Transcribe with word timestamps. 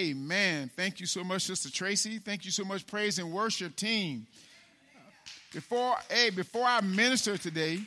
Amen. 0.00 0.70
Thank 0.74 0.98
you 0.98 1.04
so 1.04 1.22
much, 1.22 1.42
Sister 1.42 1.70
Tracy. 1.70 2.16
Thank 2.18 2.46
you 2.46 2.50
so 2.50 2.64
much, 2.64 2.86
praise 2.86 3.18
and 3.18 3.30
worship 3.30 3.76
team. 3.76 4.26
Before, 5.52 5.94
hey, 6.08 6.30
before 6.30 6.64
I 6.64 6.80
minister 6.80 7.36
today, 7.36 7.80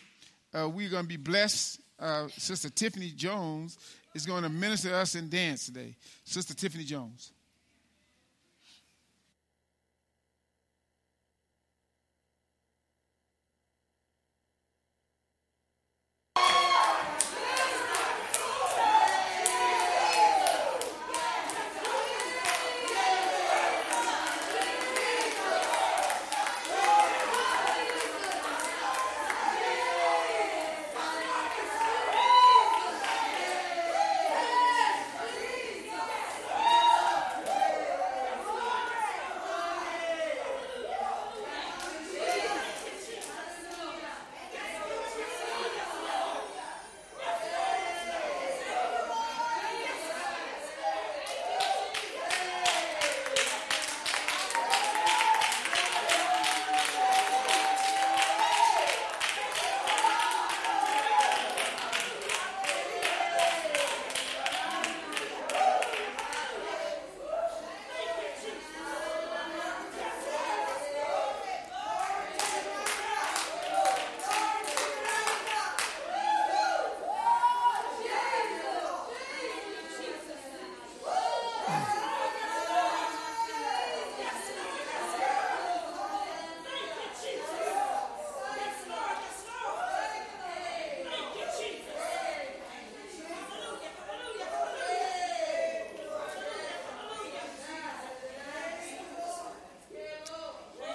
uh, 0.53 0.69
we're 0.69 0.91
going 0.91 1.05
to 1.05 1.09
be 1.09 1.17
blessed. 1.17 1.81
Uh, 1.99 2.27
Sister 2.37 2.69
Tiffany 2.69 3.09
Jones 3.09 3.79
is 4.13 4.27
going 4.27 4.43
to 4.43 4.49
minister 4.49 4.93
us 4.93 5.15
in 5.15 5.27
dance 5.27 5.65
today. 5.65 5.95
Sister 6.23 6.53
Tiffany 6.53 6.83
Jones. 6.83 7.31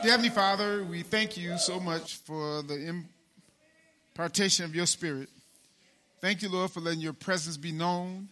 Heavenly 0.08 0.30
Father, 0.30 0.84
we 0.84 1.02
thank 1.02 1.36
you 1.36 1.58
so 1.58 1.78
much 1.78 2.14
for 2.16 2.62
the 2.62 3.02
impartation 4.16 4.64
of 4.64 4.74
your 4.74 4.86
spirit. 4.86 5.28
Thank 6.22 6.40
you, 6.40 6.48
Lord, 6.48 6.70
for 6.70 6.80
letting 6.80 7.02
your 7.02 7.12
presence 7.12 7.58
be 7.58 7.72
known. 7.72 8.30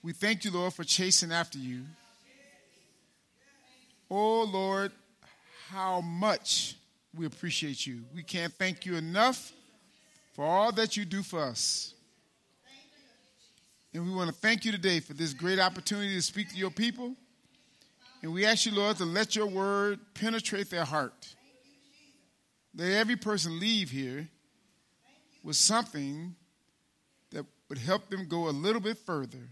We 0.00 0.12
thank 0.12 0.44
you, 0.44 0.52
Lord, 0.52 0.74
for 0.74 0.84
chasing 0.84 1.32
after 1.32 1.58
you. 1.58 1.82
Oh, 4.08 4.44
Lord, 4.44 4.92
how 5.70 6.02
much 6.02 6.76
we 7.16 7.26
appreciate 7.26 7.84
you. 7.84 8.02
We 8.14 8.22
can't 8.22 8.52
thank 8.52 8.86
you 8.86 8.94
enough 8.94 9.52
for 10.34 10.44
all 10.44 10.70
that 10.70 10.96
you 10.96 11.04
do 11.04 11.24
for 11.24 11.42
us. 11.42 11.94
And 13.92 14.06
we 14.06 14.14
want 14.14 14.28
to 14.30 14.36
thank 14.36 14.64
you 14.64 14.70
today 14.70 15.00
for 15.00 15.14
this 15.14 15.34
great 15.34 15.58
opportunity 15.58 16.14
to 16.14 16.22
speak 16.22 16.50
to 16.50 16.56
your 16.56 16.70
people. 16.70 17.16
And 18.22 18.32
we 18.32 18.44
ask 18.44 18.66
you, 18.66 18.72
Lord, 18.72 18.96
to 18.96 19.04
let 19.04 19.36
your 19.36 19.46
word 19.46 20.00
penetrate 20.14 20.70
their 20.70 20.84
heart. 20.84 21.34
Let 22.74 22.92
every 22.92 23.16
person 23.16 23.60
leave 23.60 23.90
here 23.90 24.28
with 25.44 25.56
something 25.56 26.34
that 27.30 27.46
would 27.68 27.78
help 27.78 28.08
them 28.08 28.26
go 28.28 28.48
a 28.48 28.50
little 28.50 28.80
bit 28.80 28.98
further 28.98 29.48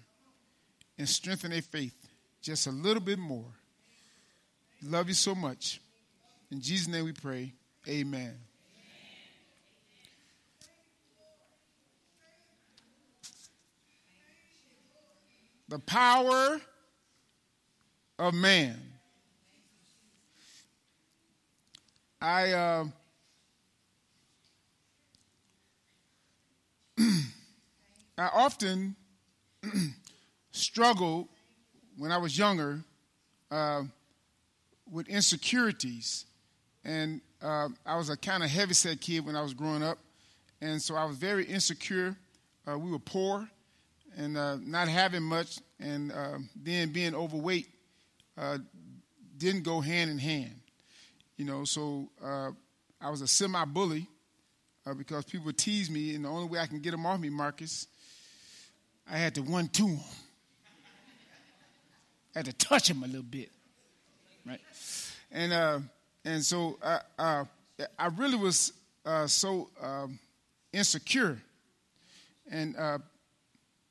and 0.99 1.09
strengthen 1.09 1.51
their 1.51 1.63
faith 1.63 1.95
just 2.43 2.67
a 2.67 2.71
little 2.71 3.03
bit 3.03 3.19
more. 3.19 3.53
Love 4.83 5.09
you 5.09 5.15
so 5.15 5.35
much. 5.35 5.81
In 6.51 6.61
Jesus' 6.61 6.89
name 6.89 7.05
we 7.05 7.13
pray. 7.13 7.53
Amen. 7.89 8.35
The 15.69 15.79
power 15.81 16.61
of 18.19 18.35
man. 18.35 18.77
I 22.21 22.53
uh, 22.53 22.85
I 28.19 28.29
often 28.33 28.97
struggled 30.51 31.29
when 31.99 32.11
I 32.11 32.17
was 32.17 32.39
younger 32.39 32.81
uh, 33.51 33.83
with 34.91 35.09
insecurities, 35.09 36.25
and 36.85 37.21
uh, 37.43 37.69
I 37.85 37.97
was 37.97 38.09
a 38.09 38.17
kind 38.17 38.43
of 38.43 38.49
heavyset 38.51 39.01
kid 39.01 39.27
when 39.27 39.37
I 39.37 39.43
was 39.43 39.53
growing 39.53 39.83
up, 39.83 39.99
and 40.61 40.81
so 40.81 40.95
I 40.95 41.05
was 41.05 41.17
very 41.17 41.45
insecure. 41.45 42.17
Uh, 42.67 42.79
we 42.79 42.91
were 42.91 42.99
poor 42.99 43.47
and 44.17 44.39
uh, 44.39 44.57
not 44.63 44.89
having 44.89 45.23
much, 45.23 45.59
and 45.79 46.11
uh, 46.11 46.39
then 46.57 46.91
being 46.91 47.15
overweight 47.15 47.69
uh, 48.39 48.59
didn't 49.37 49.63
go 49.63 49.81
hand 49.81 50.11
in 50.11 50.19
hand. 50.19 50.55
You 51.37 51.45
know, 51.45 51.65
so 51.65 52.09
uh, 52.23 52.51
I 53.01 53.11
was 53.11 53.21
a 53.21 53.29
semi 53.29 53.65
bully 53.65 54.07
uh, 54.87 54.95
because 54.95 55.25
people 55.25 55.53
tease 55.53 55.91
me, 55.91 56.15
and 56.15 56.25
the 56.25 56.29
only 56.29 56.49
way 56.49 56.59
I 56.59 56.67
can 56.67 56.81
get 56.81 56.93
them 56.93 57.05
off 57.05 57.21
me, 57.21 57.31
Marcus, 57.31 57.87
I 59.11 59.19
had 59.19 59.35
to 59.37 59.43
one 59.43 59.69
two 59.69 59.89
them. 59.89 60.01
I 62.35 62.39
had 62.41 62.47
to 62.47 62.53
touch 62.53 62.89
them 62.89 63.03
a 63.03 63.07
little 63.07 63.23
bit, 63.23 63.51
right? 64.47 64.61
And 65.33 65.53
uh, 65.53 65.81
and 66.25 66.43
so 66.43 66.79
I 67.17 67.45
I 67.99 68.07
really 68.17 68.37
was 68.37 68.73
uh, 69.05 69.27
so 69.27 69.71
um, 69.83 70.19
insecure, 70.73 71.39
and 72.51 72.77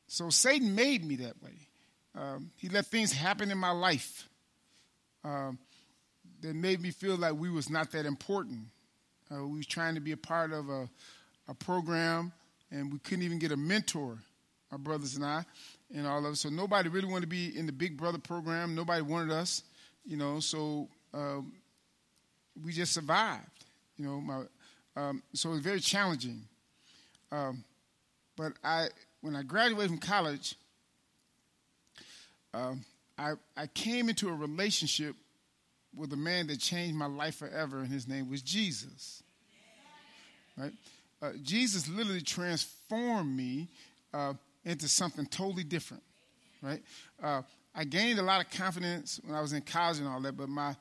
so 0.08 0.30
Satan 0.30 0.74
made 0.76 1.04
me 1.04 1.18
that 1.18 1.42
way. 1.44 1.68
Um, 2.16 2.52
he 2.56 2.70
let 2.70 2.86
things 2.86 3.12
happen 3.12 3.52
in 3.52 3.58
my 3.58 3.72
life 3.72 4.28
um, 5.26 5.58
that 6.42 6.56
made 6.56 6.82
me 6.82 6.92
feel 6.92 7.18
like 7.18 7.34
we 7.34 7.50
was 7.50 7.70
not 7.70 7.92
that 7.92 8.06
important. 8.06 8.60
Uh, 9.32 9.46
we 9.46 9.58
was 9.58 9.66
trying 9.66 9.96
to 9.96 10.02
be 10.02 10.12
a 10.12 10.18
part 10.18 10.54
of 10.54 10.70
a, 10.70 10.88
a 11.48 11.54
program, 11.56 12.32
and 12.72 12.94
we 12.94 13.00
couldn't 13.00 13.24
even 13.24 13.40
get 13.40 13.52
a 13.52 13.58
mentor, 13.58 14.20
our 14.72 14.78
brothers 14.78 15.16
and 15.16 15.26
I, 15.26 15.44
and 15.94 16.06
all 16.06 16.20
of 16.20 16.34
us. 16.34 16.42
So 16.42 16.50
nobody 16.50 16.90
really 16.90 17.08
wanted 17.08 17.22
to 17.22 17.28
be 17.28 17.58
in 17.58 17.66
the 17.66 17.72
Big 17.72 17.98
Brother 17.98 18.20
program. 18.20 18.76
Nobody 18.76 19.02
wanted 19.02 19.32
us, 19.32 19.64
you 20.06 20.16
know. 20.16 20.40
So 20.40 20.88
um, 21.14 21.54
we 22.64 22.72
just 22.72 22.94
survived, 22.94 23.66
you 23.98 24.06
know. 24.06 24.22
My, 24.22 24.44
um, 24.96 25.24
so 25.34 25.50
it 25.50 25.54
was 25.54 25.62
very 25.62 25.80
challenging. 25.80 26.44
Um, 27.32 27.64
but 28.38 28.54
I, 28.64 28.88
when 29.22 29.36
I 29.36 29.42
graduated 29.42 29.90
from 29.90 29.98
college, 29.98 30.56
um, 32.54 32.86
I, 33.18 33.34
I 33.58 33.68
came 33.68 34.10
into 34.10 34.30
a 34.30 34.34
relationship 34.34 35.16
with 35.96 36.14
a 36.14 36.18
man 36.18 36.48
that 36.48 36.60
changed 36.60 36.96
my 36.96 37.06
life 37.06 37.36
forever, 37.36 37.80
and 37.80 37.88
his 37.88 38.08
name 38.08 38.30
was 38.30 38.42
Jesus. 38.42 39.24
Right? 40.58 40.74
Uh, 41.22 41.32
Jesus 41.44 41.88
literally 41.88 42.22
transformed 42.22 43.36
me 43.36 43.68
uh, 44.14 44.34
into 44.64 44.88
something 44.88 45.26
totally 45.26 45.64
different. 45.64 46.04
Right? 46.62 46.82
Uh, 47.22 47.42
I 47.74 47.84
gained 47.84 48.20
a 48.20 48.24
lot 48.24 48.44
of 48.44 48.50
confidence 48.50 49.20
when 49.24 49.36
I 49.36 49.42
was 49.42 49.54
in 49.54 49.62
college 49.62 50.00
and 50.00 50.08
all 50.08 50.22
that, 50.22 50.38
but 50.38 50.50
my 50.50 50.76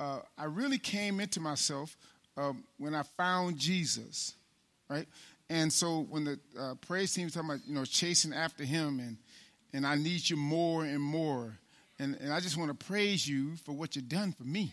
uh, 0.00 0.20
I 0.36 0.44
really 0.44 0.78
came 0.78 1.18
into 1.18 1.40
myself 1.40 1.96
um, 2.36 2.64
when 2.78 2.94
I 2.94 3.02
found 3.02 3.58
Jesus. 3.58 4.34
Right? 4.88 5.06
And 5.50 5.72
so 5.72 6.06
when 6.08 6.24
the 6.24 6.38
uh, 6.58 6.74
praise 6.86 7.12
team 7.12 7.24
was 7.24 7.34
talking 7.34 7.50
about 7.50 7.66
you 7.66 7.74
know 7.74 7.84
chasing 7.84 8.32
after 8.32 8.64
Him 8.64 9.00
and 9.00 9.16
and 9.72 9.86
I 9.86 9.96
need 9.96 10.28
you 10.30 10.36
more 10.36 10.84
and 10.84 11.02
more 11.02 11.58
and, 11.98 12.16
and 12.20 12.32
I 12.32 12.40
just 12.40 12.56
want 12.56 12.78
to 12.78 12.86
praise 12.86 13.26
you 13.26 13.56
for 13.64 13.72
what 13.72 13.96
you've 13.96 14.08
done 14.08 14.32
for 14.32 14.44
me, 14.44 14.72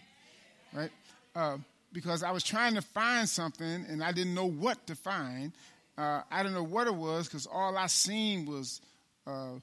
right? 0.73 0.91
Uh, 1.35 1.57
because 1.91 2.23
I 2.23 2.31
was 2.31 2.43
trying 2.43 2.75
to 2.75 2.81
find 2.81 3.27
something 3.27 3.85
and 3.87 4.03
I 4.03 4.11
didn't 4.11 4.33
know 4.33 4.49
what 4.49 4.85
to 4.87 4.95
find. 4.95 5.51
Uh, 5.97 6.21
I 6.29 6.43
didn't 6.43 6.55
know 6.55 6.63
what 6.63 6.87
it 6.87 6.95
was 6.95 7.27
because 7.27 7.47
all 7.47 7.77
I 7.77 7.87
seen 7.87 8.45
was 8.45 8.81
uh, 9.25 9.53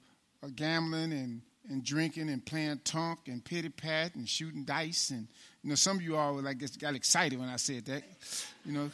gambling 0.57 1.13
and 1.13 1.43
and 1.71 1.85
drinking 1.85 2.29
and 2.29 2.45
playing 2.45 2.81
tonk 2.85 3.21
and 3.27 3.45
pity 3.45 3.69
pat 3.69 4.15
and 4.15 4.29
shooting 4.29 4.65
dice. 4.65 5.11
And, 5.11 5.29
you 5.63 5.71
know, 5.71 5.75
some 5.75 5.97
of 5.97 6.03
you 6.03 6.17
all 6.17 6.35
like, 6.43 6.59
got 6.79 6.95
excited 6.95 7.39
when 7.39 7.49
I 7.49 7.57
said 7.57 7.85
that. 7.87 8.03
You 8.65 8.73
know, 8.73 8.91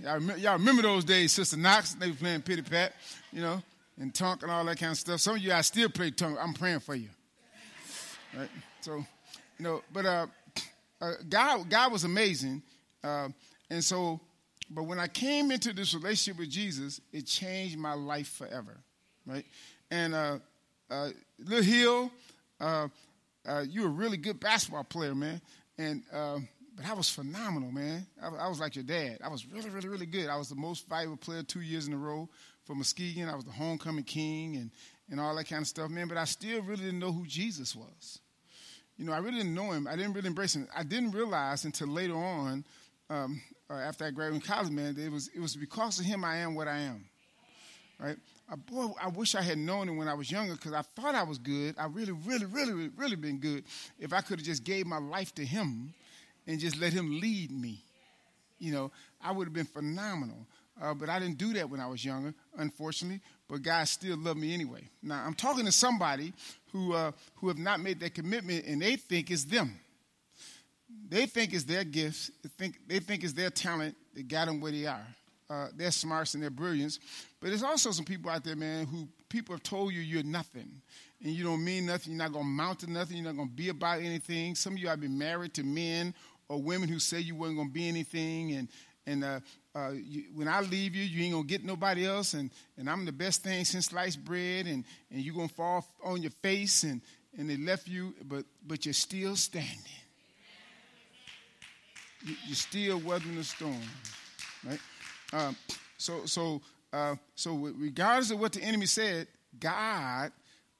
y'all 0.00 0.14
remember, 0.14 0.40
y'all 0.40 0.52
remember 0.54 0.82
those 0.82 1.04
days, 1.04 1.32
Sister 1.32 1.56
Knox, 1.56 1.94
they 1.94 2.10
were 2.10 2.16
playing 2.16 2.42
pity 2.42 2.62
pat, 2.62 2.92
you 3.32 3.40
know, 3.40 3.62
and 3.98 4.14
tonk 4.14 4.42
and 4.42 4.50
all 4.50 4.64
that 4.64 4.78
kind 4.78 4.92
of 4.92 4.98
stuff. 4.98 5.20
Some 5.20 5.36
of 5.36 5.42
you, 5.42 5.52
I 5.52 5.62
still 5.62 5.88
play 5.88 6.10
tonk. 6.10 6.36
I'm 6.40 6.54
praying 6.54 6.80
for 6.80 6.94
you. 6.94 7.08
Right? 8.36 8.48
So, 8.80 8.96
you 9.58 9.64
know, 9.64 9.82
but 9.92 10.06
uh, 10.06 10.26
uh, 11.00 11.12
God, 11.28 11.68
God 11.68 11.92
was 11.92 12.04
amazing. 12.04 12.62
Uh, 13.02 13.28
and 13.70 13.82
so, 13.82 14.20
but 14.70 14.84
when 14.84 14.98
I 14.98 15.08
came 15.08 15.50
into 15.50 15.72
this 15.72 15.94
relationship 15.94 16.38
with 16.38 16.50
Jesus, 16.50 17.00
it 17.12 17.26
changed 17.26 17.76
my 17.76 17.94
life 17.94 18.28
forever, 18.28 18.76
right? 19.26 19.44
And 19.90 20.14
uh, 20.14 20.38
uh, 20.90 21.10
Lil 21.38 21.62
Hill, 21.62 22.10
uh, 22.60 22.88
uh, 23.48 23.64
you 23.68 23.82
were 23.82 23.88
a 23.88 23.90
really 23.90 24.16
good 24.16 24.38
basketball 24.38 24.84
player, 24.84 25.14
man. 25.14 25.40
And 25.78 26.02
uh, 26.12 26.38
but 26.76 26.86
I 26.86 26.92
was 26.92 27.08
phenomenal, 27.10 27.72
man. 27.72 28.06
I, 28.22 28.28
I, 28.28 28.48
was 28.48 28.60
like 28.60 28.76
your 28.76 28.84
dad. 28.84 29.18
I 29.24 29.28
was 29.28 29.46
really, 29.46 29.70
really, 29.70 29.88
really 29.88 30.06
good. 30.06 30.28
I 30.28 30.36
was 30.36 30.48
the 30.48 30.54
most 30.54 30.88
valuable 30.88 31.16
player 31.16 31.42
two 31.42 31.62
years 31.62 31.88
in 31.88 31.92
a 31.92 31.96
row 31.96 32.28
for 32.70 32.76
Muskegon. 32.76 33.28
I 33.28 33.34
was 33.34 33.44
the 33.44 33.50
homecoming 33.50 34.04
king 34.04 34.54
and 34.54 34.70
and 35.10 35.18
all 35.18 35.34
that 35.34 35.48
kind 35.48 35.62
of 35.62 35.66
stuff, 35.66 35.90
man. 35.90 36.06
But 36.06 36.18
I 36.18 36.24
still 36.24 36.62
really 36.62 36.84
didn't 36.84 37.00
know 37.00 37.10
who 37.10 37.26
Jesus 37.26 37.74
was. 37.74 38.20
You 38.96 39.06
know, 39.06 39.12
I 39.12 39.18
really 39.18 39.38
didn't 39.38 39.54
know 39.54 39.72
him. 39.72 39.88
I 39.88 39.96
didn't 39.96 40.12
really 40.12 40.28
embrace 40.28 40.54
him. 40.54 40.68
I 40.76 40.84
didn't 40.84 41.10
realize 41.10 41.64
until 41.64 41.88
later 41.88 42.14
on, 42.14 42.64
um, 43.08 43.42
uh, 43.68 43.74
after 43.74 44.04
I 44.04 44.12
graduated 44.12 44.46
college, 44.46 44.70
man, 44.70 44.96
it 44.96 45.10
was 45.10 45.26
it 45.34 45.40
was 45.40 45.56
because 45.56 45.98
of 45.98 46.06
him 46.06 46.24
I 46.24 46.36
am 46.36 46.54
what 46.54 46.68
I 46.68 46.78
am. 46.78 47.04
Right? 47.98 48.16
Uh, 48.48 48.54
boy, 48.54 48.92
I 49.02 49.08
wish 49.08 49.34
I 49.34 49.42
had 49.42 49.58
known 49.58 49.88
him 49.88 49.96
when 49.96 50.06
I 50.06 50.14
was 50.14 50.30
younger 50.30 50.54
because 50.54 50.72
I 50.72 50.82
thought 50.82 51.16
I 51.16 51.24
was 51.24 51.38
good. 51.38 51.74
I 51.76 51.86
really, 51.86 52.12
really, 52.12 52.46
really, 52.46 52.88
really 52.96 53.16
been 53.16 53.38
good 53.38 53.64
if 53.98 54.12
I 54.12 54.20
could 54.20 54.38
have 54.38 54.46
just 54.46 54.62
gave 54.62 54.86
my 54.86 54.98
life 54.98 55.34
to 55.34 55.44
him 55.44 55.92
and 56.46 56.60
just 56.60 56.78
let 56.80 56.92
him 56.92 57.18
lead 57.18 57.50
me. 57.50 57.82
You 58.60 58.72
know, 58.72 58.92
I 59.20 59.32
would 59.32 59.48
have 59.48 59.54
been 59.54 59.66
phenomenal. 59.66 60.46
Uh, 60.80 60.94
but 60.94 61.08
I 61.08 61.18
didn't 61.18 61.38
do 61.38 61.52
that 61.54 61.68
when 61.68 61.80
I 61.80 61.86
was 61.86 62.04
younger, 62.04 62.34
unfortunately. 62.56 63.20
But 63.48 63.62
God 63.62 63.86
still 63.88 64.16
loved 64.16 64.38
me 64.38 64.54
anyway. 64.54 64.88
Now 65.02 65.22
I'm 65.26 65.34
talking 65.34 65.64
to 65.66 65.72
somebody 65.72 66.32
who 66.72 66.94
uh, 66.94 67.12
who 67.36 67.48
have 67.48 67.58
not 67.58 67.80
made 67.80 68.00
that 68.00 68.14
commitment, 68.14 68.64
and 68.66 68.80
they 68.80 68.96
think 68.96 69.30
it's 69.30 69.44
them. 69.44 69.78
They 71.08 71.26
think 71.26 71.52
it's 71.52 71.64
their 71.64 71.84
gifts. 71.84 72.30
They 72.42 72.48
think 72.48 72.78
they 72.86 72.98
think 73.00 73.24
it's 73.24 73.32
their 73.32 73.50
talent 73.50 73.96
that 74.14 74.28
got 74.28 74.46
them 74.46 74.60
where 74.60 74.72
they 74.72 74.86
are. 74.86 75.06
Uh, 75.48 75.66
their 75.74 75.90
smarts 75.90 76.34
and 76.34 76.42
their 76.42 76.50
brilliance. 76.50 77.00
But 77.40 77.48
there's 77.48 77.64
also 77.64 77.90
some 77.90 78.04
people 78.04 78.30
out 78.30 78.44
there, 78.44 78.54
man, 78.54 78.86
who 78.86 79.08
people 79.28 79.52
have 79.52 79.64
told 79.64 79.92
you 79.92 80.00
you're 80.00 80.22
nothing 80.22 80.80
and 81.24 81.32
you 81.32 81.42
don't 81.42 81.64
mean 81.64 81.86
nothing. 81.86 82.12
You're 82.12 82.22
not 82.22 82.32
going 82.32 82.44
to 82.44 82.50
mount 82.50 82.78
to 82.80 82.90
nothing. 82.90 83.16
You're 83.16 83.26
not 83.26 83.36
going 83.36 83.48
to 83.48 83.54
be 83.54 83.68
about 83.68 84.00
anything. 84.00 84.54
Some 84.54 84.74
of 84.74 84.78
you 84.78 84.86
have 84.86 85.00
been 85.00 85.18
married 85.18 85.54
to 85.54 85.64
men 85.64 86.14
or 86.48 86.62
women 86.62 86.88
who 86.88 87.00
say 87.00 87.18
you 87.18 87.34
weren't 87.34 87.56
going 87.56 87.68
to 87.68 87.74
be 87.74 87.88
anything. 87.88 88.52
And, 88.52 88.68
and 89.06 89.24
uh, 89.24 89.40
uh, 89.74 89.92
you, 89.92 90.24
when 90.34 90.48
I 90.48 90.60
leave 90.60 90.94
you, 90.94 91.02
you 91.02 91.24
ain't 91.24 91.34
to 91.34 91.44
get 91.44 91.64
nobody 91.64 92.06
else. 92.06 92.34
And, 92.34 92.50
and 92.76 92.88
I'm 92.88 93.04
the 93.04 93.12
best 93.12 93.42
thing 93.42 93.64
since 93.64 93.86
sliced 93.86 94.24
bread. 94.24 94.66
And, 94.66 94.84
and 95.10 95.20
you're 95.20 95.34
to 95.48 95.54
fall 95.54 95.86
on 96.04 96.22
your 96.22 96.32
face. 96.42 96.82
And, 96.82 97.00
and 97.36 97.48
they 97.48 97.56
left 97.56 97.88
you, 97.88 98.14
but, 98.24 98.44
but 98.66 98.84
you're 98.84 98.92
still 98.92 99.36
standing. 99.36 99.76
You're 102.46 102.54
still 102.54 102.98
weathering 102.98 103.36
the 103.36 103.44
storm, 103.44 103.80
right? 104.66 104.80
Um, 105.32 105.56
so, 105.96 106.26
so, 106.26 106.60
uh, 106.92 107.14
so 107.34 107.54
regardless 107.54 108.30
of 108.30 108.40
what 108.40 108.52
the 108.52 108.62
enemy 108.62 108.84
said, 108.84 109.26
God 109.58 110.30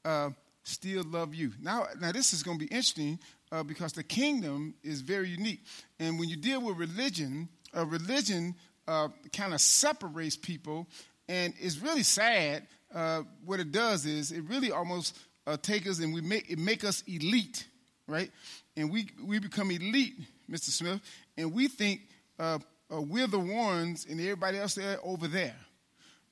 uh, 0.05 0.31
still 0.65 1.03
love 1.05 1.35
you. 1.35 1.53
Now, 1.63 1.87
now 1.99 2.13
this 2.13 2.35
is 2.35 2.43
to 2.59 2.67
be 2.67 2.71
interesting 2.71 3.19
uh, 3.51 3.63
because 3.63 3.95
the 3.95 4.03
kingdom 4.03 4.75
is 4.83 5.01
very 5.01 5.31
unique, 5.31 5.65
and 5.99 6.19
when 6.19 6.29
you 6.29 6.37
deal 6.37 6.61
with 6.61 6.77
religion, 6.77 7.49
a 7.75 7.85
religion 7.85 8.55
uh, 8.89 9.09
kind 9.33 9.55
of 9.55 9.61
separates 9.61 10.37
people, 10.37 10.87
and 11.29 11.55
it's 11.61 11.79
really 11.79 12.03
sad. 12.03 12.67
Uh, 12.95 13.23
what 13.45 13.61
it 13.61 13.71
does 13.71 14.07
is 14.07 14.33
it 14.33 14.43
really 14.49 14.73
almost 14.73 15.17
uh, 15.47 15.57
take 15.61 15.87
us 15.87 16.01
and 16.01 16.13
we 16.13 16.21
make 16.21 16.51
it 16.51 16.59
make 16.59 16.85
us 16.85 17.03
elite, 17.07 17.67
right? 18.07 18.31
And 18.77 18.91
we 18.91 19.09
we 19.25 19.39
become 19.39 19.71
elite, 19.71 20.15
Mr. 20.51 20.71
Smith, 20.71 21.01
and 21.37 21.53
we 21.53 21.69
think 21.69 22.03
uh, 22.39 22.59
we're 22.89 23.27
the 23.27 23.39
ones 23.39 24.07
and 24.09 24.21
everybody 24.21 24.59
else 24.59 24.75
there 24.75 24.99
over 25.05 25.29
there. 25.29 25.57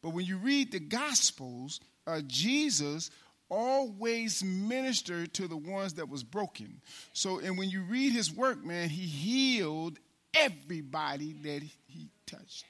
But 0.02 0.11
when 0.11 0.26
you 0.26 0.38
read 0.38 0.73
the 0.73 0.81
Gospels, 0.81 1.81
uh, 2.06 2.20
Jesus 2.26 3.11
always 3.50 4.44
ministered 4.44 5.32
to 5.34 5.49
the 5.49 5.56
ones 5.56 5.94
that 5.94 6.08
was 6.08 6.23
broken. 6.23 6.81
So, 7.12 7.38
and 7.38 7.56
when 7.56 7.70
you 7.70 7.82
read 7.82 8.12
his 8.12 8.32
work, 8.32 8.64
man, 8.64 8.88
he 8.88 9.02
healed 9.02 9.99
everybody 10.35 11.35
that 11.43 11.63
he 11.87 12.09
touched. 12.27 12.65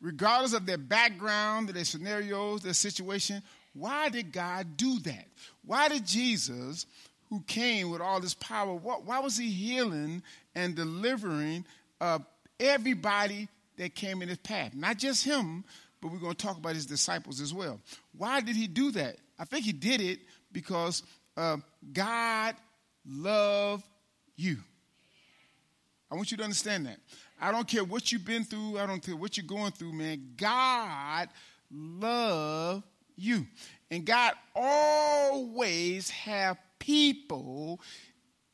Regardless 0.00 0.52
of 0.52 0.66
their 0.66 0.78
background, 0.78 1.68
their 1.68 1.84
scenarios, 1.84 2.62
their 2.62 2.72
situation, 2.72 3.42
why 3.72 4.08
did 4.08 4.32
God 4.32 4.76
do 4.76 4.98
that? 5.00 5.26
Why 5.64 5.88
did 5.88 6.06
Jesus, 6.06 6.86
who 7.30 7.40
came 7.46 7.90
with 7.90 8.00
all 8.00 8.20
this 8.20 8.34
power, 8.34 8.74
why 8.74 9.20
was 9.20 9.36
he 9.36 9.50
healing 9.50 10.22
and 10.54 10.74
delivering 10.74 11.64
uh, 12.00 12.18
everybody 12.58 13.48
that 13.78 13.94
came 13.94 14.22
in 14.22 14.28
his 14.28 14.38
path. 14.38 14.74
Not 14.74 14.98
just 14.98 15.24
him, 15.24 15.64
but 16.00 16.12
we're 16.12 16.18
going 16.18 16.34
to 16.34 16.46
talk 16.46 16.56
about 16.56 16.74
his 16.74 16.86
disciples 16.86 17.40
as 17.40 17.54
well. 17.54 17.80
Why 18.16 18.40
did 18.40 18.56
he 18.56 18.66
do 18.66 18.90
that? 18.92 19.16
I 19.38 19.44
think 19.44 19.64
he 19.64 19.72
did 19.72 20.00
it 20.00 20.20
because 20.52 21.02
uh, 21.36 21.56
God 21.92 22.54
loved 23.06 23.84
you. 24.36 24.58
I 26.12 26.14
want 26.14 26.30
you 26.30 26.36
to 26.36 26.42
understand 26.44 26.84
that. 26.84 26.98
I 27.40 27.50
don't 27.50 27.66
care 27.66 27.84
what 27.84 28.12
you've 28.12 28.26
been 28.26 28.44
through, 28.44 28.78
I 28.78 28.84
don't 28.84 29.02
care 29.02 29.16
what 29.16 29.38
you're 29.38 29.46
going 29.46 29.72
through, 29.72 29.94
man. 29.94 30.34
God 30.36 31.30
loved 31.72 32.84
you. 33.16 33.46
And 33.90 34.04
God 34.04 34.34
always 34.54 36.10
have 36.10 36.58
people 36.78 37.80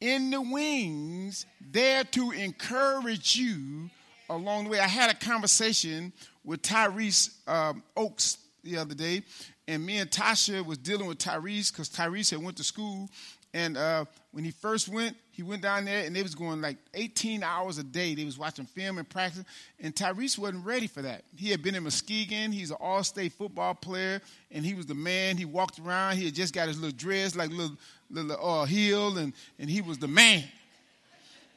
in 0.00 0.30
the 0.30 0.40
wings 0.40 1.46
there 1.60 2.04
to 2.04 2.30
encourage 2.30 3.34
you 3.34 3.90
along 4.30 4.64
the 4.64 4.70
way. 4.70 4.78
I 4.78 4.86
had 4.86 5.10
a 5.10 5.14
conversation 5.14 6.12
with 6.44 6.62
Tyrese 6.62 7.30
um, 7.48 7.82
Oaks 7.96 8.38
the 8.62 8.76
other 8.76 8.94
day, 8.94 9.22
and 9.66 9.84
me 9.84 9.98
and 9.98 10.08
Tasha 10.08 10.64
was 10.64 10.78
dealing 10.78 11.08
with 11.08 11.18
Tyrese 11.18 11.72
because 11.72 11.88
Tyrese 11.88 12.30
had 12.30 12.40
went 12.40 12.56
to 12.58 12.64
school, 12.64 13.10
and 13.54 13.76
uh, 13.76 14.04
when 14.32 14.44
he 14.44 14.50
first 14.50 14.88
went, 14.88 15.16
he 15.30 15.42
went 15.42 15.62
down 15.62 15.84
there 15.84 16.04
and 16.04 16.14
they 16.14 16.22
was 16.22 16.34
going 16.34 16.60
like 16.60 16.76
18 16.94 17.42
hours 17.42 17.78
a 17.78 17.82
day. 17.82 18.14
They 18.14 18.24
was 18.24 18.36
watching 18.38 18.66
film 18.66 18.98
and 18.98 19.08
practice, 19.08 19.44
and 19.80 19.94
Tyrese 19.94 20.38
wasn't 20.38 20.66
ready 20.66 20.86
for 20.86 21.02
that. 21.02 21.24
He 21.36 21.50
had 21.50 21.62
been 21.62 21.74
in 21.74 21.84
Muskegon. 21.84 22.52
He's 22.52 22.70
an 22.70 22.76
all-state 22.80 23.32
football 23.32 23.74
player, 23.74 24.20
and 24.50 24.64
he 24.64 24.74
was 24.74 24.86
the 24.86 24.94
man. 24.94 25.36
He 25.36 25.44
walked 25.44 25.78
around. 25.78 26.16
He 26.16 26.26
had 26.26 26.34
just 26.34 26.54
got 26.54 26.68
his 26.68 26.78
little 26.78 26.96
dress, 26.96 27.36
like 27.36 27.50
little 27.50 27.76
little 28.10 28.60
uh, 28.60 28.64
heel, 28.64 29.16
and 29.16 29.32
and 29.58 29.70
he 29.70 29.80
was 29.80 29.98
the 29.98 30.08
man 30.08 30.44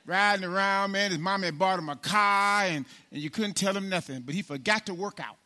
riding 0.06 0.46
around, 0.46 0.92
man. 0.92 1.12
His 1.12 1.20
mom 1.20 1.44
had 1.44 1.58
bought 1.58 1.80
him 1.80 1.90
a 1.90 1.96
car, 1.96 2.64
and, 2.64 2.86
and 3.12 3.22
you 3.22 3.30
couldn't 3.30 3.54
tell 3.54 3.76
him 3.76 3.90
nothing. 3.90 4.22
But 4.22 4.36
he 4.36 4.42
forgot 4.42 4.86
to 4.88 4.94
work 4.94 5.20
out. 5.20 5.38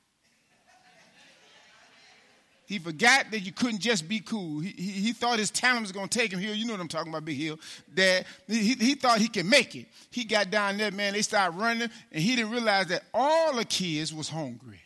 He 2.65 2.79
forgot 2.79 3.29
that 3.31 3.41
you 3.41 3.51
couldn't 3.51 3.79
just 3.79 4.07
be 4.07 4.19
cool. 4.19 4.59
He, 4.59 4.69
he, 4.69 4.91
he 4.91 5.13
thought 5.13 5.37
his 5.37 5.51
talent 5.51 5.81
was 5.81 5.91
going 5.91 6.07
to 6.07 6.17
take 6.17 6.31
him 6.31 6.39
here. 6.39 6.53
You 6.53 6.65
know 6.65 6.73
what 6.73 6.79
I'm 6.79 6.87
talking 6.87 7.11
about, 7.11 7.25
Big 7.25 7.37
Hill. 7.37 7.59
That 7.93 8.25
he, 8.47 8.73
he 8.73 8.95
thought 8.95 9.19
he 9.19 9.27
could 9.27 9.45
make 9.45 9.75
it. 9.75 9.87
He 10.09 10.23
got 10.23 10.49
down 10.49 10.77
there, 10.77 10.91
man. 10.91 11.13
They 11.13 11.21
started 11.21 11.57
running, 11.57 11.89
and 12.11 12.23
he 12.23 12.35
didn't 12.35 12.51
realize 12.51 12.87
that 12.87 13.03
all 13.13 13.55
the 13.55 13.65
kids 13.65 14.13
was 14.13 14.29
hungry. 14.29 14.81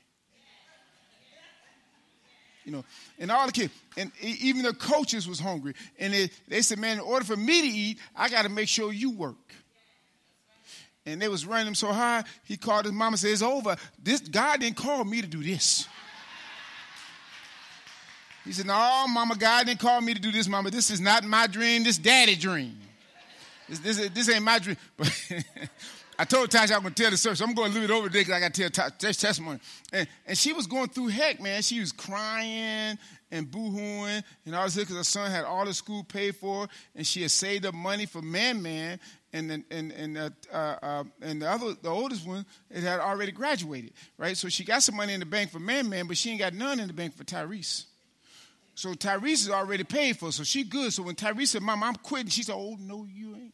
You 2.66 2.74
know, 2.74 2.86
and 3.18 3.32
all 3.32 3.48
the 3.48 3.52
kids, 3.52 3.74
and 3.98 4.12
even 4.22 4.62
the 4.62 4.74
coaches 4.74 5.28
was 5.28 5.40
hungry. 5.40 5.74
And 5.98 6.14
they, 6.14 6.30
they 6.48 6.62
said, 6.62 6.78
man, 6.78 6.98
in 6.98 7.04
order 7.04 7.26
for 7.26 7.38
me 7.38 7.62
to 7.62 7.68
eat, 7.68 8.00
I 8.16 8.30
got 8.30 8.44
to 8.44 8.50
make 8.50 8.68
sure 8.68 8.94
you 8.94 9.12
work 9.12 9.38
and 11.06 11.22
they 11.22 11.28
was 11.28 11.46
running 11.46 11.68
him 11.68 11.76
so 11.76 11.92
high, 11.92 12.24
he 12.44 12.58
called 12.58 12.86
his 12.86 12.94
mama 12.94 13.14
and 13.14 13.20
said, 13.20 13.32
It's 13.32 13.42
over. 13.42 13.76
This 14.02 14.22
God 14.22 14.60
didn't 14.60 14.78
call 14.78 15.04
me 15.04 15.22
to 15.22 15.28
do 15.28 15.42
this. 15.42 15.88
He 18.46 18.52
said, 18.52 18.66
No, 18.66 19.06
mama, 19.08 19.36
God 19.36 19.68
didn't 19.68 19.80
call 19.80 20.02
me 20.02 20.14
to 20.14 20.22
do 20.22 20.32
this, 20.32 20.48
mama. 20.48 20.70
This 20.70 20.90
is 20.90 21.00
not 21.00 21.24
my 21.24 21.48
dream, 21.48 21.84
this 21.84 21.98
daddy 21.98 22.36
dream. 22.36 22.78
This, 23.68 23.80
this, 23.80 24.10
this 24.10 24.30
ain't 24.30 24.44
my 24.44 24.60
dream. 24.60 24.78
But 24.98 25.12
I 26.22 26.26
told 26.26 26.50
Tasha 26.50 26.76
I'm 26.76 26.82
going 26.82 26.94
to 26.94 27.02
tell 27.02 27.12
the 27.12 27.16
story, 27.16 27.38
so 27.38 27.46
I'm 27.46 27.54
going 27.54 27.72
to 27.72 27.80
leave 27.80 27.90
it 27.90 27.94
over 27.94 28.10
there 28.10 28.20
because 28.20 28.34
I 28.34 28.42
got 28.42 28.54
to 28.54 28.70
tell 28.70 28.90
Tasha's 28.90 29.16
testimony. 29.16 29.62
And, 29.94 30.06
and 30.28 30.38
she 30.38 30.52
was 30.52 30.68
going 30.68 30.90
through 30.90 31.08
heck, 31.08 31.40
man. 31.40 31.62
She 31.62 31.80
was 31.80 31.94
crying 31.94 32.98
and 33.32 33.48
boohooing 33.50 34.22
and 34.46 34.56
all 34.56 34.66
this 34.66 34.76
because 34.76 34.98
her 34.98 35.04
son 35.06 35.32
had 35.32 35.46
all 35.46 35.64
the 35.64 35.74
school 35.74 36.04
paid 36.04 36.36
for, 36.36 36.68
and 36.94 37.08
she 37.08 37.22
had 37.22 37.32
saved 37.32 37.66
up 37.66 37.74
money 37.74 38.06
for 38.06 38.22
Man 38.22 38.62
Man, 38.62 39.00
and 39.32 39.50
and 39.50 39.64
and 39.72 39.92
and, 39.94 40.18
uh, 40.18 40.56
uh, 40.56 41.04
and 41.22 41.42
the 41.42 41.50
other 41.50 41.74
the 41.82 41.90
oldest 41.90 42.28
one 42.28 42.46
it 42.70 42.84
had 42.84 43.00
already 43.00 43.32
graduated, 43.32 43.94
right? 44.18 44.36
So 44.36 44.50
she 44.50 44.66
got 44.66 44.84
some 44.84 44.98
money 44.98 45.14
in 45.14 45.22
the 45.22 45.26
bank 45.26 45.52
for 45.52 45.60
Man 45.60 45.88
Man, 45.88 46.06
but 46.08 46.18
she 46.18 46.32
ain't 46.32 46.40
got 46.40 46.54
none 46.54 46.82
in 46.82 46.88
the 46.88 46.94
bank 46.94 47.16
for 47.16 47.24
Tyrese. 47.24 47.86
So 48.80 48.94
Tyrese 48.94 49.34
is 49.34 49.50
already 49.50 49.84
paid 49.84 50.18
for, 50.18 50.32
so 50.32 50.46
she 50.46 50.64
good. 50.64 50.94
So 50.94 51.04
when 51.04 51.14
Tyrese 51.14 51.48
said, 51.48 51.62
Mom, 51.62 51.84
I'm 51.84 51.96
quitting, 51.96 52.30
she 52.30 52.44
said, 52.44 52.56
Oh, 52.56 52.78
no, 52.80 53.06
you 53.12 53.36
ain't. 53.36 53.54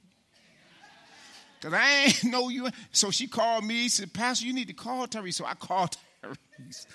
Because 1.59 1.73
I 1.73 2.03
ain't 2.03 2.23
know 2.31 2.49
you. 2.49 2.69
So 2.91 3.09
she 3.09 3.25
called 3.25 3.65
me, 3.65 3.87
said, 3.87 4.13
Pastor, 4.13 4.45
you 4.45 4.53
need 4.53 4.67
to 4.67 4.75
call 4.75 5.07
Tyrese. 5.07 5.33
So 5.33 5.45
I 5.45 5.55
called 5.55 5.97
Tyrese. 6.23 6.85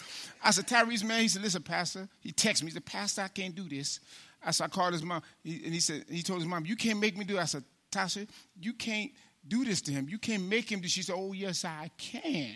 I 0.44 0.52
said, 0.52 0.68
Tyrese, 0.68 1.02
man, 1.02 1.22
he 1.22 1.26
said, 1.26 1.42
listen, 1.42 1.64
Pastor. 1.64 2.08
He 2.20 2.30
texted 2.30 2.62
me, 2.62 2.68
he 2.68 2.74
said, 2.74 2.86
Pastor, 2.86 3.22
I 3.22 3.28
can't 3.28 3.56
do 3.56 3.68
this. 3.68 3.98
I 4.44 4.52
said, 4.52 4.66
I 4.66 4.68
called 4.68 4.92
his 4.92 5.02
mom, 5.02 5.22
and 5.44 5.74
he 5.74 5.80
said, 5.80 6.04
he 6.08 6.22
told 6.22 6.38
his 6.38 6.46
mom, 6.46 6.64
you 6.64 6.76
can't 6.76 7.00
make 7.00 7.18
me 7.18 7.24
do 7.24 7.36
it. 7.36 7.40
I 7.40 7.46
said, 7.46 7.64
Tasha, 7.90 8.28
you 8.60 8.74
can't 8.74 9.10
do 9.48 9.64
this 9.64 9.80
to 9.82 9.90
him. 9.90 10.08
You 10.08 10.18
can't 10.18 10.44
make 10.44 10.70
him 10.70 10.78
do 10.78 10.86
She 10.86 11.02
said, 11.02 11.16
oh, 11.18 11.32
yes, 11.32 11.64
I 11.64 11.90
can. 11.98 12.54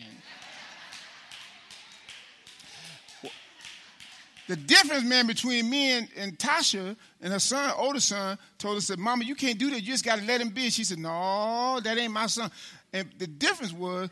The 4.46 4.56
difference, 4.56 5.04
man, 5.04 5.26
between 5.26 5.70
me 5.70 5.92
and, 5.92 6.08
and 6.16 6.38
Tasha 6.38 6.96
and 7.22 7.32
her 7.32 7.38
son, 7.38 7.72
older 7.76 8.00
son, 8.00 8.38
told 8.58 8.76
us 8.76 8.88
that, 8.88 8.98
Mama, 8.98 9.24
you 9.24 9.34
can't 9.34 9.58
do 9.58 9.70
that. 9.70 9.80
You 9.80 9.92
just 9.92 10.04
got 10.04 10.18
to 10.18 10.24
let 10.26 10.40
him 10.40 10.50
be. 10.50 10.68
She 10.70 10.84
said, 10.84 10.98
No, 10.98 11.80
that 11.82 11.96
ain't 11.96 12.12
my 12.12 12.26
son. 12.26 12.50
And 12.92 13.08
the 13.18 13.26
difference 13.26 13.72
was, 13.72 14.10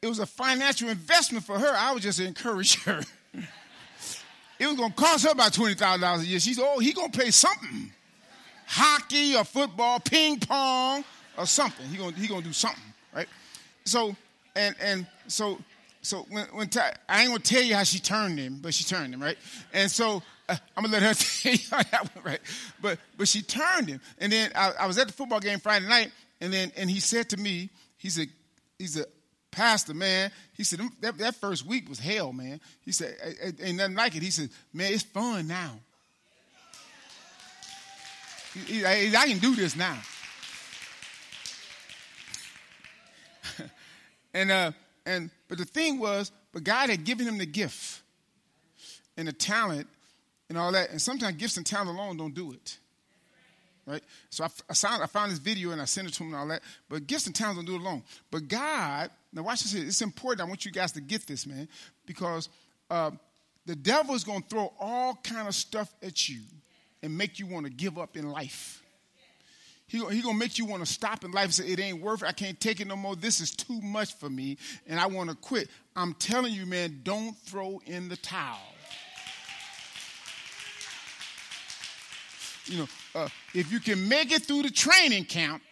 it 0.00 0.06
was 0.06 0.20
a 0.20 0.26
financial 0.26 0.88
investment 0.88 1.44
for 1.44 1.58
her. 1.58 1.74
I 1.76 1.92
was 1.92 2.02
just 2.02 2.20
encourage 2.20 2.82
her. 2.84 3.02
it 4.58 4.66
was 4.66 4.76
going 4.76 4.90
to 4.90 4.96
cost 4.96 5.24
her 5.24 5.32
about 5.32 5.52
$20,000 5.52 6.20
a 6.20 6.26
year. 6.26 6.38
She 6.38 6.54
said, 6.54 6.64
Oh, 6.66 6.78
he 6.78 6.92
going 6.92 7.10
to 7.10 7.18
play 7.18 7.30
something 7.30 7.90
hockey 8.66 9.36
or 9.36 9.44
football, 9.44 10.00
ping 10.00 10.40
pong 10.40 11.04
or 11.36 11.46
something. 11.46 11.86
He 11.88 11.96
going 11.96 12.14
he 12.14 12.26
gonna 12.26 12.42
do 12.42 12.52
something, 12.52 12.82
right? 13.14 13.28
So, 13.84 14.16
and, 14.56 14.74
and 14.80 15.06
so 15.26 15.58
so 16.04 16.26
when, 16.28 16.44
when 16.48 16.68
I 17.08 17.22
ain't 17.22 17.30
gonna 17.30 17.38
tell 17.40 17.62
you 17.62 17.74
how 17.74 17.82
she 17.82 17.98
turned 17.98 18.38
him, 18.38 18.58
but 18.60 18.74
she 18.74 18.84
turned 18.84 19.14
him, 19.14 19.22
right? 19.22 19.38
And 19.72 19.90
so 19.90 20.22
uh, 20.48 20.56
I'm 20.76 20.84
gonna 20.84 20.92
let 20.92 21.02
her 21.02 21.14
tell 21.42 21.52
you 21.52 21.58
how 21.70 21.82
that 21.82 22.14
went, 22.14 22.26
right? 22.26 22.40
But 22.82 22.98
but 23.16 23.26
she 23.26 23.40
turned 23.40 23.88
him, 23.88 24.02
and 24.18 24.30
then 24.30 24.50
I, 24.54 24.72
I, 24.80 24.86
was 24.86 24.98
at 24.98 25.06
the 25.06 25.14
football 25.14 25.40
game 25.40 25.60
Friday 25.60 25.88
night, 25.88 26.12
and 26.42 26.52
then 26.52 26.72
and 26.76 26.90
he 26.90 27.00
said 27.00 27.30
to 27.30 27.38
me, 27.38 27.70
he's 27.96 28.18
a 28.18 28.26
he's 28.78 28.98
a 28.98 29.06
pastor, 29.50 29.94
man. 29.94 30.30
He 30.52 30.62
said 30.62 30.80
that, 31.00 31.16
that 31.16 31.36
first 31.36 31.64
week 31.64 31.88
was 31.88 31.98
hell, 31.98 32.34
man. 32.34 32.60
He 32.82 32.92
said 32.92 33.16
ain't 33.62 33.78
nothing 33.78 33.96
like 33.96 34.14
it. 34.14 34.22
He 34.22 34.30
said, 34.30 34.50
man, 34.74 34.92
it's 34.92 35.04
fun 35.04 35.46
now. 35.46 35.80
He, 38.66 38.80
he, 38.80 39.16
I 39.16 39.26
can 39.26 39.38
do 39.38 39.56
this 39.56 39.74
now. 39.74 39.98
and 44.34 44.50
uh, 44.50 44.72
and 45.06 45.30
but 45.54 45.58
the 45.64 45.72
thing 45.72 46.00
was, 46.00 46.32
but 46.52 46.64
God 46.64 46.90
had 46.90 47.04
given 47.04 47.28
him 47.28 47.38
the 47.38 47.46
gift 47.46 48.02
and 49.16 49.28
the 49.28 49.32
talent 49.32 49.86
and 50.48 50.58
all 50.58 50.72
that. 50.72 50.90
And 50.90 51.00
sometimes 51.00 51.36
gifts 51.36 51.56
and 51.56 51.64
talent 51.64 51.90
alone 51.90 52.16
don't 52.16 52.34
do 52.34 52.50
it. 52.50 52.76
Right? 53.86 54.02
So 54.30 54.42
I, 54.42 54.48
I, 54.68 54.74
found, 54.74 55.04
I 55.04 55.06
found 55.06 55.30
this 55.30 55.38
video 55.38 55.70
and 55.70 55.80
I 55.80 55.84
sent 55.84 56.08
it 56.08 56.14
to 56.14 56.24
him 56.24 56.30
and 56.30 56.36
all 56.36 56.48
that. 56.48 56.62
But 56.88 57.06
gifts 57.06 57.26
and 57.26 57.36
talents 57.36 57.58
don't 57.58 57.66
do 57.66 57.76
it 57.76 57.80
alone. 57.80 58.02
But 58.32 58.48
God, 58.48 59.10
now 59.32 59.42
watch 59.42 59.62
this. 59.62 59.74
It's 59.74 60.02
important. 60.02 60.40
I 60.40 60.48
want 60.48 60.64
you 60.64 60.72
guys 60.72 60.90
to 60.90 61.00
get 61.00 61.24
this, 61.24 61.46
man, 61.46 61.68
because 62.04 62.48
uh, 62.90 63.12
the 63.64 63.76
devil 63.76 64.16
is 64.16 64.24
going 64.24 64.42
to 64.42 64.48
throw 64.48 64.72
all 64.80 65.20
kind 65.22 65.46
of 65.46 65.54
stuff 65.54 65.94
at 66.02 66.28
you 66.28 66.40
and 67.00 67.16
make 67.16 67.38
you 67.38 67.46
want 67.46 67.66
to 67.66 67.72
give 67.72 67.96
up 67.96 68.16
in 68.16 68.28
life. 68.28 68.82
He, 69.86 69.98
he 70.06 70.22
gonna 70.22 70.38
make 70.38 70.58
you 70.58 70.64
want 70.64 70.84
to 70.84 70.90
stop 70.90 71.24
in 71.24 71.32
life 71.32 71.44
and 71.44 71.54
say, 71.54 71.66
it 71.66 71.78
ain't 71.78 72.00
worth 72.00 72.22
it. 72.22 72.28
I 72.28 72.32
can't 72.32 72.58
take 72.58 72.80
it 72.80 72.86
no 72.86 72.96
more. 72.96 73.16
This 73.16 73.40
is 73.40 73.50
too 73.50 73.80
much 73.80 74.14
for 74.14 74.30
me, 74.30 74.56
and 74.86 74.98
I 74.98 75.06
want 75.06 75.30
to 75.30 75.36
quit. 75.36 75.68
I'm 75.94 76.14
telling 76.14 76.52
you, 76.52 76.66
man, 76.66 77.00
don't 77.04 77.36
throw 77.36 77.80
in 77.86 78.08
the 78.08 78.16
towel. 78.16 78.58
You 82.66 82.78
know, 82.78 82.88
uh, 83.14 83.28
if 83.54 83.70
you 83.70 83.78
can 83.78 84.08
make 84.08 84.32
it 84.32 84.42
through 84.44 84.62
the 84.62 84.70
training 84.70 85.26
camp, 85.26 85.62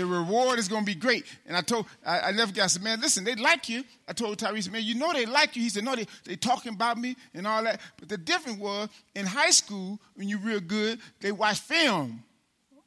the 0.00 0.06
reward 0.06 0.58
is 0.58 0.66
going 0.66 0.82
to 0.82 0.86
be 0.86 0.98
great. 0.98 1.26
And 1.46 1.54
I 1.54 1.60
told, 1.60 1.86
I, 2.04 2.20
I 2.20 2.30
never 2.32 2.52
got, 2.52 2.64
I 2.64 2.66
said, 2.68 2.82
man, 2.82 3.00
listen, 3.00 3.22
they 3.22 3.34
like 3.34 3.68
you. 3.68 3.84
I 4.08 4.14
told 4.14 4.38
Tyrese, 4.38 4.72
man, 4.72 4.82
you 4.82 4.94
know 4.94 5.12
they 5.12 5.26
like 5.26 5.56
you. 5.56 5.62
He 5.62 5.68
said, 5.68 5.84
no, 5.84 5.94
they, 5.94 6.06
they 6.24 6.36
talking 6.36 6.72
about 6.72 6.96
me 6.96 7.16
and 7.34 7.46
all 7.46 7.62
that. 7.64 7.80
But 7.98 8.08
the 8.08 8.16
difference 8.16 8.58
was, 8.58 8.88
in 9.14 9.26
high 9.26 9.50
school, 9.50 10.00
when 10.14 10.28
you're 10.28 10.38
real 10.38 10.60
good, 10.60 11.00
they 11.20 11.32
watch 11.32 11.60
film 11.60 12.24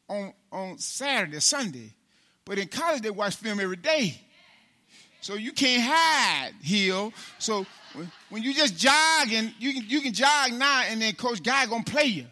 on, 0.10 0.34
on 0.52 0.80
Saturday, 0.80 1.40
Sunday. 1.40 1.94
But 2.46 2.58
in 2.58 2.68
college, 2.68 3.04
they 3.04 3.12
watch 3.12 3.36
film 3.36 3.60
every 3.60 3.78
day. 3.78 4.20
So 5.22 5.36
you 5.36 5.52
can't 5.52 5.84
hide, 5.86 6.54
Hill. 6.62 7.14
So 7.38 7.66
when 8.30 8.42
you 8.42 8.56
just 8.56 8.76
jog 8.76 9.32
and 9.32 9.54
you 9.60 9.74
can, 9.74 9.84
you 9.88 10.02
can 10.02 10.14
jog 10.14 10.52
now 10.54 10.84
and 10.88 11.00
then 11.00 11.14
Coach 11.14 11.44
Guy 11.44 11.68
to 11.68 11.84
play 11.84 12.06
you 12.06 12.26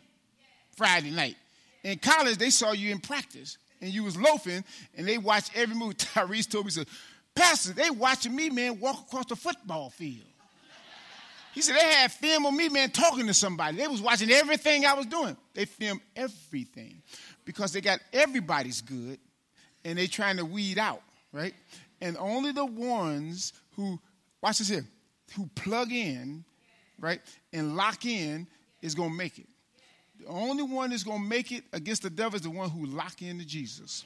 Friday 0.76 1.12
night. 1.12 1.38
In 1.84 2.00
college, 2.00 2.38
they 2.38 2.50
saw 2.50 2.72
you 2.72 2.92
in 2.92 3.00
practice 3.00 3.58
and 3.82 3.92
you 3.92 4.04
was 4.04 4.16
loafing, 4.18 4.64
and 4.96 5.08
they 5.08 5.18
watched 5.18 5.52
every 5.56 5.76
move. 5.76 5.98
Tyrese 5.98 6.50
told 6.50 6.66
me, 6.66 6.72
he 6.72 6.76
said, 6.76 6.88
Pastor, 7.36 7.74
they 7.74 7.90
watching 7.90 8.36
me, 8.36 8.50
man, 8.50 8.80
walk 8.80 9.08
across 9.08 9.26
the 9.26 9.36
football 9.36 9.90
field. 9.90 10.26
He 11.54 11.62
said 11.62 11.76
they 11.76 11.86
had 11.86 12.12
film 12.12 12.46
of 12.46 12.54
me, 12.54 12.70
man, 12.70 12.92
talking 12.92 13.28
to 13.28 13.34
somebody. 13.34 13.78
They 13.78 13.88
was 13.88 14.02
watching 14.02 14.32
everything 14.32 14.86
I 14.86 14.94
was 14.94 15.06
doing. 15.06 15.36
They 15.54 15.66
filmed 15.66 16.00
everything 16.16 17.02
because 17.44 17.74
they 17.74 17.82
got 17.82 18.00
everybody's 18.14 18.82
good, 18.82 19.20
and 19.84 19.98
they 19.98 20.08
trying 20.08 20.38
to 20.38 20.46
weed 20.46 20.78
out, 20.78 21.02
right? 21.34 21.54
And 22.00 22.16
only 22.18 22.52
the 22.54 22.66
ones 22.66 23.52
who, 23.76 24.00
watch 24.42 24.60
this 24.60 24.70
here, 24.70 24.86
who 25.36 25.50
plug 25.56 25.92
in, 25.92 26.46
right, 27.00 27.20
and 27.52 27.76
lock 27.76 28.06
in 28.06 28.48
is 28.82 28.96
going 28.96 29.12
to 29.12 29.18
make 29.18 29.38
it. 29.38 29.48
The 30.22 30.28
only 30.28 30.64
one 30.64 30.92
that's 30.92 31.04
going 31.04 31.22
to 31.22 31.28
make 31.28 31.52
it 31.52 31.64
against 31.74 32.04
the 32.04 32.10
devil 32.10 32.36
is 32.36 32.44
the 32.44 32.50
one 32.50 32.70
who 32.70 32.86
lock 32.86 33.22
into 33.22 33.46
Jesus. 33.46 34.06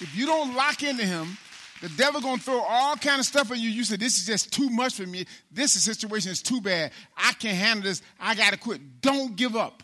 If 0.00 0.14
you 0.16 0.26
don't 0.26 0.54
lock 0.54 0.82
into 0.82 1.04
him, 1.04 1.36
the 1.80 1.88
devil 1.90 2.20
gonna 2.20 2.38
throw 2.38 2.60
all 2.60 2.96
kind 2.96 3.20
of 3.20 3.26
stuff 3.26 3.50
at 3.50 3.58
you. 3.58 3.70
You 3.70 3.84
say, 3.84 3.96
this 3.96 4.18
is 4.18 4.26
just 4.26 4.52
too 4.52 4.68
much 4.68 4.94
for 4.96 5.06
me. 5.06 5.24
This 5.50 5.72
situation 5.72 6.30
is 6.30 6.42
too 6.42 6.60
bad. 6.60 6.92
I 7.16 7.32
can't 7.32 7.56
handle 7.56 7.84
this. 7.84 8.02
I 8.18 8.34
gotta 8.34 8.58
quit. 8.58 9.00
Don't 9.00 9.34
give 9.34 9.56
up. 9.56 9.82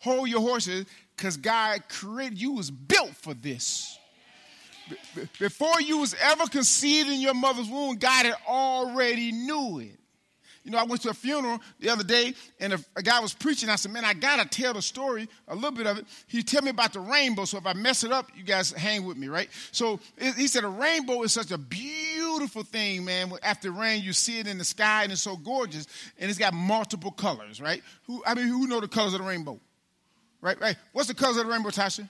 Hold 0.00 0.28
your 0.28 0.40
horses, 0.40 0.86
because 1.16 1.36
God 1.36 1.82
created 1.88 2.38
you 2.38 2.52
was 2.52 2.70
built 2.70 3.14
for 3.16 3.34
this. 3.34 3.98
Before 5.38 5.80
you 5.80 5.98
was 5.98 6.14
ever 6.20 6.46
conceived 6.46 7.08
in 7.08 7.20
your 7.20 7.34
mother's 7.34 7.68
womb, 7.68 7.96
God 7.96 8.26
had 8.26 8.36
already 8.46 9.32
knew 9.32 9.80
it. 9.80 9.98
You 10.64 10.70
know, 10.70 10.78
I 10.78 10.84
went 10.84 11.02
to 11.02 11.10
a 11.10 11.14
funeral 11.14 11.60
the 11.78 11.90
other 11.90 12.02
day, 12.02 12.32
and 12.58 12.72
a, 12.72 12.78
a 12.96 13.02
guy 13.02 13.20
was 13.20 13.34
preaching. 13.34 13.68
I 13.68 13.76
said, 13.76 13.92
"Man, 13.92 14.04
I 14.04 14.14
gotta 14.14 14.48
tell 14.48 14.72
the 14.72 14.80
story, 14.80 15.28
a 15.46 15.54
little 15.54 15.72
bit 15.72 15.86
of 15.86 15.98
it." 15.98 16.06
He 16.26 16.42
tell 16.42 16.62
me 16.62 16.70
about 16.70 16.94
the 16.94 17.00
rainbow. 17.00 17.44
So 17.44 17.58
if 17.58 17.66
I 17.66 17.74
mess 17.74 18.02
it 18.02 18.10
up, 18.10 18.30
you 18.34 18.44
guys 18.44 18.72
hang 18.72 19.04
with 19.04 19.18
me, 19.18 19.28
right? 19.28 19.48
So 19.72 20.00
it, 20.16 20.34
he 20.36 20.46
said 20.46 20.64
a 20.64 20.68
rainbow 20.68 21.22
is 21.22 21.32
such 21.32 21.50
a 21.50 21.58
beautiful 21.58 22.62
thing, 22.62 23.04
man. 23.04 23.30
After 23.42 23.70
rain, 23.70 24.02
you 24.02 24.14
see 24.14 24.38
it 24.38 24.46
in 24.46 24.56
the 24.56 24.64
sky, 24.64 25.02
and 25.02 25.12
it's 25.12 25.20
so 25.20 25.36
gorgeous, 25.36 25.86
and 26.18 26.30
it's 26.30 26.38
got 26.38 26.54
multiple 26.54 27.10
colors, 27.10 27.60
right? 27.60 27.82
Who 28.06 28.22
I 28.26 28.34
mean, 28.34 28.46
who 28.46 28.66
know 28.66 28.80
the 28.80 28.88
colors 28.88 29.12
of 29.12 29.20
the 29.20 29.26
rainbow? 29.26 29.60
Right, 30.40 30.58
right. 30.60 30.76
What's 30.92 31.08
the 31.08 31.14
colors 31.14 31.36
of 31.36 31.44
the 31.46 31.52
rainbow, 31.52 31.70
Tasha? 31.70 32.08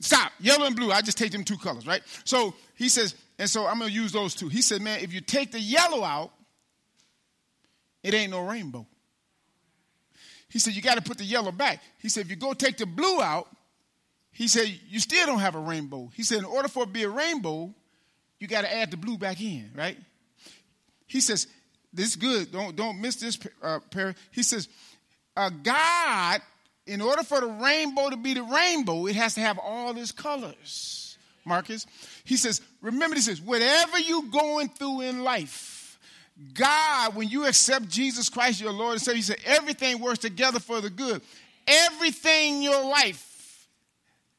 Stop. 0.00 0.32
Yellow 0.38 0.66
and 0.66 0.76
blue. 0.76 0.90
I 0.92 1.00
just 1.00 1.16
take 1.16 1.32
them 1.32 1.44
two 1.44 1.56
colors, 1.56 1.86
right? 1.86 2.02
So 2.24 2.54
he 2.76 2.88
says, 2.88 3.14
and 3.38 3.48
so 3.48 3.66
I'm 3.66 3.78
going 3.78 3.90
to 3.90 3.94
use 3.94 4.12
those 4.12 4.34
two. 4.34 4.48
He 4.48 4.62
said, 4.62 4.80
man, 4.80 5.00
if 5.00 5.12
you 5.12 5.20
take 5.20 5.52
the 5.52 5.60
yellow 5.60 6.04
out, 6.04 6.32
it 8.02 8.14
ain't 8.14 8.30
no 8.30 8.40
rainbow. 8.40 8.86
He 10.48 10.58
said, 10.58 10.74
you 10.74 10.82
got 10.82 10.96
to 10.96 11.02
put 11.02 11.18
the 11.18 11.24
yellow 11.24 11.50
back. 11.50 11.82
He 11.98 12.08
said, 12.08 12.26
if 12.26 12.30
you 12.30 12.36
go 12.36 12.52
take 12.52 12.76
the 12.76 12.86
blue 12.86 13.20
out, 13.20 13.48
he 14.30 14.46
said, 14.46 14.66
you 14.88 15.00
still 15.00 15.26
don't 15.26 15.40
have 15.40 15.54
a 15.54 15.60
rainbow. 15.60 16.10
He 16.14 16.22
said, 16.22 16.38
in 16.38 16.44
order 16.44 16.68
for 16.68 16.84
it 16.84 16.86
to 16.86 16.92
be 16.92 17.02
a 17.04 17.08
rainbow, 17.08 17.74
you 18.38 18.46
got 18.46 18.62
to 18.62 18.72
add 18.72 18.90
the 18.90 18.96
blue 18.96 19.16
back 19.16 19.40
in, 19.40 19.70
right? 19.74 19.96
He 21.06 21.20
says, 21.20 21.46
this 21.92 22.10
is 22.10 22.16
good. 22.16 22.52
Don't, 22.52 22.76
don't 22.76 23.00
miss 23.00 23.16
this, 23.16 23.38
uh, 23.62 23.78
pair. 23.90 24.14
He 24.32 24.42
says, 24.42 24.68
uh, 25.36 25.50
God, 25.50 26.40
in 26.86 27.00
order 27.00 27.22
for 27.22 27.40
the 27.40 27.46
rainbow 27.46 28.10
to 28.10 28.16
be 28.16 28.34
the 28.34 28.42
rainbow, 28.42 29.06
it 29.06 29.16
has 29.16 29.34
to 29.34 29.40
have 29.40 29.58
all 29.58 29.96
its 29.96 30.12
colors. 30.12 31.03
Marcus. 31.44 31.86
He 32.24 32.36
says, 32.36 32.60
remember 32.80 33.16
this 33.16 33.28
is 33.28 33.40
whatever 33.40 33.98
you're 33.98 34.22
going 34.22 34.68
through 34.68 35.02
in 35.02 35.24
life, 35.24 35.98
God, 36.52 37.14
when 37.14 37.28
you 37.28 37.46
accept 37.46 37.88
Jesus 37.88 38.28
Christ, 38.28 38.60
your 38.60 38.72
Lord 38.72 38.94
and 38.94 39.02
Savior, 39.02 39.16
he 39.16 39.22
said, 39.22 39.38
everything 39.44 40.00
works 40.00 40.18
together 40.18 40.58
for 40.58 40.80
the 40.80 40.90
good. 40.90 41.22
Everything 41.66 42.56
in 42.56 42.62
your 42.62 42.84
life 42.84 43.68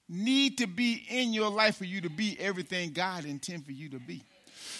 need 0.07 0.57
to 0.59 0.67
be 0.67 1.05
in 1.09 1.33
your 1.33 1.50
life 1.50 1.77
for 1.77 1.85
you 1.85 2.01
to 2.01 2.09
be 2.09 2.38
everything 2.39 2.91
God 2.91 3.25
intend 3.25 3.65
for 3.65 3.71
you 3.71 3.89
to 3.89 4.00
be. 4.00 4.24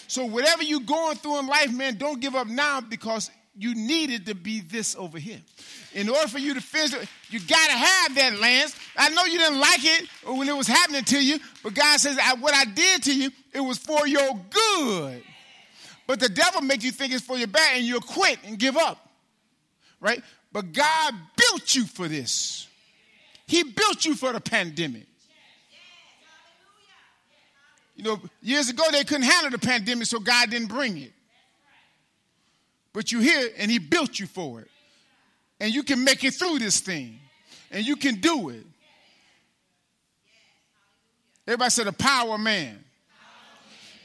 So 0.08 0.24
whatever 0.24 0.62
you're 0.62 0.80
going 0.80 1.16
through 1.16 1.40
in 1.40 1.46
life, 1.46 1.72
man, 1.72 1.96
don't 1.96 2.20
give 2.20 2.34
up 2.36 2.46
now 2.46 2.80
because 2.80 3.30
you 3.58 3.74
needed 3.74 4.26
to 4.26 4.34
be 4.34 4.60
this 4.60 4.94
over 4.96 5.18
here. 5.18 5.40
In 5.94 6.08
order 6.08 6.28
for 6.28 6.38
you 6.38 6.54
to 6.54 6.60
finish 6.60 6.92
you 7.30 7.40
got 7.40 7.66
to 7.66 7.72
have 7.72 8.14
that, 8.16 8.38
Lance. 8.38 8.76
I 8.96 9.08
know 9.08 9.24
you 9.24 9.38
didn't 9.38 9.58
like 9.60 9.80
it 9.82 10.08
when 10.26 10.48
it 10.48 10.56
was 10.56 10.66
happening 10.66 11.04
to 11.04 11.24
you, 11.24 11.38
but 11.62 11.74
God 11.74 11.98
says, 11.98 12.18
What 12.38 12.54
I 12.54 12.64
did 12.64 13.02
to 13.04 13.14
you, 13.14 13.30
it 13.52 13.60
was 13.60 13.78
for 13.78 14.06
your 14.06 14.38
good. 14.50 15.22
But 16.06 16.20
the 16.20 16.28
devil 16.28 16.60
makes 16.60 16.84
you 16.84 16.92
think 16.92 17.12
it's 17.12 17.24
for 17.24 17.36
your 17.36 17.48
bad 17.48 17.76
and 17.76 17.84
you'll 17.84 18.00
quit 18.00 18.38
and 18.44 18.58
give 18.58 18.76
up. 18.76 19.08
Right? 20.00 20.22
But 20.52 20.72
God 20.72 21.14
built 21.36 21.74
you 21.74 21.84
for 21.84 22.06
this. 22.06 22.68
He 23.46 23.62
built 23.62 24.04
you 24.04 24.14
for 24.14 24.32
the 24.32 24.40
pandemic. 24.40 25.06
You 27.96 28.04
know, 28.04 28.20
years 28.42 28.68
ago 28.68 28.84
they 28.92 29.04
couldn't 29.04 29.24
handle 29.24 29.50
the 29.50 29.58
pandemic, 29.58 30.06
so 30.06 30.18
God 30.18 30.50
didn't 30.50 30.68
bring 30.68 30.98
it. 30.98 31.12
But 32.96 33.12
you're 33.12 33.20
here 33.20 33.50
and 33.58 33.70
He 33.70 33.78
built 33.78 34.18
you 34.18 34.26
for 34.26 34.62
it. 34.62 34.70
And 35.60 35.72
you 35.72 35.82
can 35.82 36.02
make 36.02 36.24
it 36.24 36.32
through 36.32 36.60
this 36.60 36.80
thing. 36.80 37.20
And 37.70 37.86
you 37.86 37.94
can 37.94 38.20
do 38.20 38.48
it. 38.48 38.64
Everybody 41.46 41.70
said 41.70 41.88
the 41.88 41.92
power 41.92 42.36
of 42.36 42.40
man. 42.40 42.82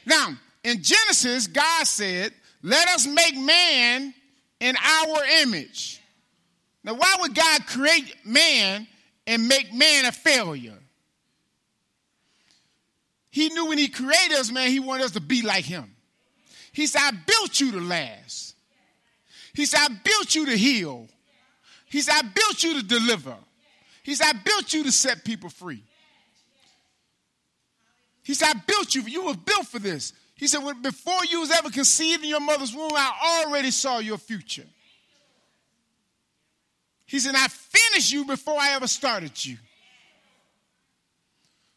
Now, 0.04 0.36
in 0.62 0.82
Genesis, 0.82 1.46
God 1.46 1.86
said, 1.86 2.34
Let 2.62 2.86
us 2.88 3.06
make 3.06 3.34
man 3.34 4.12
in 4.60 4.76
our 4.76 5.24
image. 5.40 6.02
Now, 6.84 6.92
why 6.92 7.16
would 7.20 7.34
God 7.34 7.66
create 7.66 8.14
man 8.26 8.86
and 9.26 9.48
make 9.48 9.72
man 9.72 10.04
a 10.04 10.12
failure? 10.12 10.78
He 13.30 13.48
knew 13.48 13.68
when 13.68 13.78
he 13.78 13.88
created 13.88 14.36
us, 14.36 14.50
man, 14.52 14.68
he 14.68 14.80
wanted 14.80 15.04
us 15.04 15.12
to 15.12 15.20
be 15.20 15.40
like 15.40 15.64
him. 15.64 15.96
He 16.72 16.86
said, 16.86 17.00
I 17.02 17.12
built 17.12 17.58
you 17.58 17.72
to 17.72 17.80
last. 17.80 18.52
He 19.54 19.66
said, 19.66 19.80
I 19.82 19.88
built 19.88 20.34
you 20.34 20.46
to 20.46 20.56
heal. 20.56 21.08
He 21.86 22.00
said, 22.00 22.14
I 22.16 22.22
built 22.22 22.62
you 22.62 22.80
to 22.80 22.86
deliver. 22.86 23.36
He 24.02 24.14
said, 24.14 24.34
I 24.34 24.38
built 24.44 24.72
you 24.72 24.84
to 24.84 24.92
set 24.92 25.24
people 25.24 25.50
free. 25.50 25.82
He 28.22 28.34
said, 28.34 28.48
I 28.48 28.60
built 28.66 28.94
you. 28.94 29.02
You 29.02 29.26
were 29.26 29.34
built 29.34 29.66
for 29.66 29.78
this. 29.78 30.12
He 30.34 30.46
said, 30.46 30.60
before 30.82 31.24
you 31.30 31.40
was 31.40 31.50
ever 31.50 31.70
conceived 31.70 32.22
in 32.22 32.30
your 32.30 32.40
mother's 32.40 32.74
womb, 32.74 32.92
I 32.94 33.44
already 33.44 33.70
saw 33.70 33.98
your 33.98 34.18
future. 34.18 34.64
He 37.06 37.18
said, 37.18 37.34
I 37.36 37.46
finished 37.48 38.12
you 38.12 38.24
before 38.24 38.58
I 38.58 38.70
ever 38.70 38.86
started 38.86 39.44
you. 39.44 39.58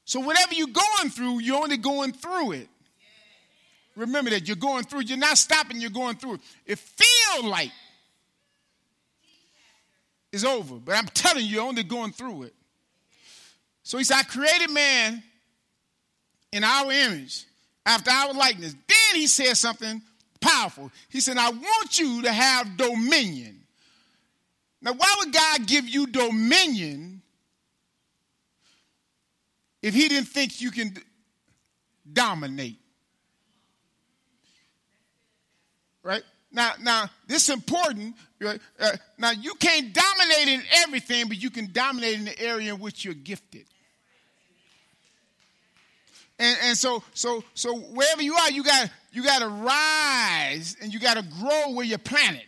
So 0.06 0.20
whatever 0.20 0.54
you're 0.54 0.68
going 0.68 1.10
through, 1.10 1.40
you're 1.40 1.62
only 1.62 1.78
going 1.78 2.14
through 2.14 2.54
it. 2.54 2.70
Remember 3.96 4.30
that 4.32 4.48
you're 4.48 4.58
going 4.58 4.84
through. 4.84 5.02
You're 5.02 5.18
not 5.18 5.38
stopping. 5.38 5.80
You're 5.80 5.90
going 5.90 6.18
through. 6.18 6.40
It 6.66 6.80
feels 6.80 7.46
like 7.46 7.72
it's 10.32 10.44
over, 10.44 10.76
but 10.76 10.96
I'm 10.96 11.06
telling 11.08 11.46
you, 11.46 11.52
you're 11.52 11.64
only 11.64 11.84
going 11.84 12.12
through 12.12 12.44
it. 12.44 12.54
So 13.84 13.98
he 13.98 14.04
said, 14.04 14.18
I 14.18 14.24
created 14.24 14.70
man 14.70 15.24
in 16.52 16.64
our 16.64 16.92
image, 16.92 17.46
after 17.86 18.12
our 18.12 18.34
likeness. 18.34 18.74
Then 18.74 19.20
he 19.20 19.28
said 19.28 19.56
something 19.56 20.02
powerful. 20.42 20.92
He 21.10 21.22
said, 21.22 21.38
I 21.38 21.50
want 21.52 22.00
you 22.00 22.24
to 22.24 22.32
have 22.32 22.78
dominion. 22.78 23.62
Now, 24.82 24.94
why 24.94 25.16
would 25.20 25.34
God 25.34 25.68
give 25.68 25.88
you 25.88 26.08
dominion 26.08 27.22
if 29.82 29.94
he 29.94 30.08
didn't 30.08 30.28
think 30.28 30.62
you 30.62 30.72
can 30.72 30.96
dominate? 32.12 32.80
Right? 36.04 36.24
Now, 36.56 36.72
now 36.82 37.10
this 37.28 37.50
is 37.50 37.54
important. 37.54 38.16
Uh, 38.42 38.92
now, 39.18 39.32
you 39.32 39.54
can't 39.56 39.94
dominate 39.94 40.48
in 40.48 40.62
everything, 40.84 41.28
but 41.28 41.42
you 41.42 41.50
can 41.50 41.72
dominate 41.72 42.16
in 42.16 42.26
the 42.26 42.40
area 42.40 42.74
in 42.74 42.80
which 42.80 43.04
you're 43.04 43.14
gifted. 43.14 43.66
And, 46.40 46.58
and 46.64 46.78
so, 46.78 47.04
so, 47.14 47.44
so 47.54 47.76
wherever 47.78 48.22
you 48.22 48.36
are, 48.36 48.52
you 48.52 48.64
got 48.64 48.90
you 49.12 49.24
got 49.24 49.40
to 49.40 49.48
rise 49.48 50.76
and 50.82 50.94
you 50.94 51.00
got 51.00 51.16
to 51.16 51.24
grow 51.40 51.74
where 51.74 51.86
you're 51.86 51.98
planted. 51.98 52.42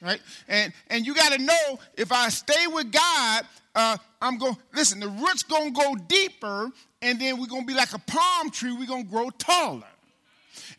Right? 0.00 0.20
And 0.48 0.72
and 0.88 1.06
you 1.06 1.14
got 1.14 1.32
to 1.32 1.42
know 1.42 1.78
if 1.96 2.12
I 2.12 2.28
stay 2.30 2.66
with 2.66 2.92
God, 2.92 3.44
uh, 3.74 3.96
I'm 4.22 4.38
going. 4.38 4.56
Listen, 4.74 5.00
the 5.00 5.08
roots 5.08 5.42
gonna 5.42 5.70
go 5.70 5.94
deeper, 6.08 6.70
and 7.02 7.20
then 7.20 7.38
we're 7.38 7.46
gonna 7.46 7.66
be 7.66 7.74
like 7.74 7.92
a 7.92 7.98
palm 7.98 8.50
tree. 8.50 8.72
We're 8.72 8.86
gonna 8.86 9.04
grow 9.04 9.30
taller. 9.30 9.84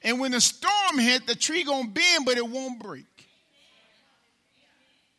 And 0.03 0.19
when 0.19 0.31
the 0.31 0.41
storm 0.41 0.99
hit, 0.99 1.27
the 1.27 1.35
tree 1.35 1.63
gonna 1.63 1.87
bend, 1.87 2.25
but 2.25 2.37
it 2.37 2.47
won't 2.47 2.79
break. 2.79 3.05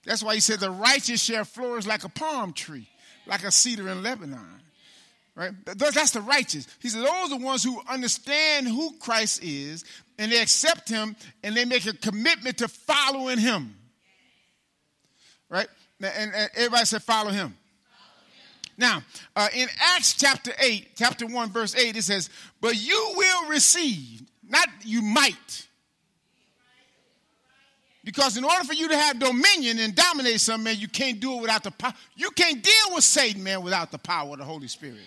That's 0.05 0.23
why 0.23 0.35
he 0.35 0.41
said 0.41 0.61
the 0.61 0.71
righteous 0.71 1.23
shall 1.23 1.45
flourish 1.45 1.87
like 1.87 2.05
a 2.05 2.09
palm 2.09 2.53
tree, 2.53 2.89
like 3.27 3.43
a 3.43 3.51
cedar 3.51 3.89
in 3.89 4.03
Lebanon. 4.03 4.61
Right? 5.35 5.53
That's 5.67 6.13
the 6.13 6.23
righteous. 6.23 6.67
He 6.81 6.89
said, 6.89 7.03
those 7.03 7.11
are 7.11 7.39
the 7.39 7.45
ones 7.45 7.63
who 7.63 7.79
understand 7.91 8.67
who 8.67 8.93
Christ 8.99 9.43
is 9.43 9.85
and 10.19 10.33
they 10.33 10.41
accept 10.41 10.89
him 10.89 11.15
and 11.43 11.55
they 11.55 11.67
make 11.67 11.85
a 11.85 11.93
commitment 11.93 12.59
to 12.59 12.69
following 12.69 13.37
him. 13.39 13.77
Right? 15.51 15.69
And, 16.01 16.33
everybody 16.55 16.87
said, 16.87 17.03
follow 17.03 17.31
him. 17.31 17.55
Now, 18.79 19.03
uh, 19.35 19.49
in 19.55 19.69
Acts 19.95 20.15
chapter 20.15 20.53
8, 20.59 20.89
chapter 20.97 21.27
1, 21.27 21.51
verse 21.51 21.75
8, 21.75 21.97
it 21.97 22.03
says, 22.03 22.31
But 22.61 22.77
you 22.77 23.15
will 23.17 23.49
receive, 23.49 24.23
not 24.49 24.69
you 24.85 25.03
might. 25.03 25.67
Because 28.05 28.37
in 28.37 28.45
order 28.45 28.63
for 28.63 28.73
you 28.73 28.89
to 28.89 28.97
have 28.97 29.19
dominion 29.19 29.81
and 29.81 29.95
dominate 29.95 30.41
some 30.41 30.63
man, 30.63 30.77
you 30.79 30.87
can't 30.87 31.19
do 31.19 31.39
it 31.39 31.43
without 31.43 31.65
the 31.65 31.73
power. 31.73 31.93
You 32.15 32.31
can't 32.31 32.63
deal 32.63 32.95
with 32.95 33.03
Satan, 33.03 33.43
man, 33.43 33.63
without 33.63 33.91
the 33.91 33.99
power 33.99 34.33
of 34.33 34.39
the 34.39 34.45
Holy 34.45 34.69
Spirit. 34.69 35.01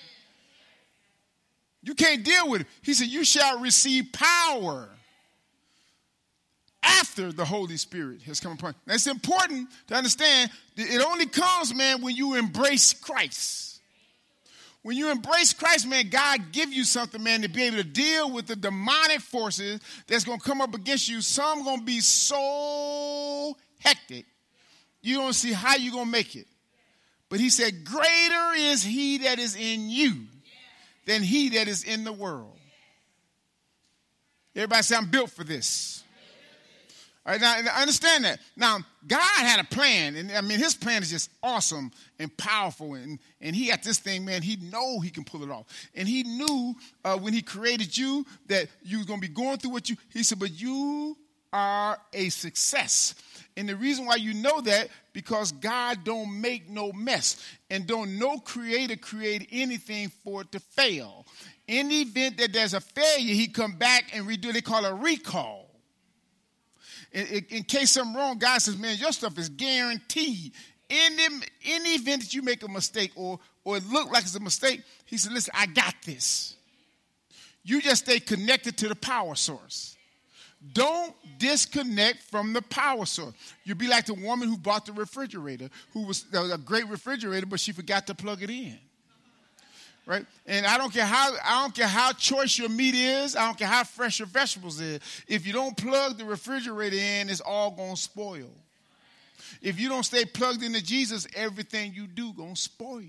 You 1.81 1.95
can't 1.95 2.25
deal 2.25 2.49
with 2.49 2.61
it. 2.61 2.67
He 2.81 2.93
said, 2.93 3.07
You 3.07 3.23
shall 3.23 3.59
receive 3.59 4.11
power 4.11 4.89
after 6.83 7.31
the 7.31 7.45
Holy 7.45 7.77
Spirit 7.77 8.21
has 8.23 8.39
come 8.39 8.53
upon 8.53 8.71
you. 8.71 8.79
That's 8.85 9.07
important 9.07 9.69
to 9.87 9.95
understand. 9.95 10.51
It 10.75 11.01
only 11.01 11.25
comes, 11.25 11.73
man, 11.73 12.01
when 12.01 12.15
you 12.15 12.35
embrace 12.35 12.93
Christ. 12.93 13.68
When 14.81 14.95
you 14.95 15.11
embrace 15.11 15.51
Christ, 15.53 15.87
man, 15.87 16.07
God 16.09 16.51
give 16.51 16.71
you 16.71 16.85
something, 16.85 17.21
man, 17.21 17.41
to 17.41 17.49
be 17.49 17.63
able 17.63 17.77
to 17.77 17.83
deal 17.83 18.31
with 18.31 18.47
the 18.47 18.55
demonic 18.55 19.19
forces 19.19 19.81
that's 20.07 20.23
going 20.23 20.39
to 20.39 20.45
come 20.45 20.61
up 20.61 20.73
against 20.73 21.09
you. 21.09 21.21
Some 21.21 21.63
going 21.63 21.79
to 21.79 21.85
be 21.85 21.99
so 21.99 23.57
hectic, 23.79 24.25
you 25.01 25.17
don't 25.17 25.33
see 25.33 25.51
how 25.51 25.75
you're 25.75 25.93
going 25.93 26.05
to 26.05 26.11
make 26.11 26.35
it. 26.35 26.47
But 27.29 27.39
he 27.39 27.49
said, 27.49 27.85
greater 27.85 28.53
is 28.55 28.83
he 28.83 29.19
that 29.19 29.37
is 29.37 29.55
in 29.55 29.89
you 29.89 30.25
than 31.05 31.23
he 31.23 31.49
that 31.49 31.67
is 31.67 31.83
in 31.83 32.03
the 32.03 32.13
world. 32.13 32.57
Everybody 34.55 34.81
say, 34.81 34.95
I'm 34.95 35.11
built 35.11 35.29
for 35.29 35.43
this. 35.43 36.03
All 37.25 37.37
right, 37.37 37.41
now 37.41 37.75
understand 37.79 38.23
that. 38.23 38.39
Now, 38.55 38.79
God 39.05 39.19
had 39.19 39.59
a 39.59 39.63
plan, 39.65 40.15
and 40.15 40.31
I 40.31 40.41
mean, 40.41 40.57
his 40.57 40.73
plan 40.73 41.03
is 41.03 41.11
just 41.11 41.29
awesome 41.43 41.91
and 42.17 42.35
powerful, 42.37 42.95
and, 42.95 43.19
and 43.41 43.55
he 43.55 43.67
got 43.67 43.83
this 43.83 43.99
thing, 43.99 44.25
man, 44.25 44.41
he 44.41 44.55
know 44.55 44.99
he 44.99 45.09
can 45.09 45.25
pull 45.25 45.43
it 45.43 45.51
off. 45.51 45.65
And 45.93 46.07
he 46.07 46.23
knew 46.23 46.75
uh, 47.03 47.17
when 47.17 47.33
he 47.33 47.41
created 47.41 47.95
you 47.95 48.25
that 48.47 48.67
you 48.83 48.97
was 48.97 49.05
going 49.05 49.21
to 49.21 49.27
be 49.27 49.33
going 49.33 49.57
through 49.57 49.71
what 49.71 49.89
you, 49.89 49.97
he 50.13 50.23
said, 50.23 50.39
but 50.39 50.59
you 50.59 51.17
are 51.51 51.99
a 52.13 52.29
success. 52.29 53.15
And 53.57 53.67
the 53.67 53.75
reason 53.75 54.05
why 54.05 54.15
you 54.15 54.33
know 54.33 54.61
that, 54.61 54.87
because 55.11 55.51
God 55.51 56.05
don't 56.05 56.39
make 56.39 56.69
no 56.69 56.93
mess. 56.93 57.45
And 57.69 57.85
don't 57.85 58.17
no 58.17 58.37
creator 58.37 58.95
create 58.95 59.49
anything 59.51 60.11
for 60.23 60.41
it 60.41 60.51
to 60.53 60.59
fail. 60.59 61.25
In 61.67 61.89
the 61.89 62.01
event 62.01 62.37
that 62.37 62.53
there's 62.53 62.73
a 62.73 62.79
failure, 62.79 63.33
he 63.33 63.47
come 63.47 63.73
back 63.73 64.11
and 64.13 64.25
redo, 64.25 64.53
they 64.53 64.61
call 64.61 64.85
a 64.85 64.93
recall. 64.93 65.68
In, 67.11 67.25
in, 67.27 67.45
in, 67.49 67.63
case 67.63 67.91
something 67.91 68.15
wrong, 68.15 68.37
God 68.37 68.59
says, 68.59 68.77
man, 68.77 68.97
your 68.97 69.11
stuff 69.11 69.37
is 69.37 69.49
guaranteed. 69.49 70.53
In 70.89 71.15
the, 71.15 71.47
in 71.61 71.83
the 71.83 71.89
event 71.89 72.21
that 72.21 72.33
you 72.33 72.41
make 72.41 72.63
a 72.63 72.67
mistake 72.67 73.11
or, 73.15 73.39
or 73.63 73.77
it 73.77 73.85
look 73.85 74.11
like 74.11 74.23
it's 74.23 74.35
a 74.35 74.39
mistake, 74.39 74.83
he 75.05 75.17
said, 75.17 75.33
listen, 75.33 75.53
I 75.55 75.65
got 75.67 75.95
this. 76.05 76.55
You 77.63 77.81
just 77.81 78.05
stay 78.05 78.19
connected 78.19 78.77
to 78.77 78.87
the 78.87 78.95
power 78.95 79.35
source. 79.35 79.97
Don't 80.73 81.15
disconnect 81.37 82.23
from 82.23 82.53
the 82.53 82.61
power 82.61 83.05
source. 83.05 83.33
You'll 83.63 83.77
be 83.77 83.87
like 83.87 84.05
the 84.05 84.13
woman 84.13 84.49
who 84.49 84.57
bought 84.57 84.85
the 84.85 84.93
refrigerator, 84.93 85.69
who 85.93 86.05
was 86.05 86.25
a 86.33 86.57
great 86.57 86.87
refrigerator, 86.87 87.45
but 87.45 87.59
she 87.59 87.71
forgot 87.71 88.07
to 88.07 88.15
plug 88.15 88.43
it 88.43 88.49
in. 88.49 88.77
Right? 90.09 90.25
And 90.47 90.65
I 90.65 90.79
don't 90.79 90.91
care 90.91 91.05
how 91.05 91.35
I 91.45 91.61
don't 91.61 91.75
care 91.75 91.87
how 91.87 92.13
choice 92.13 92.57
your 92.57 92.67
meat 92.67 92.95
is, 92.95 93.35
I 93.35 93.45
don't 93.45 93.59
care 93.59 93.67
how 93.67 93.83
fresh 93.83 94.17
your 94.17 94.27
vegetables 94.27 94.81
is. 94.81 95.01
If 95.27 95.45
you 95.45 95.53
don't 95.53 95.77
plug 95.77 96.17
the 96.17 96.25
refrigerator 96.25 96.95
in, 96.95 97.29
it's 97.29 97.41
all 97.41 97.69
gonna 97.69 97.95
spoil. 97.95 98.49
If 99.61 99.79
you 99.79 99.87
don't 99.87 100.01
stay 100.01 100.25
plugged 100.25 100.63
into 100.63 100.83
Jesus, 100.83 101.27
everything 101.35 101.93
you 101.93 102.07
do 102.07 102.33
gonna 102.33 102.55
spoil. 102.55 103.03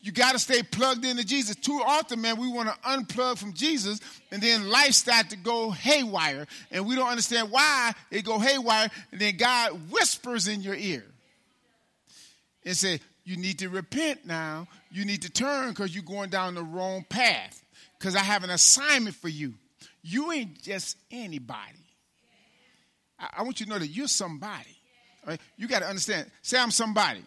You 0.00 0.10
got 0.10 0.32
to 0.32 0.38
stay 0.38 0.62
plugged 0.62 1.04
into 1.04 1.24
Jesus. 1.24 1.56
Too 1.56 1.82
often, 1.84 2.20
man, 2.20 2.38
we 2.38 2.48
want 2.48 2.68
to 2.68 2.74
unplug 2.88 3.38
from 3.38 3.54
Jesus, 3.54 4.00
and 4.30 4.40
then 4.40 4.68
life 4.68 4.92
start 4.92 5.30
to 5.30 5.36
go 5.36 5.70
haywire, 5.70 6.46
and 6.70 6.84
we 6.84 6.96
don't 6.96 7.08
understand 7.08 7.50
why 7.50 7.92
it 8.10 8.24
go 8.24 8.40
haywire. 8.40 8.88
And 9.12 9.20
then 9.20 9.36
God 9.36 9.90
whispers 9.90 10.48
in 10.48 10.62
your 10.62 10.76
ear 10.76 11.04
and 12.64 12.76
say, 12.76 13.00
"You 13.24 13.36
need 13.36 13.58
to 13.60 13.68
repent 13.68 14.24
now. 14.26 14.68
You 14.96 15.04
need 15.04 15.22
to 15.22 15.30
turn 15.30 15.70
because 15.70 15.94
you're 15.94 16.04
going 16.04 16.30
down 16.30 16.54
the 16.54 16.62
wrong 16.62 17.04
path." 17.08 17.62
Because 17.98 18.14
I 18.14 18.20
have 18.20 18.44
an 18.44 18.50
assignment 18.50 19.16
for 19.16 19.28
you. 19.28 19.54
You 20.02 20.30
ain't 20.32 20.62
just 20.62 20.96
anybody. 21.10 21.60
I, 23.18 23.28
I 23.38 23.42
want 23.42 23.60
you 23.60 23.66
to 23.66 23.72
know 23.72 23.78
that 23.78 23.88
you're 23.88 24.08
somebody. 24.08 24.76
You 25.56 25.66
got 25.66 25.80
to 25.80 25.86
understand. 25.86 26.30
Say 26.42 26.58
I'm 26.58 26.70
somebody. 26.70 27.20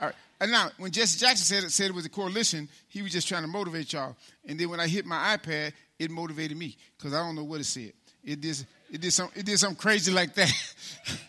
All 0.00 0.06
right. 0.08 0.14
And 0.40 0.50
now, 0.50 0.70
when 0.78 0.90
Jesse 0.90 1.18
Jackson 1.18 1.44
said 1.44 1.64
it, 1.64 1.70
said 1.70 1.90
it 1.90 1.94
was 1.94 2.06
a 2.06 2.10
coalition, 2.10 2.68
he 2.88 3.02
was 3.02 3.12
just 3.12 3.28
trying 3.28 3.42
to 3.42 3.48
motivate 3.48 3.92
y'all. 3.92 4.16
And 4.46 4.58
then 4.58 4.70
when 4.70 4.80
I 4.80 4.86
hit 4.86 5.04
my 5.04 5.36
iPad, 5.36 5.72
it 5.98 6.10
motivated 6.10 6.56
me 6.56 6.76
because 6.96 7.12
I 7.12 7.18
don't 7.18 7.34
know 7.34 7.44
what 7.44 7.60
it 7.60 7.64
said. 7.64 7.92
It 8.24 8.40
did, 8.40 8.64
it 8.90 9.00
did, 9.02 9.12
some, 9.12 9.28
it 9.34 9.44
did 9.44 9.58
something 9.58 9.76
crazy 9.76 10.12
like 10.12 10.34
that. 10.34 10.50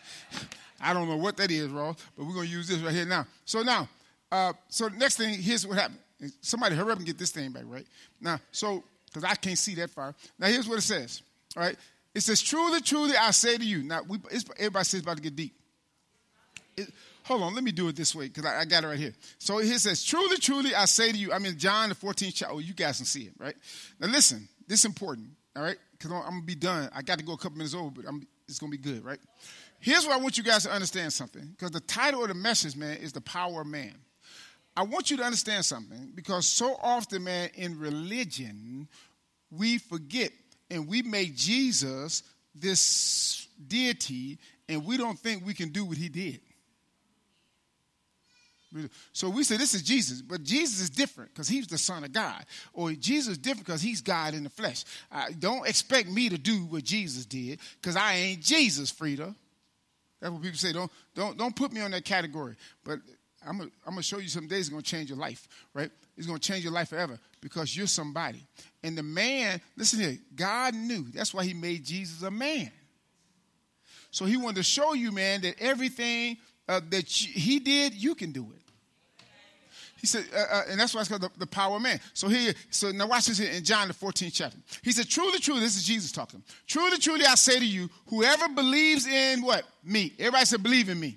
I 0.80 0.94
don't 0.94 1.08
know 1.08 1.16
what 1.16 1.36
that 1.36 1.50
is, 1.50 1.68
Ross, 1.68 1.96
but 2.16 2.24
we're 2.24 2.34
going 2.34 2.46
to 2.46 2.52
use 2.52 2.68
this 2.68 2.78
right 2.78 2.94
here 2.94 3.04
now. 3.04 3.26
So 3.44 3.62
now, 3.62 3.88
uh, 4.30 4.52
so 4.68 4.88
next 4.88 5.16
thing, 5.16 5.40
here's 5.40 5.66
what 5.66 5.78
happened. 5.78 5.98
Somebody 6.40 6.74
hurry 6.74 6.92
up 6.92 6.98
and 6.98 7.06
get 7.06 7.18
this 7.18 7.30
thing 7.30 7.52
back, 7.52 7.64
right? 7.66 7.86
Now, 8.20 8.40
so, 8.50 8.82
because 9.06 9.24
I 9.24 9.34
can't 9.34 9.58
see 9.58 9.74
that 9.76 9.90
far. 9.90 10.14
Now, 10.38 10.48
here's 10.48 10.68
what 10.68 10.78
it 10.78 10.82
says, 10.82 11.22
all 11.56 11.62
right? 11.62 11.76
It 12.14 12.22
says, 12.22 12.40
truly, 12.40 12.80
truly, 12.80 13.14
I 13.14 13.30
say 13.30 13.58
to 13.58 13.64
you. 13.64 13.82
Now, 13.82 14.00
we, 14.08 14.18
everybody 14.58 14.84
says 14.84 15.02
about 15.02 15.16
to 15.16 15.22
get 15.22 15.36
deep. 15.36 15.54
It, 16.76 16.88
hold 17.24 17.42
on, 17.42 17.54
let 17.54 17.62
me 17.62 17.72
do 17.72 17.88
it 17.88 17.96
this 17.96 18.14
way 18.14 18.28
because 18.28 18.46
I, 18.46 18.60
I, 18.60 18.64
got 18.64 18.84
it 18.84 18.86
right 18.86 18.98
here. 18.98 19.12
So 19.38 19.58
it 19.58 19.66
says, 19.78 20.02
truly, 20.02 20.38
truly, 20.38 20.74
I 20.74 20.86
say 20.86 21.12
to 21.12 21.18
you. 21.18 21.32
I 21.32 21.38
mean, 21.38 21.58
John, 21.58 21.90
the 21.90 21.94
14th 21.94 22.32
chapter. 22.34 22.54
Oh, 22.54 22.58
you 22.58 22.72
guys 22.72 22.96
can 22.96 23.06
see 23.06 23.24
it, 23.24 23.32
right? 23.38 23.54
Now, 24.00 24.08
listen, 24.08 24.48
this 24.66 24.80
is 24.80 24.84
important, 24.86 25.28
all 25.54 25.62
right? 25.62 25.76
Because 25.92 26.10
I'm, 26.10 26.18
I'm 26.18 26.30
going 26.30 26.40
to 26.40 26.46
be 26.46 26.54
done. 26.54 26.88
I 26.94 27.02
got 27.02 27.18
to 27.18 27.24
go 27.24 27.34
a 27.34 27.36
couple 27.36 27.58
minutes 27.58 27.74
over, 27.74 27.90
but 27.90 28.06
I'm, 28.08 28.26
it's 28.48 28.58
going 28.58 28.72
to 28.72 28.78
be 28.78 28.82
good, 28.82 29.04
right? 29.04 29.18
Here's 29.78 30.06
what 30.06 30.14
I 30.14 30.18
want 30.18 30.38
you 30.38 30.44
guys 30.44 30.62
to 30.64 30.72
understand 30.72 31.12
something 31.12 31.42
because 31.42 31.70
the 31.70 31.80
title 31.80 32.22
of 32.22 32.28
the 32.28 32.34
message, 32.34 32.76
man, 32.76 32.96
is 32.96 33.12
The 33.12 33.20
Power 33.20 33.60
of 33.60 33.66
Man. 33.66 33.94
I 34.76 34.82
want 34.82 35.10
you 35.10 35.16
to 35.16 35.22
understand 35.22 35.64
something 35.64 36.12
because 36.14 36.46
so 36.46 36.76
often, 36.82 37.24
man, 37.24 37.48
in 37.54 37.78
religion, 37.78 38.88
we 39.50 39.78
forget 39.78 40.32
and 40.70 40.86
we 40.86 41.02
make 41.02 41.34
Jesus 41.34 42.22
this 42.54 43.48
deity 43.66 44.38
and 44.68 44.84
we 44.84 44.96
don't 44.96 45.18
think 45.18 45.46
we 45.46 45.54
can 45.54 45.70
do 45.70 45.84
what 45.84 45.96
he 45.96 46.08
did. 46.08 46.40
So 49.12 49.30
we 49.30 49.44
say 49.44 49.56
this 49.56 49.74
is 49.74 49.82
Jesus, 49.82 50.20
but 50.20 50.42
Jesus 50.42 50.80
is 50.80 50.90
different 50.90 51.32
because 51.32 51.48
he's 51.48 51.66
the 51.66 51.78
Son 51.78 52.04
of 52.04 52.12
God, 52.12 52.44
or 52.74 52.92
Jesus 52.92 53.32
is 53.32 53.38
different 53.38 53.64
because 53.64 53.80
he's 53.80 54.02
God 54.02 54.34
in 54.34 54.44
the 54.44 54.50
flesh. 54.50 54.84
don't 55.38 55.66
expect 55.66 56.10
me 56.10 56.28
to 56.28 56.36
do 56.36 56.66
what 56.66 56.84
Jesus 56.84 57.24
did 57.24 57.60
because 57.80 57.96
I 57.96 58.14
ain't 58.14 58.42
Jesus, 58.42 58.90
Frida. 58.90 59.34
That's 60.20 60.32
what 60.32 60.42
people 60.42 60.58
say. 60.58 60.72
Don't 60.72 60.90
don't 61.14 61.38
don't 61.38 61.54
put 61.54 61.72
me 61.72 61.80
on 61.80 61.90
that 61.92 62.04
category. 62.04 62.56
But 62.84 62.98
I'm 63.46 63.58
gonna, 63.58 63.70
I'm 63.86 63.92
gonna 63.92 64.02
show 64.02 64.18
you 64.18 64.28
some 64.28 64.46
days 64.46 64.60
it's 64.60 64.68
gonna 64.70 64.82
change 64.82 65.08
your 65.08 65.18
life, 65.18 65.48
right? 65.72 65.90
It's 66.16 66.26
gonna 66.26 66.38
change 66.38 66.64
your 66.64 66.72
life 66.72 66.88
forever 66.88 67.18
because 67.40 67.76
you're 67.76 67.86
somebody. 67.86 68.42
And 68.82 68.98
the 68.98 69.02
man, 69.02 69.60
listen 69.76 70.00
here, 70.00 70.18
God 70.34 70.74
knew. 70.74 71.06
That's 71.12 71.32
why 71.32 71.44
he 71.44 71.54
made 71.54 71.84
Jesus 71.84 72.22
a 72.22 72.30
man. 72.30 72.70
So 74.10 74.24
he 74.24 74.36
wanted 74.36 74.56
to 74.56 74.62
show 74.62 74.94
you, 74.94 75.12
man, 75.12 75.42
that 75.42 75.56
everything 75.60 76.38
uh, 76.68 76.80
that 76.90 77.22
you, 77.22 77.32
he 77.32 77.58
did, 77.58 77.94
you 77.94 78.14
can 78.14 78.32
do 78.32 78.46
it. 78.54 78.62
He 80.00 80.06
said, 80.06 80.24
uh, 80.34 80.38
uh, 80.38 80.62
and 80.70 80.78
that's 80.78 80.94
why 80.94 81.00
it's 81.00 81.08
called 81.08 81.22
the, 81.22 81.30
the, 81.38 81.46
power 81.46 81.76
of 81.76 81.82
man. 81.82 82.00
So 82.12 82.28
here, 82.28 82.52
so 82.70 82.92
now 82.92 83.08
watch 83.08 83.26
this 83.26 83.40
in 83.40 83.64
John 83.64 83.88
the 83.88 83.94
14th 83.94 84.32
chapter. 84.32 84.58
He 84.82 84.92
said, 84.92 85.08
truly, 85.08 85.38
truly, 85.38 85.60
this 85.60 85.76
is 85.76 85.84
Jesus 85.84 86.12
talking. 86.12 86.42
Truly, 86.66 86.98
truly, 86.98 87.24
I 87.24 87.34
say 87.34 87.58
to 87.58 87.66
you, 87.66 87.88
whoever 88.08 88.48
believes 88.48 89.06
in 89.06 89.42
what? 89.42 89.64
Me. 89.82 90.12
Everybody 90.18 90.44
said, 90.44 90.62
believe 90.62 90.88
in 90.88 91.00
me. 91.00 91.16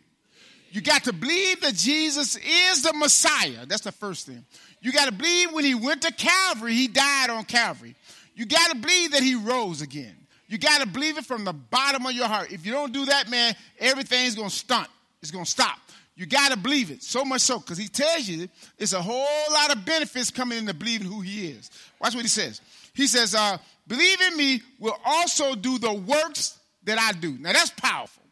You 0.72 0.82
got 0.82 1.04
to 1.06 1.14
believe 1.14 1.62
that 1.62 1.76
Jesus 1.76 2.36
is 2.36 2.84
the 2.84 2.94
Messiah. 2.94 3.66
That's 3.68 3.82
the 3.82 3.92
first 3.92 4.28
thing. 4.28 4.46
You 4.82 4.92
got 4.92 5.06
to 5.06 5.12
believe 5.12 5.52
when 5.52 5.66
he 5.66 5.76
went 5.76 6.04
to 6.04 6.14
Calvary, 6.14 6.74
he 6.74 6.88
died 6.88 7.30
on 7.30 7.44
Calvary. 7.46 7.96
You 8.36 8.46
got 8.46 8.72
to 8.72 8.78
believe 8.78 9.12
that 9.12 9.24
he 9.24 9.36
rose 9.36 9.82
again. 9.82 10.16
You 10.48 10.58
got 10.58 10.82
to 10.82 10.88
believe 10.88 11.18
it 11.18 11.26
from 11.26 11.44
the 11.46 11.54
bottom 11.54 12.06
of 12.06 12.14
your 12.14 12.28
heart. 12.28 12.52
If 12.52 12.66
you 12.66 12.72
don't 12.72 12.94
do 12.94 13.06
that, 13.06 13.30
man, 13.30 13.56
everything's 13.80 14.36
going 14.36 14.50
to 14.50 14.56
stunt. 14.56 14.88
It's 15.22 15.32
going 15.32 15.46
to 15.46 15.50
stop. 15.50 15.78
You 16.16 16.26
got 16.26 16.52
to 16.52 16.58
believe 16.58 16.92
it. 16.92 17.04
So 17.04 17.24
much 17.24 17.42
so, 17.42 17.60
because 17.60 17.78
he 17.78 17.88
tells 17.88 18.28
you 18.28 18.50
it's 18.78 18.94
a 18.94 19.02
whole 19.02 19.54
lot 19.54 19.76
of 19.76 19.86
benefits 19.86 20.32
coming 20.32 20.58
into 20.58 20.74
believing 20.74 21.08
who 21.08 21.22
he 21.22 21.48
is. 21.48 21.70
Watch 22.00 22.14
what 22.14 22.24
he 22.24 22.30
says. 22.30 22.62
He 22.94 23.08
says, 23.08 23.36
uh, 23.36 23.58
believe 23.88 24.22
in 24.22 24.38
me 24.38 24.62
will 24.80 24.98
also 25.06 25.56
do 25.56 25.78
the 25.78 25.94
works 25.94 26.60
that 26.84 27.00
I 27.00 27.18
do. 27.18 27.38
Now 27.40 27.54
that's 27.54 27.72
powerful. 27.72 28.24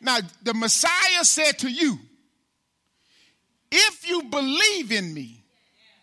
Now, 0.00 0.18
the 0.42 0.54
Messiah 0.54 1.24
said 1.24 1.58
to 1.60 1.70
you, 1.70 1.98
if 3.70 4.08
you 4.08 4.24
believe 4.24 4.90
in 4.92 5.12
me, 5.12 5.44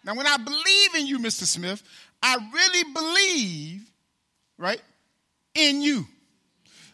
now 0.05 0.15
when 0.15 0.27
I 0.27 0.37
believe 0.37 0.95
in 0.95 1.07
you, 1.07 1.19
Mr. 1.19 1.43
Smith, 1.43 1.83
I 2.21 2.37
really 2.53 2.93
believe, 2.93 3.91
right, 4.57 4.81
in 5.53 5.81
you. 5.81 6.07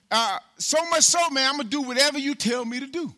Uh, 0.09 0.39
so 0.57 0.77
much 0.89 1.03
so, 1.03 1.29
man, 1.29 1.49
I'm 1.49 1.57
going 1.57 1.69
to 1.69 1.69
do 1.69 1.81
whatever 1.81 2.17
you 2.17 2.35
tell 2.35 2.65
me 2.65 2.79
to 2.79 2.87
do. 2.87 3.13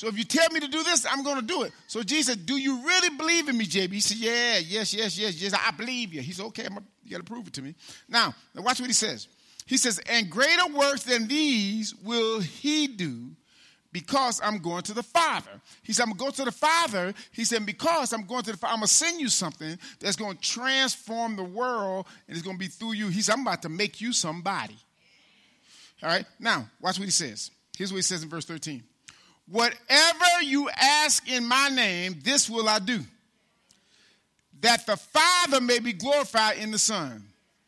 So 0.00 0.08
if 0.08 0.16
you 0.16 0.24
tell 0.24 0.48
me 0.50 0.60
to 0.60 0.68
do 0.68 0.82
this, 0.82 1.04
I'm 1.04 1.22
going 1.22 1.36
to 1.36 1.46
do 1.46 1.62
it. 1.62 1.72
So 1.86 2.02
Jesus 2.02 2.34
said, 2.34 2.46
Do 2.46 2.56
you 2.56 2.82
really 2.86 3.14
believe 3.16 3.50
in 3.50 3.58
me, 3.58 3.66
JB? 3.66 3.92
He 3.92 4.00
said, 4.00 4.16
Yeah, 4.16 4.56
yes, 4.56 4.94
yes, 4.94 5.18
yes, 5.18 5.34
yes. 5.40 5.52
I 5.52 5.72
believe 5.72 6.14
you. 6.14 6.22
He 6.22 6.32
said, 6.32 6.46
Okay, 6.46 6.64
a, 6.64 6.70
you 7.04 7.10
got 7.10 7.18
to 7.18 7.22
prove 7.24 7.48
it 7.48 7.52
to 7.54 7.62
me. 7.62 7.74
Now, 8.08 8.34
now, 8.54 8.62
watch 8.62 8.80
what 8.80 8.88
he 8.88 8.94
says. 8.94 9.28
He 9.70 9.76
says, 9.76 10.00
And 10.10 10.28
greater 10.28 10.66
works 10.74 11.04
than 11.04 11.28
these 11.28 11.94
will 11.94 12.40
he 12.40 12.88
do 12.88 13.30
because 13.92 14.40
I'm 14.42 14.58
going 14.58 14.82
to 14.82 14.92
the 14.92 15.04
Father. 15.04 15.52
He 15.84 15.92
said, 15.92 16.02
I'm 16.02 16.08
going 16.08 16.32
to 16.32 16.38
go 16.38 16.44
to 16.44 16.50
the 16.50 16.56
Father. 16.56 17.14
He 17.30 17.44
said, 17.44 17.64
because 17.64 18.12
I'm 18.12 18.26
going 18.26 18.42
to 18.42 18.50
the 18.50 18.58
Father, 18.58 18.72
I'm 18.72 18.80
going 18.80 18.88
to 18.88 18.92
send 18.92 19.20
you 19.20 19.28
something 19.28 19.78
that's 20.00 20.16
going 20.16 20.36
to 20.36 20.42
transform 20.42 21.36
the 21.36 21.44
world 21.44 22.06
and 22.26 22.36
it's 22.36 22.44
going 22.44 22.56
to 22.56 22.58
be 22.58 22.66
through 22.66 22.94
you. 22.94 23.10
He 23.10 23.22
said, 23.22 23.34
I'm 23.34 23.42
about 23.42 23.62
to 23.62 23.68
make 23.68 24.00
you 24.00 24.12
somebody. 24.12 24.76
All 26.02 26.08
right, 26.08 26.24
now 26.40 26.66
watch 26.80 26.98
what 26.98 27.04
he 27.04 27.12
says. 27.12 27.52
Here's 27.78 27.92
what 27.92 27.98
he 27.98 28.02
says 28.02 28.24
in 28.24 28.28
verse 28.28 28.46
13 28.46 28.82
Whatever 29.46 30.42
you 30.42 30.68
ask 30.70 31.30
in 31.30 31.46
my 31.46 31.68
name, 31.72 32.18
this 32.24 32.50
will 32.50 32.68
I 32.68 32.80
do, 32.80 33.02
that 34.62 34.84
the 34.84 34.96
Father 34.96 35.60
may 35.60 35.78
be 35.78 35.92
glorified 35.92 36.58
in 36.58 36.72
the 36.72 36.78
Son. 36.78 37.22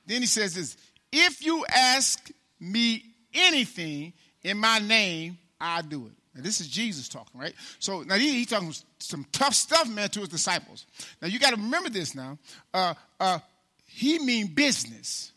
Then 0.04 0.20
he 0.20 0.26
says 0.26 0.56
this 0.56 0.76
if 1.12 1.44
you 1.44 1.64
ask 1.68 2.30
me 2.58 3.04
anything 3.34 4.12
in 4.42 4.58
my 4.58 4.78
name, 4.78 5.38
I'll 5.60 5.82
do 5.82 6.06
it. 6.06 6.12
Now, 6.34 6.42
this 6.42 6.60
is 6.60 6.68
Jesus 6.68 7.08
talking, 7.08 7.38
right? 7.38 7.54
So 7.78 8.02
now 8.02 8.14
he's 8.14 8.32
he 8.32 8.44
talking 8.46 8.74
some 8.98 9.26
tough 9.32 9.54
stuff, 9.54 9.88
man, 9.88 10.08
to 10.10 10.20
his 10.20 10.30
disciples. 10.30 10.86
Now 11.20 11.28
you 11.28 11.38
got 11.38 11.50
to 11.50 11.60
remember 11.60 11.90
this 11.90 12.14
now. 12.14 12.38
Uh, 12.72 12.94
uh, 13.20 13.38
he 13.84 14.18
mean 14.18 14.46
business, 14.46 15.32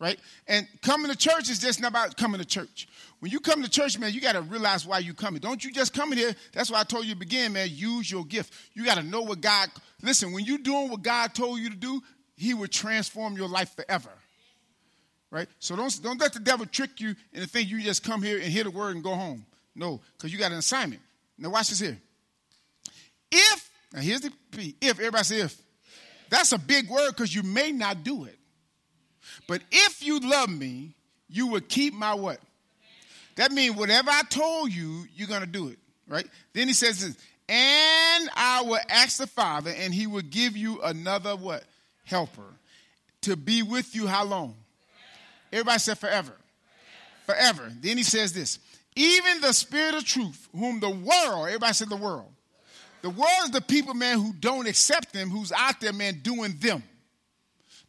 right? 0.00 0.18
And 0.48 0.66
coming 0.80 1.10
to 1.10 1.16
church 1.16 1.50
is 1.50 1.58
just 1.58 1.82
not 1.82 1.90
about 1.90 2.16
coming 2.16 2.40
to 2.40 2.46
church. 2.46 2.88
When 3.20 3.30
you 3.30 3.40
come 3.40 3.62
to 3.62 3.68
church, 3.68 3.98
man, 3.98 4.14
you 4.14 4.22
got 4.22 4.32
to 4.32 4.42
realize 4.42 4.86
why 4.86 5.00
you 5.00 5.12
coming. 5.12 5.40
Don't 5.40 5.62
you 5.62 5.70
just 5.70 5.92
come 5.92 6.12
in 6.12 6.18
here. 6.18 6.34
That's 6.52 6.70
why 6.70 6.80
I 6.80 6.84
told 6.84 7.04
you 7.04 7.12
to 7.12 7.18
begin, 7.18 7.52
man. 7.52 7.68
Use 7.70 8.10
your 8.10 8.24
gift. 8.24 8.54
You 8.72 8.86
got 8.86 8.96
to 8.96 9.02
know 9.02 9.20
what 9.20 9.42
God. 9.42 9.68
Listen, 10.02 10.32
when 10.32 10.44
you 10.44 10.58
doing 10.58 10.90
what 10.90 11.02
God 11.02 11.34
told 11.34 11.60
you 11.60 11.68
to 11.68 11.76
do, 11.76 12.02
He 12.36 12.54
will 12.54 12.68
transform 12.68 13.36
your 13.36 13.48
life 13.48 13.74
forever 13.76 14.10
right? 15.36 15.48
So 15.58 15.76
don't, 15.76 16.02
don't 16.02 16.18
let 16.18 16.32
the 16.32 16.40
devil 16.40 16.64
trick 16.64 16.98
you 16.98 17.14
into 17.30 17.46
think 17.46 17.68
you 17.68 17.82
just 17.82 18.02
come 18.02 18.22
here 18.22 18.38
and 18.38 18.46
hear 18.46 18.64
the 18.64 18.70
word 18.70 18.94
and 18.94 19.04
go 19.04 19.14
home. 19.14 19.44
No, 19.74 20.00
because 20.16 20.32
you 20.32 20.38
got 20.38 20.50
an 20.50 20.56
assignment. 20.56 21.02
Now 21.36 21.50
watch 21.50 21.68
this 21.68 21.78
here. 21.78 21.98
If, 23.30 23.70
now 23.92 24.00
here's 24.00 24.22
the 24.22 24.32
P, 24.50 24.74
if, 24.80 24.92
everybody 24.92 25.24
say 25.24 25.40
if. 25.42 25.54
That's 26.30 26.52
a 26.52 26.58
big 26.58 26.88
word 26.88 27.10
because 27.10 27.34
you 27.34 27.42
may 27.42 27.70
not 27.70 28.02
do 28.02 28.24
it. 28.24 28.38
But 29.46 29.60
if 29.70 30.02
you 30.02 30.20
love 30.20 30.48
me, 30.48 30.94
you 31.28 31.48
will 31.48 31.60
keep 31.60 31.92
my 31.92 32.14
what? 32.14 32.38
That 33.34 33.52
means 33.52 33.76
whatever 33.76 34.10
I 34.10 34.22
told 34.30 34.72
you, 34.72 35.04
you're 35.14 35.28
going 35.28 35.42
to 35.42 35.46
do 35.46 35.68
it, 35.68 35.78
right? 36.08 36.26
Then 36.54 36.66
he 36.66 36.72
says 36.72 37.00
this, 37.02 37.14
and 37.46 38.30
I 38.34 38.62
will 38.64 38.80
ask 38.88 39.18
the 39.18 39.26
Father, 39.26 39.70
and 39.76 39.92
he 39.92 40.06
will 40.06 40.22
give 40.22 40.56
you 40.56 40.80
another 40.80 41.36
what? 41.36 41.62
Helper. 42.04 42.54
To 43.22 43.36
be 43.36 43.62
with 43.62 43.94
you 43.94 44.06
how 44.06 44.24
long? 44.24 44.54
Everybody 45.52 45.78
said 45.78 45.98
forever. 45.98 46.32
forever. 47.26 47.72
Then 47.80 47.96
he 47.96 48.02
says 48.02 48.32
this 48.32 48.58
even 48.96 49.42
the 49.42 49.52
spirit 49.52 49.94
of 49.94 50.04
truth, 50.04 50.48
whom 50.52 50.80
the 50.80 50.90
world, 50.90 51.46
everybody 51.46 51.74
said 51.74 51.90
the 51.90 51.96
world. 51.96 52.32
The 53.02 53.10
world 53.10 53.44
is 53.44 53.50
the 53.50 53.60
people, 53.60 53.94
man, 53.94 54.18
who 54.18 54.32
don't 54.32 54.66
accept 54.66 55.12
them, 55.12 55.28
who's 55.28 55.52
out 55.52 55.80
there, 55.80 55.92
man, 55.92 56.20
doing 56.22 56.56
them. 56.58 56.82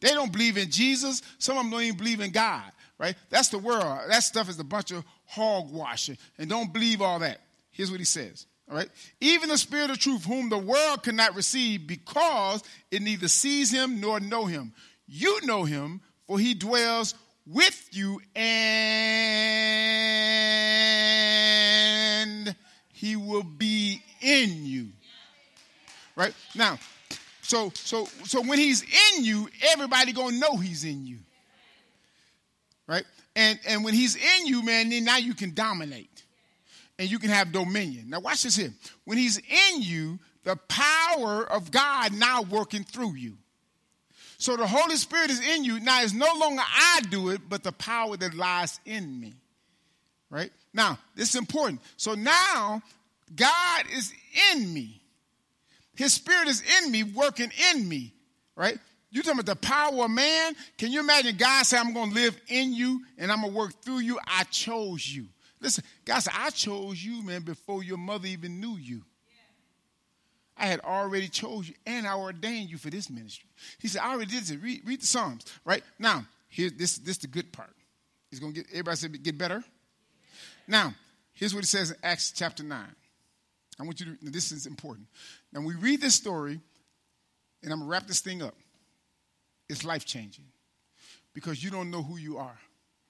They 0.00 0.10
don't 0.10 0.30
believe 0.30 0.58
in 0.58 0.70
Jesus. 0.70 1.22
Some 1.38 1.56
of 1.56 1.64
them 1.64 1.70
don't 1.70 1.82
even 1.82 1.96
believe 1.96 2.20
in 2.20 2.30
God, 2.30 2.62
right? 2.98 3.16
That's 3.30 3.48
the 3.48 3.58
world. 3.58 4.00
That 4.08 4.22
stuff 4.22 4.48
is 4.48 4.60
a 4.60 4.64
bunch 4.64 4.92
of 4.92 5.04
hogwash. 5.24 6.10
And 6.36 6.48
don't 6.48 6.72
believe 6.72 7.02
all 7.02 7.18
that. 7.20 7.40
Here's 7.70 7.90
what 7.90 8.00
he 8.00 8.06
says. 8.06 8.46
All 8.70 8.76
right. 8.76 8.88
Even 9.20 9.48
the 9.48 9.58
spirit 9.58 9.90
of 9.90 9.98
truth, 9.98 10.24
whom 10.24 10.50
the 10.50 10.58
world 10.58 11.02
cannot 11.02 11.34
receive 11.34 11.86
because 11.86 12.62
it 12.90 13.02
neither 13.02 13.28
sees 13.28 13.72
him 13.72 14.00
nor 14.00 14.20
know 14.20 14.44
him. 14.44 14.72
You 15.06 15.44
know 15.46 15.64
him, 15.64 16.00
for 16.26 16.38
he 16.38 16.54
dwells 16.54 17.14
with 17.48 17.88
you 17.92 18.20
and 18.34 18.54
he 22.92 23.16
will 23.16 23.42
be 23.42 24.02
in 24.20 24.66
you. 24.66 24.88
Right? 26.16 26.34
Now, 26.54 26.78
So 27.42 27.70
so 27.74 28.04
so 28.24 28.42
when 28.42 28.58
he's 28.58 28.82
in 28.82 29.24
you, 29.24 29.48
everybody 29.72 30.12
gonna 30.12 30.36
know 30.36 30.58
he's 30.58 30.84
in 30.84 31.06
you. 31.06 31.18
Right? 32.86 33.04
And 33.34 33.58
and 33.66 33.82
when 33.84 33.94
he's 33.94 34.16
in 34.16 34.46
you, 34.46 34.62
man, 34.62 34.90
then 34.90 35.04
now 35.04 35.16
you 35.16 35.32
can 35.32 35.54
dominate. 35.54 36.24
And 36.98 37.10
you 37.10 37.18
can 37.18 37.30
have 37.30 37.52
dominion. 37.52 38.10
Now 38.10 38.20
watch 38.20 38.42
this 38.42 38.56
here. 38.56 38.74
When 39.04 39.16
he's 39.16 39.38
in 39.38 39.80
you, 39.82 40.18
the 40.44 40.56
power 40.68 41.44
of 41.50 41.70
God 41.70 42.12
now 42.12 42.42
working 42.42 42.84
through 42.84 43.14
you. 43.14 43.38
So 44.38 44.56
the 44.56 44.66
Holy 44.66 44.96
Spirit 44.96 45.30
is 45.30 45.40
in 45.40 45.64
you. 45.64 45.80
Now 45.80 46.02
it's 46.02 46.14
no 46.14 46.32
longer 46.38 46.62
I 46.64 47.00
do 47.10 47.30
it, 47.30 47.42
but 47.48 47.64
the 47.64 47.72
power 47.72 48.16
that 48.16 48.34
lies 48.34 48.80
in 48.86 49.20
me. 49.20 49.34
Right? 50.30 50.52
Now, 50.72 50.98
this 51.16 51.30
is 51.30 51.36
important. 51.36 51.80
So 51.96 52.14
now 52.14 52.82
God 53.34 53.84
is 53.92 54.12
in 54.52 54.72
me. 54.72 55.02
His 55.96 56.12
spirit 56.12 56.46
is 56.46 56.62
in 56.80 56.92
me, 56.92 57.02
working 57.02 57.50
in 57.72 57.88
me. 57.88 58.14
Right? 58.54 58.78
You 59.10 59.22
talking 59.22 59.40
about 59.40 59.46
the 59.46 59.56
power 59.56 60.04
of 60.04 60.10
man? 60.10 60.54
Can 60.76 60.92
you 60.92 61.00
imagine 61.00 61.36
God 61.36 61.64
say, 61.64 61.78
I'm 61.78 61.92
to 61.92 62.02
live 62.04 62.40
in 62.46 62.72
you 62.72 63.02
and 63.16 63.32
I'm 63.32 63.42
to 63.42 63.48
work 63.48 63.82
through 63.82 64.00
you? 64.00 64.20
I 64.24 64.44
chose 64.44 65.08
you. 65.08 65.26
Listen, 65.60 65.82
God 66.04 66.20
said, 66.20 66.34
I 66.36 66.50
chose 66.50 67.04
you, 67.04 67.24
man, 67.24 67.42
before 67.42 67.82
your 67.82 67.98
mother 67.98 68.28
even 68.28 68.60
knew 68.60 68.76
you. 68.76 69.02
I 70.58 70.66
had 70.66 70.80
already 70.80 71.28
chose 71.28 71.68
you 71.68 71.74
and 71.86 72.06
I 72.06 72.16
ordained 72.16 72.70
you 72.70 72.78
for 72.78 72.90
this 72.90 73.08
ministry. 73.08 73.48
He 73.78 73.88
said, 73.88 74.02
I 74.02 74.12
already 74.12 74.32
did 74.32 74.42
this. 74.42 74.56
Read, 74.56 74.82
read 74.84 75.00
the 75.00 75.06
Psalms, 75.06 75.44
right? 75.64 75.82
Now, 75.98 76.26
here's 76.48 76.72
this, 76.72 76.98
this 76.98 77.16
is 77.16 77.18
the 77.18 77.28
good 77.28 77.52
part. 77.52 77.74
He's 78.30 78.40
to 78.40 78.52
get, 78.52 78.66
everybody 78.70 78.96
said, 78.96 79.22
get 79.22 79.38
better. 79.38 79.62
Now, 80.66 80.94
here's 81.32 81.54
what 81.54 81.64
it 81.64 81.68
says 81.68 81.90
in 81.90 81.96
Acts 82.02 82.32
chapter 82.32 82.62
9. 82.62 82.78
I 83.80 83.82
want 83.82 84.00
you 84.00 84.06
to, 84.06 84.30
this 84.30 84.52
is 84.52 84.66
important. 84.66 85.06
Now, 85.52 85.60
we 85.60 85.74
read 85.74 86.00
this 86.00 86.14
story, 86.14 86.60
and 87.62 87.72
I'm 87.72 87.80
to 87.80 87.86
wrap 87.86 88.06
this 88.06 88.20
thing 88.20 88.42
up. 88.42 88.54
It's 89.68 89.84
life 89.84 90.04
changing 90.04 90.44
because 91.34 91.62
you 91.62 91.70
don't 91.70 91.90
know 91.90 92.02
who 92.02 92.16
you 92.16 92.38
are, 92.38 92.58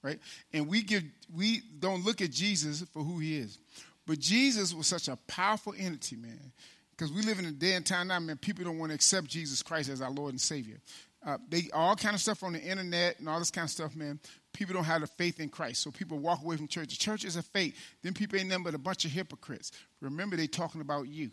right? 0.03 0.19
And 0.53 0.69
we 0.69 0.83
give, 0.83 1.03
we 1.35 1.63
don't 1.79 2.05
look 2.05 2.21
at 2.21 2.31
Jesus 2.31 2.83
for 2.93 3.03
who 3.03 3.19
he 3.19 3.39
is. 3.39 3.59
But 4.07 4.19
Jesus 4.19 4.75
was 4.75 4.87
such 4.87 5.09
a 5.09 5.17
powerful 5.27 5.75
entity, 5.79 6.17
man. 6.17 6.53
Because 6.99 7.13
we 7.13 7.23
live 7.23 7.39
in 7.39 7.47
a 7.47 7.53
day 7.53 7.75
and 7.75 7.87
time 7.87 8.09
now, 8.09 8.19
man, 8.19 8.37
people 8.37 8.65
don't 8.65 8.79
want 8.79 8.91
to 8.91 8.95
accept 8.95 9.29
Jesus 9.29 9.63
Christ 9.63 9.89
as 9.89 10.03
our 10.03 10.11
Lord 10.11 10.33
and 10.33 10.41
Savior. 10.41 10.79
Uh, 11.25 11.39
they 11.49 11.69
all 11.73 11.95
kind 11.95 12.15
of 12.15 12.21
stuff 12.21 12.43
on 12.43 12.55
the 12.55 12.61
internet 12.61 13.21
and 13.21 13.29
all 13.29 13.39
this 13.39 13.53
kind 13.53 13.65
of 13.65 13.71
stuff, 13.71 13.95
man. 13.95 14.19
People 14.53 14.75
don't 14.75 14.85
have 14.85 15.03
the 15.03 15.07
faith 15.07 15.39
in 15.39 15.49
Christ, 15.49 15.83
so 15.83 15.93
people 15.93 16.19
walk 16.19 16.43
away 16.43 16.57
from 16.57 16.67
church. 16.67 16.89
The 16.89 16.97
church 16.97 17.25
is 17.25 17.37
a 17.37 17.43
faith. 17.43 17.77
Then 18.03 18.15
people 18.15 18.39
ain't 18.39 18.49
nothing 18.49 18.65
but 18.65 18.75
a 18.75 18.79
bunch 18.79 19.05
of 19.05 19.13
hypocrites. 19.13 19.71
Remember, 20.01 20.37
they 20.37 20.49
talking 20.49 20.81
about 20.81 21.07
you, 21.07 21.31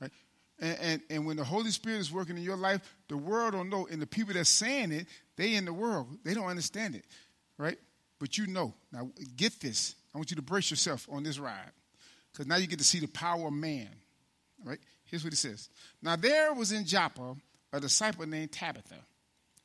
right? 0.00 0.12
And, 0.60 0.78
and, 0.80 1.02
and 1.10 1.26
when 1.26 1.36
the 1.36 1.44
Holy 1.44 1.70
Spirit 1.70 1.98
is 1.98 2.12
working 2.12 2.36
in 2.36 2.44
your 2.44 2.56
life, 2.56 2.80
the 3.08 3.16
world 3.16 3.54
don't 3.54 3.70
know, 3.70 3.88
and 3.90 4.00
the 4.00 4.06
people 4.06 4.34
that's 4.34 4.50
saying 4.50 4.92
it, 4.92 5.06
they 5.36 5.54
in 5.54 5.64
the 5.64 5.72
world, 5.72 6.06
they 6.24 6.32
don't 6.34 6.46
understand 6.46 6.94
it, 6.94 7.04
right? 7.58 7.78
But 8.20 8.38
you 8.38 8.46
know. 8.46 8.74
Now 8.92 9.10
get 9.36 9.60
this. 9.60 9.96
I 10.14 10.18
want 10.18 10.30
you 10.30 10.36
to 10.36 10.42
brace 10.42 10.70
yourself 10.70 11.08
on 11.10 11.24
this 11.24 11.40
ride. 11.40 11.72
Because 12.36 12.48
now 12.48 12.56
you 12.56 12.66
get 12.66 12.78
to 12.80 12.84
see 12.84 13.00
the 13.00 13.08
power 13.08 13.48
of 13.48 13.54
man. 13.54 13.88
Right? 14.62 14.78
Here's 15.06 15.24
what 15.24 15.32
it 15.32 15.36
says. 15.36 15.70
Now 16.02 16.16
there 16.16 16.52
was 16.52 16.70
in 16.70 16.84
Joppa 16.84 17.34
a 17.72 17.80
disciple 17.80 18.26
named 18.26 18.52
Tabitha, 18.52 18.96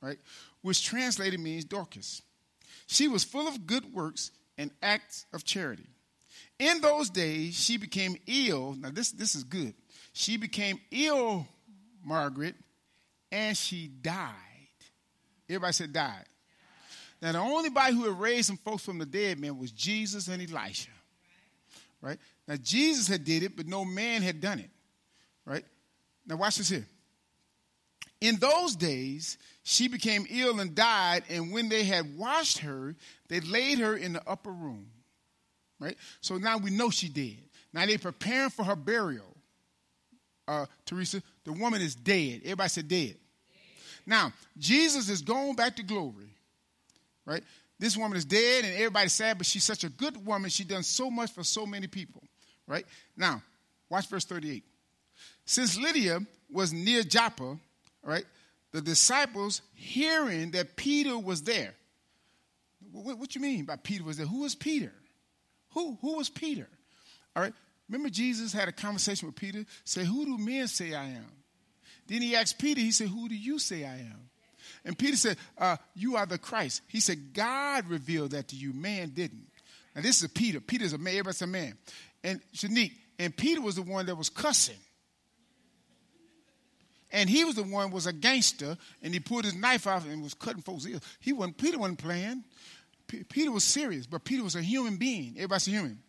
right? 0.01 0.17
Which 0.61 0.85
translated 0.85 1.39
means 1.41 1.65
Dorcas. 1.65 2.21
She 2.87 3.09
was 3.09 3.25
full 3.25 3.47
of 3.47 3.67
good 3.67 3.93
works 3.93 4.31
and 4.57 4.71
acts 4.81 5.25
of 5.33 5.43
charity. 5.43 5.87
In 6.59 6.79
those 6.79 7.09
days, 7.09 7.55
she 7.55 7.77
became 7.77 8.15
ill. 8.25 8.75
Now, 8.79 8.89
this, 8.91 9.11
this 9.11 9.35
is 9.35 9.43
good. 9.43 9.73
She 10.13 10.37
became 10.37 10.79
ill, 10.91 11.47
Margaret, 12.05 12.55
and 13.31 13.57
she 13.57 13.87
died. 13.87 14.31
Everybody 15.49 15.73
said 15.73 15.91
died. 15.91 16.25
Now, 17.21 17.33
the 17.33 17.39
only 17.39 17.69
body 17.69 17.93
who 17.93 18.05
had 18.05 18.19
raised 18.19 18.47
some 18.47 18.57
folks 18.57 18.83
from 18.83 18.97
the 18.97 19.05
dead, 19.05 19.39
man, 19.39 19.57
was 19.57 19.71
Jesus 19.71 20.27
and 20.27 20.41
Elisha. 20.41 20.89
Right? 22.01 22.17
Now, 22.51 22.57
Jesus 22.61 23.07
had 23.07 23.23
did 23.23 23.43
it, 23.43 23.55
but 23.55 23.65
no 23.65 23.85
man 23.85 24.21
had 24.21 24.41
done 24.41 24.59
it. 24.59 24.69
Right? 25.45 25.63
Now, 26.27 26.35
watch 26.35 26.57
this 26.57 26.67
here. 26.67 26.85
In 28.19 28.35
those 28.39 28.75
days, 28.75 29.37
she 29.63 29.87
became 29.87 30.27
ill 30.29 30.59
and 30.59 30.75
died, 30.75 31.23
and 31.29 31.53
when 31.53 31.69
they 31.69 31.85
had 31.85 32.17
washed 32.17 32.57
her, 32.57 32.93
they 33.29 33.39
laid 33.39 33.79
her 33.79 33.95
in 33.95 34.11
the 34.11 34.21
upper 34.27 34.51
room. 34.51 34.87
Right? 35.79 35.95
So 36.19 36.39
now 36.39 36.57
we 36.57 36.71
know 36.71 36.89
she 36.89 37.07
did. 37.07 37.37
Now 37.71 37.85
they're 37.85 37.97
preparing 37.97 38.49
for 38.49 38.65
her 38.65 38.75
burial. 38.75 39.33
Uh, 40.45 40.65
Teresa, 40.85 41.23
the 41.45 41.53
woman 41.53 41.81
is 41.81 41.95
dead. 41.95 42.41
Everybody 42.43 42.67
said 42.67 42.89
dead. 42.89 43.07
dead. 43.07 43.17
Now, 44.05 44.33
Jesus 44.57 45.07
is 45.07 45.21
going 45.21 45.55
back 45.55 45.77
to 45.77 45.83
glory. 45.83 46.35
Right? 47.25 47.43
This 47.79 47.95
woman 47.95 48.17
is 48.17 48.25
dead, 48.25 48.65
and 48.65 48.73
everybody's 48.73 49.13
sad, 49.13 49.37
but 49.37 49.47
she's 49.47 49.63
such 49.63 49.85
a 49.85 49.89
good 49.89 50.25
woman. 50.25 50.49
She 50.49 50.65
done 50.65 50.83
so 50.83 51.09
much 51.09 51.31
for 51.31 51.45
so 51.45 51.65
many 51.65 51.87
people. 51.87 52.21
Right? 52.71 52.85
Now, 53.17 53.43
watch 53.89 54.07
verse 54.07 54.23
38. 54.23 54.63
Since 55.43 55.77
Lydda 55.77 56.25
was 56.49 56.71
near 56.71 57.03
Joppa, 57.03 57.57
right, 58.01 58.23
the 58.71 58.79
disciples 58.79 59.61
hearing 59.73 60.51
that 60.51 60.77
Peter 60.77 61.19
was 61.19 61.43
there. 61.43 61.73
What, 62.93 63.17
what 63.17 63.35
you 63.35 63.41
mean 63.41 63.65
by 63.65 63.75
Peter 63.75 64.05
was 64.05 64.15
there? 64.15 64.25
Who 64.25 64.43
was 64.43 64.55
Peter? 64.55 64.93
Who, 65.71 65.97
who 65.99 66.15
was 66.15 66.29
Peter? 66.29 66.69
All 67.35 67.43
right. 67.43 67.53
Remember 67.89 68.09
Jesus 68.09 68.53
had 68.53 68.69
a 68.69 68.71
conversation 68.71 69.27
with 69.27 69.35
Peter, 69.35 69.65
say, 69.83 70.05
Who 70.05 70.23
do 70.23 70.37
men 70.37 70.69
say 70.69 70.93
I 70.93 71.07
am? 71.07 71.25
Then 72.07 72.21
he 72.21 72.37
asked 72.37 72.57
Peter, 72.57 72.79
he 72.79 72.91
said, 72.91 73.09
Who 73.09 73.27
do 73.27 73.35
you 73.35 73.59
say 73.59 73.83
I 73.83 73.95
am? 73.95 74.29
And 74.85 74.97
Peter 74.97 75.17
said, 75.17 75.35
uh, 75.57 75.75
You 75.93 76.15
are 76.15 76.25
the 76.25 76.37
Christ. 76.37 76.83
He 76.87 77.01
said, 77.01 77.33
God 77.33 77.89
revealed 77.89 78.31
that 78.31 78.47
to 78.47 78.55
you, 78.55 78.71
man 78.71 79.09
didn't. 79.09 79.47
Now, 79.93 80.01
this 80.01 80.21
is 80.21 80.29
Peter. 80.29 80.61
Peter's 80.61 80.93
a 80.93 80.97
man, 80.97 81.13
everybody's 81.15 81.41
a 81.41 81.47
man. 81.47 81.77
And 82.23 82.41
Shanique, 82.53 82.93
and 83.19 83.35
Peter 83.35 83.61
was 83.61 83.75
the 83.75 83.81
one 83.81 84.05
that 84.07 84.15
was 84.15 84.29
cussing. 84.29 84.75
And 87.11 87.29
he 87.29 87.43
was 87.43 87.55
the 87.55 87.63
one 87.63 87.91
was 87.91 88.07
a 88.07 88.13
gangster, 88.13 88.77
and 89.01 89.13
he 89.13 89.19
pulled 89.19 89.43
his 89.43 89.55
knife 89.55 89.85
out 89.85 90.05
and 90.05 90.23
was 90.23 90.33
cutting 90.33 90.61
folks' 90.61 90.85
ears. 90.85 91.01
He 91.19 91.33
wasn't. 91.33 91.57
Peter 91.57 91.77
wasn't 91.77 91.99
playing. 91.99 92.43
P- 93.07 93.23
Peter 93.23 93.51
was 93.51 93.65
serious, 93.65 94.07
but 94.07 94.23
Peter 94.23 94.43
was 94.43 94.55
a 94.55 94.61
human 94.61 94.95
being. 94.95 95.33
Everybody's 95.35 95.67
a 95.67 95.71
human. 95.71 95.99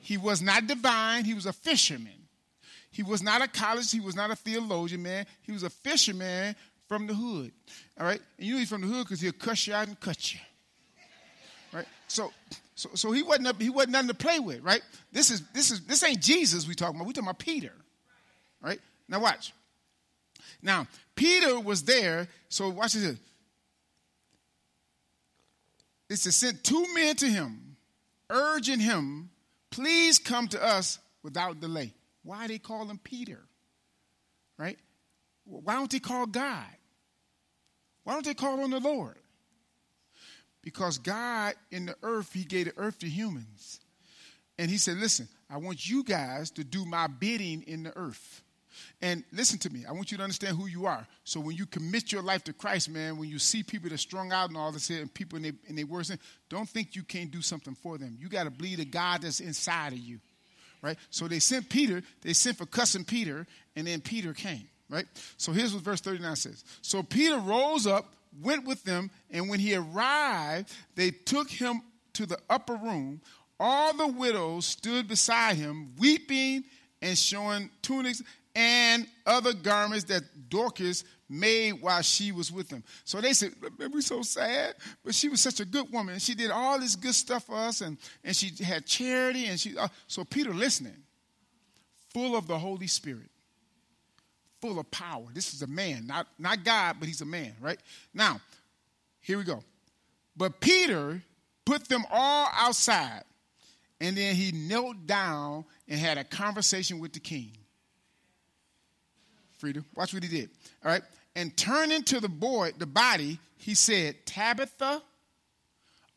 He 0.00 0.16
was 0.16 0.40
not 0.40 0.66
divine. 0.66 1.24
He 1.24 1.34
was 1.34 1.46
a 1.46 1.52
fisherman. 1.52 2.12
He 2.90 3.02
was 3.02 3.22
not 3.22 3.42
a 3.42 3.48
college. 3.48 3.90
He 3.90 4.00
was 4.00 4.16
not 4.16 4.30
a 4.30 4.36
theologian, 4.36 5.02
man. 5.02 5.26
He 5.42 5.52
was 5.52 5.62
a 5.62 5.68
fisherman 5.68 6.56
from 6.88 7.06
the 7.06 7.14
hood. 7.14 7.52
All 8.00 8.06
right, 8.06 8.20
and 8.38 8.46
you 8.46 8.54
know 8.54 8.58
he's 8.58 8.70
from 8.70 8.80
the 8.80 8.86
hood 8.86 9.04
because 9.04 9.20
he'll 9.20 9.32
cuss 9.32 9.66
you 9.66 9.74
out 9.74 9.88
and 9.88 10.00
cut 10.00 10.32
you. 10.32 10.40
Right. 11.72 11.86
So, 12.08 12.32
so, 12.76 12.90
so 12.94 13.10
he 13.10 13.22
wasn't. 13.22 13.48
A, 13.48 13.54
he 13.58 13.70
wasn't 13.70 13.92
nothing 13.92 14.08
to 14.08 14.14
play 14.14 14.38
with. 14.38 14.62
Right. 14.62 14.82
This 15.10 15.30
is 15.30 15.42
this 15.52 15.70
is 15.70 15.80
this 15.86 16.02
ain't 16.04 16.20
Jesus 16.20 16.68
we 16.68 16.74
talking 16.74 16.96
about. 16.96 17.08
We 17.08 17.12
talking 17.12 17.28
about 17.28 17.40
Peter. 17.40 17.72
Right. 18.60 18.78
Now 19.08 19.20
watch. 19.20 19.52
Now, 20.62 20.86
Peter 21.14 21.58
was 21.58 21.82
there, 21.82 22.28
so 22.48 22.68
watch 22.70 22.92
this. 22.94 23.16
It 26.08 26.16
says, 26.16 26.36
sent 26.36 26.62
two 26.62 26.86
men 26.94 27.16
to 27.16 27.26
him, 27.26 27.76
urging 28.30 28.80
him, 28.80 29.30
please 29.70 30.18
come 30.18 30.48
to 30.48 30.62
us 30.62 30.98
without 31.22 31.60
delay. 31.60 31.92
Why 32.22 32.46
they 32.46 32.58
call 32.58 32.86
him 32.86 32.98
Peter? 33.02 33.40
Right? 34.56 34.78
Why 35.44 35.74
don't 35.74 35.90
they 35.90 35.98
call 35.98 36.26
God? 36.26 36.64
Why 38.04 38.14
don't 38.14 38.24
they 38.24 38.34
call 38.34 38.62
on 38.62 38.70
the 38.70 38.80
Lord? 38.80 39.16
Because 40.66 40.98
God 40.98 41.54
in 41.70 41.86
the 41.86 41.94
earth, 42.02 42.32
He 42.32 42.42
gave 42.42 42.64
the 42.64 42.72
earth 42.76 42.98
to 42.98 43.08
humans. 43.08 43.78
And 44.58 44.68
He 44.68 44.78
said, 44.78 44.96
Listen, 44.96 45.28
I 45.48 45.58
want 45.58 45.88
you 45.88 46.02
guys 46.02 46.50
to 46.50 46.64
do 46.64 46.84
my 46.84 47.06
bidding 47.06 47.62
in 47.68 47.84
the 47.84 47.96
earth. 47.96 48.42
And 49.00 49.22
listen 49.32 49.60
to 49.60 49.70
me, 49.70 49.84
I 49.88 49.92
want 49.92 50.10
you 50.10 50.16
to 50.16 50.24
understand 50.24 50.56
who 50.56 50.66
you 50.66 50.86
are. 50.86 51.06
So 51.22 51.38
when 51.38 51.54
you 51.54 51.66
commit 51.66 52.10
your 52.10 52.20
life 52.20 52.42
to 52.44 52.52
Christ, 52.52 52.90
man, 52.90 53.16
when 53.16 53.28
you 53.28 53.38
see 53.38 53.62
people 53.62 53.88
that 53.90 53.98
strung 53.98 54.32
out 54.32 54.48
and 54.48 54.58
all 54.58 54.72
this 54.72 54.88
here, 54.88 55.00
and 55.00 55.14
people 55.14 55.36
in 55.36 55.44
their, 55.44 55.52
in 55.68 55.76
their 55.76 55.86
worst, 55.86 56.16
don't 56.48 56.68
think 56.68 56.96
you 56.96 57.04
can't 57.04 57.30
do 57.30 57.42
something 57.42 57.76
for 57.76 57.96
them. 57.96 58.18
You 58.20 58.28
got 58.28 58.44
to 58.44 58.50
believe 58.50 58.78
the 58.78 58.84
God 58.84 59.22
that's 59.22 59.38
inside 59.38 59.92
of 59.92 60.00
you, 60.00 60.18
right? 60.82 60.98
So 61.10 61.28
they 61.28 61.38
sent 61.38 61.68
Peter, 61.68 62.02
they 62.22 62.32
sent 62.32 62.58
for 62.58 62.66
cussing 62.66 63.04
Peter, 63.04 63.46
and 63.76 63.86
then 63.86 64.00
Peter 64.00 64.34
came, 64.34 64.68
right? 64.90 65.06
So 65.36 65.52
here's 65.52 65.72
what 65.72 65.84
verse 65.84 66.00
39 66.00 66.34
says. 66.34 66.64
So 66.82 67.04
Peter 67.04 67.38
rose 67.38 67.86
up, 67.86 68.12
went 68.40 68.66
with 68.66 68.82
them, 68.84 69.10
and 69.30 69.48
when 69.48 69.60
he 69.60 69.74
arrived, 69.74 70.72
they 70.94 71.10
took 71.10 71.50
him 71.50 71.82
to 72.14 72.26
the 72.26 72.38
upper 72.48 72.74
room. 72.74 73.20
All 73.58 73.94
the 73.96 74.06
widows 74.06 74.66
stood 74.66 75.08
beside 75.08 75.56
him, 75.56 75.94
weeping 75.98 76.64
and 77.00 77.16
showing 77.16 77.70
tunics 77.82 78.22
and 78.54 79.06
other 79.26 79.52
garments 79.52 80.04
that 80.04 80.22
Dorcas 80.48 81.04
made 81.28 81.72
while 81.72 82.02
she 82.02 82.32
was 82.32 82.50
with 82.50 82.68
them. 82.68 82.82
So 83.04 83.20
they 83.20 83.32
said, 83.32 83.52
we're 83.78 84.00
so 84.00 84.22
sad, 84.22 84.74
but 85.04 85.14
she 85.14 85.28
was 85.28 85.40
such 85.40 85.60
a 85.60 85.64
good 85.64 85.92
woman. 85.92 86.18
She 86.18 86.34
did 86.34 86.50
all 86.50 86.78
this 86.78 86.96
good 86.96 87.14
stuff 87.14 87.44
for 87.44 87.56
us, 87.56 87.80
and, 87.80 87.98
and 88.24 88.34
she 88.34 88.50
had 88.64 88.86
charity. 88.86 89.46
And 89.46 89.60
she, 89.60 89.76
uh, 89.76 89.88
so 90.06 90.24
Peter 90.24 90.54
listening, 90.54 90.96
full 92.14 92.36
of 92.36 92.46
the 92.46 92.58
Holy 92.58 92.86
Spirit, 92.86 93.30
full 94.60 94.78
of 94.78 94.90
power. 94.90 95.24
This 95.32 95.54
is 95.54 95.62
a 95.62 95.66
man, 95.66 96.06
not, 96.06 96.26
not 96.38 96.64
God, 96.64 96.96
but 96.98 97.08
he's 97.08 97.20
a 97.20 97.26
man, 97.26 97.54
right? 97.60 97.78
Now, 98.14 98.40
here 99.20 99.38
we 99.38 99.44
go. 99.44 99.62
But 100.36 100.60
Peter 100.60 101.22
put 101.64 101.88
them 101.88 102.04
all 102.10 102.48
outside, 102.54 103.24
and 104.00 104.16
then 104.16 104.34
he 104.34 104.52
knelt 104.52 105.06
down 105.06 105.64
and 105.88 105.98
had 105.98 106.18
a 106.18 106.24
conversation 106.24 106.98
with 106.98 107.12
the 107.12 107.20
king. 107.20 107.52
Frida, 109.58 109.84
watch 109.94 110.12
what 110.12 110.22
he 110.22 110.28
did. 110.28 110.50
All 110.84 110.90
right. 110.90 111.02
And 111.34 111.56
turning 111.56 112.02
to 112.04 112.20
the 112.20 112.28
boy, 112.28 112.72
the 112.78 112.86
body, 112.86 113.38
he 113.58 113.74
said, 113.74 114.26
Tabitha, 114.26 115.02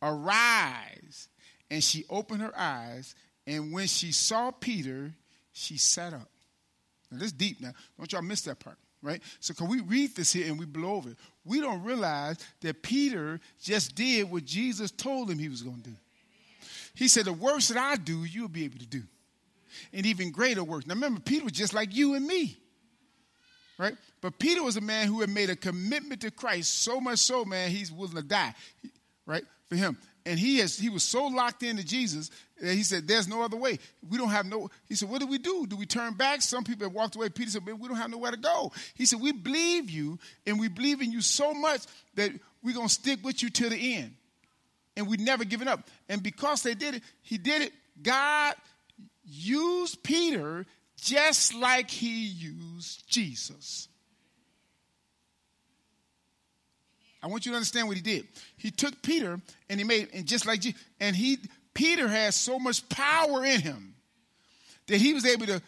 arise. 0.02 1.28
And 1.72 1.84
she 1.84 2.06
opened 2.10 2.42
her 2.42 2.58
eyes, 2.58 3.16
and 3.46 3.72
when 3.72 3.88
she 3.88 4.12
saw 4.12 4.52
Peter, 4.52 5.14
she 5.54 5.78
sat 5.78 6.14
up. 6.14 6.30
Now, 7.12 7.20
this 7.20 7.32
deep 7.32 7.62
now. 7.62 7.72
Don't 7.98 8.12
y'all 8.12 8.22
miss 8.22 8.42
that 8.42 8.60
part, 8.60 8.78
right? 9.02 9.22
So, 9.40 9.54
can 9.54 9.68
we 9.68 9.82
read 9.82 10.16
this 10.16 10.32
here 10.32 10.48
and 10.48 10.60
we 10.60 10.66
blow 10.66 10.96
over 10.96 11.10
it? 11.10 11.18
We 11.46 11.62
don't 11.62 11.84
realize 11.84 12.38
that 12.62 12.82
Peter 12.82 13.40
just 13.62 13.96
did 13.96 14.30
what 14.30 14.46
Jesus 14.46 14.92
told 14.92 15.30
him 15.30 15.40
he 15.40 15.50
was 15.50 15.62
going 15.62 15.82
to 15.82 15.90
do. 15.90 15.96
He 16.96 17.08
said, 17.08 17.26
The 17.26 17.34
works 17.34 17.70
that 17.70 17.78
I 17.78 17.96
do, 17.96 18.24
you'll 18.24 18.50
be 18.50 18.66
able 18.66 18.80
to 18.80 18.88
do. 18.88 19.04
And 19.94 20.06
even 20.06 20.32
greater 20.32 20.64
works. 20.64 20.88
Now, 20.88 20.96
remember, 20.96 21.22
Peter 21.22 21.44
was 21.44 21.54
just 21.54 21.74
like 21.74 21.96
you 21.96 22.16
and 22.16 22.26
me 22.26 22.60
right? 23.80 23.96
But 24.22 24.38
Peter 24.38 24.62
was 24.62 24.78
a 24.78 24.82
man 24.82 25.08
who 25.08 25.22
had 25.22 25.30
made 25.30 25.50
a 25.50 25.56
commitment 25.56 26.22
to 26.22 26.30
Christ 26.30 26.84
so 26.84 27.02
much 27.02 27.20
so, 27.20 27.46
man, 27.46 27.72
he's 27.72 27.92
willing 27.92 28.18
to 28.18 28.22
die, 28.22 28.54
right, 29.26 29.44
for 29.68 29.78
him. 29.78 29.98
And 30.26 30.38
he 30.38 30.58
has 30.58 30.78
he 30.78 30.90
was 30.90 31.04
so 31.04 31.26
locked 31.28 31.64
into 31.64 31.84
Jesus 31.84 32.30
that 32.62 32.74
he 32.74 32.84
said, 32.84 33.08
"There's 33.08 33.28
no 33.28 33.42
other 33.42 33.58
way. 33.58 33.80
We 34.08 34.18
don't 34.18 34.30
have 34.30 34.46
no." 34.46 34.70
He 34.88 34.96
said, 34.96 35.10
"What 35.10 35.22
do 35.22 35.28
we 35.28 35.38
do? 35.38 35.66
Do 35.66 35.76
we 35.76 35.86
turn 35.86 36.14
back?" 36.14 36.42
Some 36.42 36.64
people 36.64 36.86
have 36.86 36.94
walked 36.94 37.16
away. 37.16 37.30
Peter 37.30 37.52
said, 37.52 37.66
"Man, 37.66 37.80
we 37.80 37.88
don't 37.88 37.98
have 37.98 38.12
nowhere 38.12 38.32
to 38.32 38.38
go." 38.38 38.72
He 38.96 39.06
said, 39.06 39.22
"We 39.22 39.32
believe 39.32 39.90
you, 39.90 40.20
and 40.46 40.60
we 40.60 40.68
believe 40.68 41.02
in 41.02 41.12
you 41.12 41.22
so 41.22 41.54
much 41.54 41.82
that 42.16 42.32
we're 42.62 42.76
gonna 42.76 42.90
stick 42.90 43.24
with 43.24 43.42
you 43.42 43.50
till 43.50 43.70
the 43.70 43.96
end, 43.96 44.16
and 44.96 45.08
we 45.08 45.18
never 45.18 45.46
given 45.46 45.68
up." 45.68 45.90
And 46.10 46.22
because 46.22 46.64
they 46.64 46.76
did 46.76 46.96
it, 46.96 47.04
he 47.22 47.38
did 47.38 47.62
it. 47.62 47.74
God 48.02 48.56
used 49.24 50.04
Peter 50.04 50.66
just 50.98 51.54
like 51.54 51.90
he 51.90 52.26
used 52.26 53.08
Jesus. 53.08 53.88
I 57.22 57.28
want 57.28 57.46
you 57.46 57.52
to 57.52 57.56
understand 57.58 57.88
what 57.88 57.98
he 57.98 58.04
did. 58.04 58.28
He 58.58 58.72
took 58.72 59.02
Peter 59.02 59.40
and 59.70 59.80
he 59.80 59.84
made, 59.84 60.10
and 60.14 60.26
just 60.26 60.46
like 60.46 60.62
Jesus, 60.62 60.80
and 61.00 61.16
he, 61.16 61.38
Peter 61.74 62.08
has 62.08 62.36
so 62.36 62.60
much 62.60 62.88
power 62.90 63.44
in 63.44 63.62
him 63.62 63.96
that 64.88 64.98
he 64.98 65.14
was 65.14 65.26
able 65.26 65.46
to 65.48 65.62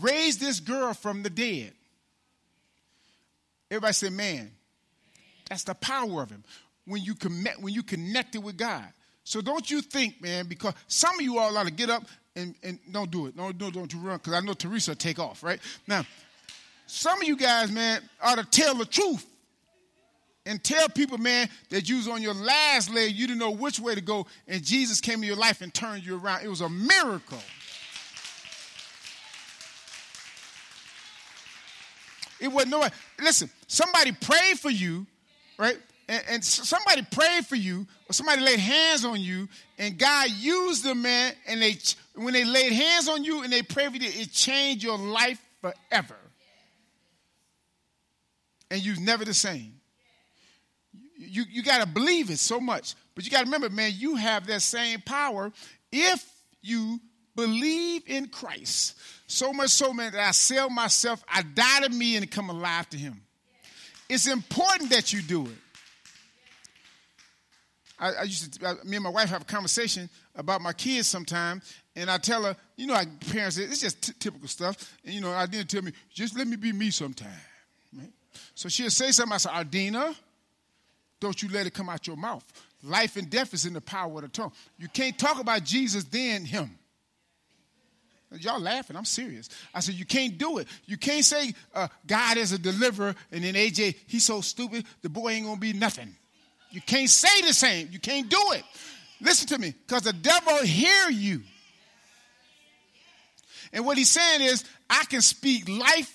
raise 0.00 0.38
this 0.38 0.60
girl 0.60 0.94
from 0.94 1.22
the 1.22 1.30
dead. 1.30 1.72
Everybody 3.70 3.92
say, 3.94 4.10
man, 4.10 4.50
that's 5.48 5.64
the 5.64 5.74
power 5.74 6.22
of 6.22 6.30
him. 6.30 6.44
When 6.84 7.02
you 7.02 7.14
connect, 7.14 7.60
when 7.60 7.72
you 7.72 7.82
connected 7.82 8.42
with 8.42 8.56
God. 8.56 8.84
So 9.24 9.40
don't 9.40 9.70
you 9.70 9.82
think, 9.82 10.20
man, 10.20 10.46
because 10.46 10.74
some 10.88 11.14
of 11.14 11.22
you 11.22 11.38
all 11.38 11.56
ought 11.56 11.66
to 11.66 11.72
get 11.72 11.88
up 11.90 12.04
and, 12.34 12.54
and 12.62 12.78
don't 12.90 13.10
do 13.10 13.26
it. 13.26 13.36
Don't, 13.36 13.56
don't, 13.56 13.72
don't 13.72 13.92
you 13.92 14.00
run, 14.00 14.16
because 14.18 14.34
I 14.34 14.40
know 14.40 14.52
Teresa 14.52 14.94
take 14.94 15.18
off, 15.18 15.42
right? 15.42 15.60
Now, 15.86 16.04
some 16.86 17.22
of 17.22 17.28
you 17.28 17.36
guys, 17.36 17.70
man, 17.70 18.02
ought 18.22 18.38
to 18.38 18.44
tell 18.44 18.74
the 18.74 18.84
truth. 18.84 19.24
And 20.44 20.62
tell 20.62 20.88
people, 20.88 21.18
man, 21.18 21.48
that 21.70 21.88
you 21.88 21.96
was 21.96 22.08
on 22.08 22.20
your 22.20 22.34
last 22.34 22.90
leg, 22.90 23.14
you 23.14 23.26
didn't 23.26 23.38
know 23.38 23.52
which 23.52 23.78
way 23.78 23.94
to 23.94 24.00
go, 24.00 24.26
and 24.48 24.64
Jesus 24.64 25.00
came 25.00 25.20
in 25.20 25.24
your 25.24 25.36
life 25.36 25.60
and 25.60 25.72
turned 25.72 26.04
you 26.04 26.18
around. 26.18 26.44
It 26.44 26.48
was 26.48 26.60
a 26.60 26.68
miracle. 26.68 27.38
It 32.40 32.48
wasn't 32.48 32.72
no 32.72 32.88
listen, 33.20 33.48
somebody 33.68 34.10
prayed 34.10 34.58
for 34.58 34.70
you, 34.70 35.06
right? 35.58 35.78
and, 36.08 36.24
and 36.28 36.44
somebody 36.44 37.02
prayed 37.10 37.46
for 37.46 37.56
you, 37.56 37.86
or 38.08 38.12
somebody 38.12 38.42
laid 38.42 38.58
hands 38.58 39.04
on 39.04 39.20
you, 39.20 39.48
and 39.78 39.98
God 39.98 40.30
used 40.30 40.84
them, 40.84 41.02
man, 41.02 41.32
and 41.46 41.62
they 41.62 41.76
when 42.14 42.34
they 42.34 42.44
laid 42.44 42.72
hands 42.72 43.08
on 43.08 43.24
you 43.24 43.42
and 43.42 43.52
they 43.52 43.62
prayed 43.62 43.90
for 43.92 43.96
you, 43.96 44.10
it 44.12 44.30
changed 44.30 44.84
your 44.84 44.98
life 44.98 45.40
forever. 45.60 46.16
And 48.70 48.84
you're 48.84 49.00
never 49.00 49.24
the 49.24 49.34
same. 49.34 49.74
You, 51.28 51.44
you 51.50 51.62
got 51.62 51.80
to 51.80 51.86
believe 51.86 52.30
it 52.30 52.38
so 52.38 52.60
much. 52.60 52.94
But 53.14 53.24
you 53.24 53.30
got 53.30 53.40
to 53.40 53.44
remember, 53.44 53.70
man, 53.70 53.92
you 53.94 54.16
have 54.16 54.46
that 54.46 54.62
same 54.62 55.00
power 55.00 55.52
if 55.90 56.24
you 56.62 57.00
believe 57.36 58.02
in 58.06 58.28
Christ. 58.28 58.98
So 59.26 59.52
much 59.52 59.70
so, 59.70 59.92
man, 59.92 60.12
that 60.12 60.28
I 60.28 60.30
sell 60.32 60.68
myself, 60.68 61.22
I 61.28 61.42
die 61.42 61.80
to 61.80 61.88
me 61.90 62.16
and 62.16 62.30
come 62.30 62.50
alive 62.50 62.88
to 62.90 62.98
Him. 62.98 63.20
It's 64.08 64.26
important 64.26 64.90
that 64.90 65.12
you 65.12 65.22
do 65.22 65.46
it. 65.46 65.56
I, 67.98 68.12
I 68.12 68.22
used 68.24 68.60
to, 68.60 68.66
I, 68.66 68.74
me 68.84 68.96
and 68.96 69.04
my 69.04 69.10
wife 69.10 69.30
have 69.30 69.42
a 69.42 69.46
conversation 69.46 70.10
about 70.34 70.60
my 70.60 70.72
kids 70.72 71.06
sometimes, 71.06 71.72
and 71.94 72.10
I 72.10 72.18
tell 72.18 72.42
her, 72.42 72.56
you 72.76 72.86
know, 72.86 73.00
parents, 73.30 73.58
it's 73.58 73.80
just 73.80 74.02
t- 74.02 74.12
typical 74.18 74.48
stuff. 74.48 74.98
And, 75.04 75.14
you 75.14 75.20
know, 75.20 75.30
I 75.30 75.46
didn't 75.46 75.70
tell 75.70 75.82
me, 75.82 75.92
just 76.12 76.36
let 76.36 76.46
me 76.46 76.56
be 76.56 76.72
me 76.72 76.90
sometime. 76.90 77.30
Right? 77.96 78.10
So 78.54 78.68
she'll 78.68 78.90
say 78.90 79.12
something. 79.12 79.34
I 79.34 79.36
said, 79.38 79.52
Ardina, 79.52 80.14
don't 81.22 81.40
you 81.40 81.48
let 81.50 81.66
it 81.66 81.72
come 81.72 81.88
out 81.88 82.06
your 82.06 82.16
mouth. 82.16 82.44
Life 82.82 83.16
and 83.16 83.30
death 83.30 83.54
is 83.54 83.64
in 83.64 83.74
the 83.74 83.80
power 83.80 84.16
of 84.16 84.22
the 84.22 84.28
tongue. 84.28 84.52
You 84.76 84.88
can't 84.88 85.16
talk 85.16 85.40
about 85.40 85.62
Jesus, 85.62 86.02
then 86.04 86.44
him. 86.44 86.76
Y'all 88.40 88.60
laughing. 88.60 88.96
I'm 88.96 89.04
serious. 89.04 89.48
I 89.72 89.80
said, 89.80 89.94
you 89.94 90.04
can't 90.04 90.36
do 90.36 90.58
it. 90.58 90.66
You 90.86 90.96
can't 90.96 91.24
say 91.24 91.54
uh, 91.74 91.86
God 92.06 92.38
is 92.38 92.50
a 92.50 92.58
deliverer, 92.58 93.14
and 93.30 93.44
then 93.44 93.54
AJ, 93.54 93.96
he's 94.08 94.24
so 94.24 94.40
stupid, 94.40 94.84
the 95.02 95.08
boy 95.08 95.30
ain't 95.30 95.44
going 95.44 95.56
to 95.56 95.60
be 95.60 95.72
nothing. 95.72 96.16
You 96.70 96.80
can't 96.80 97.08
say 97.08 97.42
the 97.42 97.52
same. 97.52 97.88
You 97.92 98.00
can't 98.00 98.28
do 98.28 98.42
it. 98.54 98.64
Listen 99.20 99.46
to 99.48 99.58
me, 99.58 99.74
because 99.86 100.02
the 100.02 100.12
devil 100.12 100.56
hear 100.64 101.08
you. 101.10 101.42
And 103.72 103.86
what 103.86 103.96
he's 103.96 104.10
saying 104.10 104.40
is, 104.40 104.64
I 104.90 105.04
can 105.04 105.20
speak 105.20 105.68
life 105.68 106.12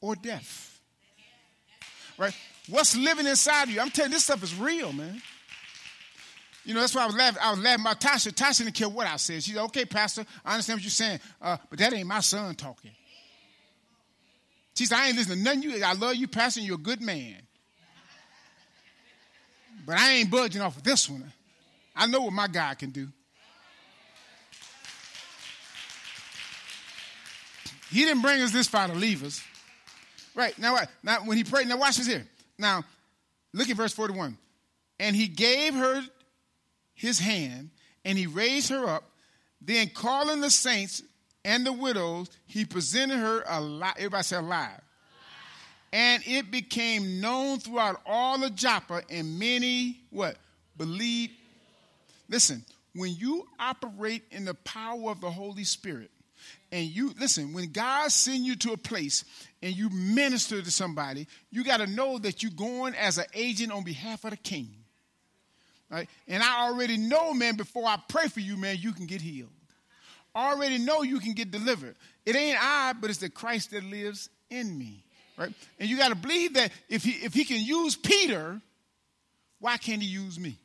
or 0.00 0.16
death. 0.16 0.80
Right? 2.16 2.34
What's 2.68 2.96
living 2.96 3.26
inside 3.26 3.64
of 3.64 3.70
you? 3.70 3.80
I'm 3.80 3.90
telling 3.90 4.10
you, 4.10 4.16
this 4.16 4.24
stuff 4.24 4.42
is 4.42 4.54
real, 4.54 4.92
man. 4.92 5.22
You 6.64 6.74
know, 6.74 6.80
that's 6.80 6.96
why 6.96 7.04
I 7.04 7.06
was 7.06 7.14
laughing. 7.14 7.38
I 7.40 7.50
was 7.50 7.60
laughing 7.60 7.82
about 7.82 8.00
Tasha. 8.00 8.32
Tasha 8.32 8.58
didn't 8.58 8.74
care 8.74 8.88
what 8.88 9.06
I 9.06 9.16
said. 9.16 9.42
She 9.44 9.52
said, 9.52 9.62
okay, 9.66 9.84
Pastor, 9.84 10.26
I 10.44 10.54
understand 10.54 10.78
what 10.78 10.82
you're 10.82 10.90
saying, 10.90 11.20
uh, 11.40 11.56
but 11.70 11.78
that 11.78 11.92
ain't 11.92 12.08
my 12.08 12.18
son 12.20 12.56
talking. 12.56 12.90
She 14.74 14.84
said, 14.84 14.98
I 14.98 15.08
ain't 15.08 15.16
listening 15.16 15.38
to 15.38 15.44
none 15.44 15.58
of 15.58 15.64
you. 15.64 15.84
I 15.84 15.92
love 15.92 16.16
you, 16.16 16.26
Pastor, 16.26 16.60
you're 16.60 16.74
a 16.74 16.78
good 16.78 17.00
man. 17.00 17.36
But 19.86 19.96
I 19.96 20.14
ain't 20.14 20.30
budging 20.30 20.60
off 20.60 20.76
of 20.76 20.82
this 20.82 21.08
one. 21.08 21.32
I 21.94 22.06
know 22.06 22.22
what 22.22 22.32
my 22.32 22.48
God 22.48 22.76
can 22.78 22.90
do. 22.90 23.08
He 27.90 28.00
didn't 28.04 28.22
bring 28.22 28.42
us 28.42 28.50
this 28.50 28.66
far 28.66 28.88
to 28.88 28.94
leave 28.94 29.22
us. 29.22 29.40
Right, 30.34 30.58
now, 30.58 30.76
now 31.04 31.18
when 31.24 31.36
he 31.36 31.44
prayed, 31.44 31.68
now 31.68 31.78
watch 31.78 31.96
this 31.96 32.08
here. 32.08 32.26
Now, 32.58 32.84
look 33.52 33.68
at 33.68 33.76
verse 33.76 33.92
41. 33.92 34.36
And 34.98 35.14
he 35.14 35.28
gave 35.28 35.74
her 35.74 36.02
his 36.94 37.18
hand, 37.18 37.70
and 38.04 38.16
he 38.16 38.26
raised 38.26 38.70
her 38.70 38.86
up. 38.86 39.04
Then, 39.60 39.88
calling 39.88 40.40
the 40.40 40.50
saints 40.50 41.02
and 41.44 41.66
the 41.66 41.72
widows, 41.72 42.30
he 42.46 42.64
presented 42.64 43.18
her 43.18 43.44
alive. 43.46 43.94
Everybody 43.98 44.22
say 44.22 44.36
alive 44.36 44.80
and 45.92 46.22
it 46.26 46.50
became 46.50 47.22
known 47.22 47.58
throughout 47.58 48.02
all 48.04 48.44
of 48.44 48.54
Joppa, 48.54 49.02
and 49.08 49.38
many 49.38 50.00
what 50.10 50.36
believed. 50.76 51.32
Listen, 52.28 52.64
when 52.94 53.14
you 53.14 53.46
operate 53.58 54.22
in 54.30 54.44
the 54.44 54.54
power 54.54 55.10
of 55.10 55.22
the 55.22 55.30
Holy 55.30 55.64
Spirit, 55.64 56.10
and 56.70 56.84
you 56.84 57.14
listen, 57.18 57.54
when 57.54 57.72
God 57.72 58.10
send 58.10 58.44
you 58.44 58.56
to 58.56 58.72
a 58.72 58.76
place 58.76 59.24
and 59.62 59.74
you 59.74 59.90
minister 59.90 60.60
to 60.60 60.70
somebody, 60.70 61.26
you 61.50 61.64
got 61.64 61.78
to 61.78 61.86
know 61.86 62.18
that 62.18 62.42
you're 62.42 62.52
going 62.52 62.94
as 62.94 63.18
an 63.18 63.26
agent 63.34 63.72
on 63.72 63.84
behalf 63.84 64.24
of 64.24 64.30
the 64.30 64.36
King. 64.36 64.70
Right? 65.90 66.08
And 66.26 66.42
I 66.42 66.66
already 66.68 66.96
know, 66.96 67.32
man, 67.32 67.56
before 67.56 67.86
I 67.86 67.96
pray 68.08 68.28
for 68.28 68.40
you, 68.40 68.56
man, 68.56 68.76
you 68.78 68.92
can 68.92 69.06
get 69.06 69.20
healed. 69.20 69.50
I 70.34 70.52
already 70.52 70.78
know 70.78 71.02
you 71.02 71.20
can 71.20 71.32
get 71.32 71.50
delivered. 71.50 71.96
It 72.24 72.36
ain't 72.36 72.58
I, 72.60 72.92
but 72.92 73.08
it's 73.08 73.20
the 73.20 73.30
Christ 73.30 73.70
that 73.70 73.84
lives 73.84 74.28
in 74.50 74.76
me 74.76 75.04
right? 75.36 75.52
And 75.78 75.88
you 75.88 75.96
got 75.96 76.08
to 76.08 76.14
believe 76.14 76.54
that 76.54 76.72
if 76.88 77.04
he, 77.04 77.12
if 77.24 77.34
he 77.34 77.44
can 77.44 77.62
use 77.62 77.96
Peter, 77.96 78.60
why 79.60 79.76
can't 79.76 80.02
he 80.02 80.08
use 80.08 80.38
me? 80.38 80.58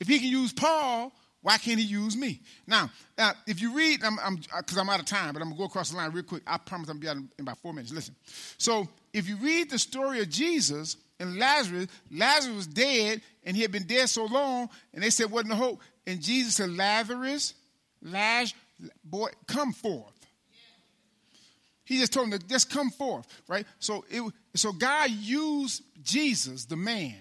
If 0.00 0.08
he 0.08 0.18
can 0.18 0.28
use 0.28 0.52
Paul, 0.52 1.12
why 1.40 1.56
can't 1.56 1.78
he 1.78 1.86
use 1.86 2.16
me? 2.16 2.40
Now, 2.66 2.90
now 3.16 3.32
if 3.46 3.62
you 3.62 3.74
read, 3.74 4.02
I'm 4.02 4.18
I'm, 4.18 4.40
uh, 4.52 4.62
I'm, 4.76 4.90
out 4.90 5.00
of 5.00 5.06
time, 5.06 5.32
but 5.32 5.42
I'm 5.42 5.48
gonna 5.48 5.58
go 5.58 5.64
across 5.64 5.90
the 5.90 5.96
line 5.96 6.10
real 6.10 6.24
quick. 6.24 6.42
I 6.46 6.58
promise 6.58 6.88
I'm 6.88 6.98
gonna 6.98 7.14
be 7.14 7.20
out 7.20 7.28
in, 7.38 7.42
about 7.42 7.58
four 7.58 7.72
minutes. 7.72 7.92
Listen. 7.92 8.16
So 8.58 8.88
if 9.12 9.28
you 9.28 9.36
read 9.36 9.70
the 9.70 9.78
story 9.78 10.20
of 10.20 10.28
Jesus 10.28 10.96
and 11.20 11.38
Lazarus, 11.38 11.86
Lazarus 12.10 12.56
was 12.56 12.66
dead 12.66 13.22
and 13.44 13.56
he 13.56 13.62
had 13.62 13.70
been 13.70 13.86
dead 13.86 14.08
so 14.08 14.24
long, 14.24 14.68
and 14.92 15.02
they 15.02 15.10
said, 15.10 15.30
"Wasn't 15.30 15.52
hope." 15.52 15.80
And 16.06 16.20
Jesus 16.20 16.56
said, 16.56 16.70
"Lazarus, 16.70 17.54
Lazarus, 18.02 18.54
boy, 19.04 19.30
come 19.46 19.72
forth." 19.72 20.14
He 21.84 21.98
just 21.98 22.12
told 22.12 22.26
him 22.26 22.38
to 22.38 22.46
just 22.46 22.68
come 22.68 22.90
forth, 22.90 23.26
right? 23.48 23.64
So 23.78 24.04
it, 24.10 24.22
so 24.54 24.72
God 24.72 25.10
used 25.10 25.82
Jesus, 26.02 26.66
the 26.66 26.76
man. 26.76 27.14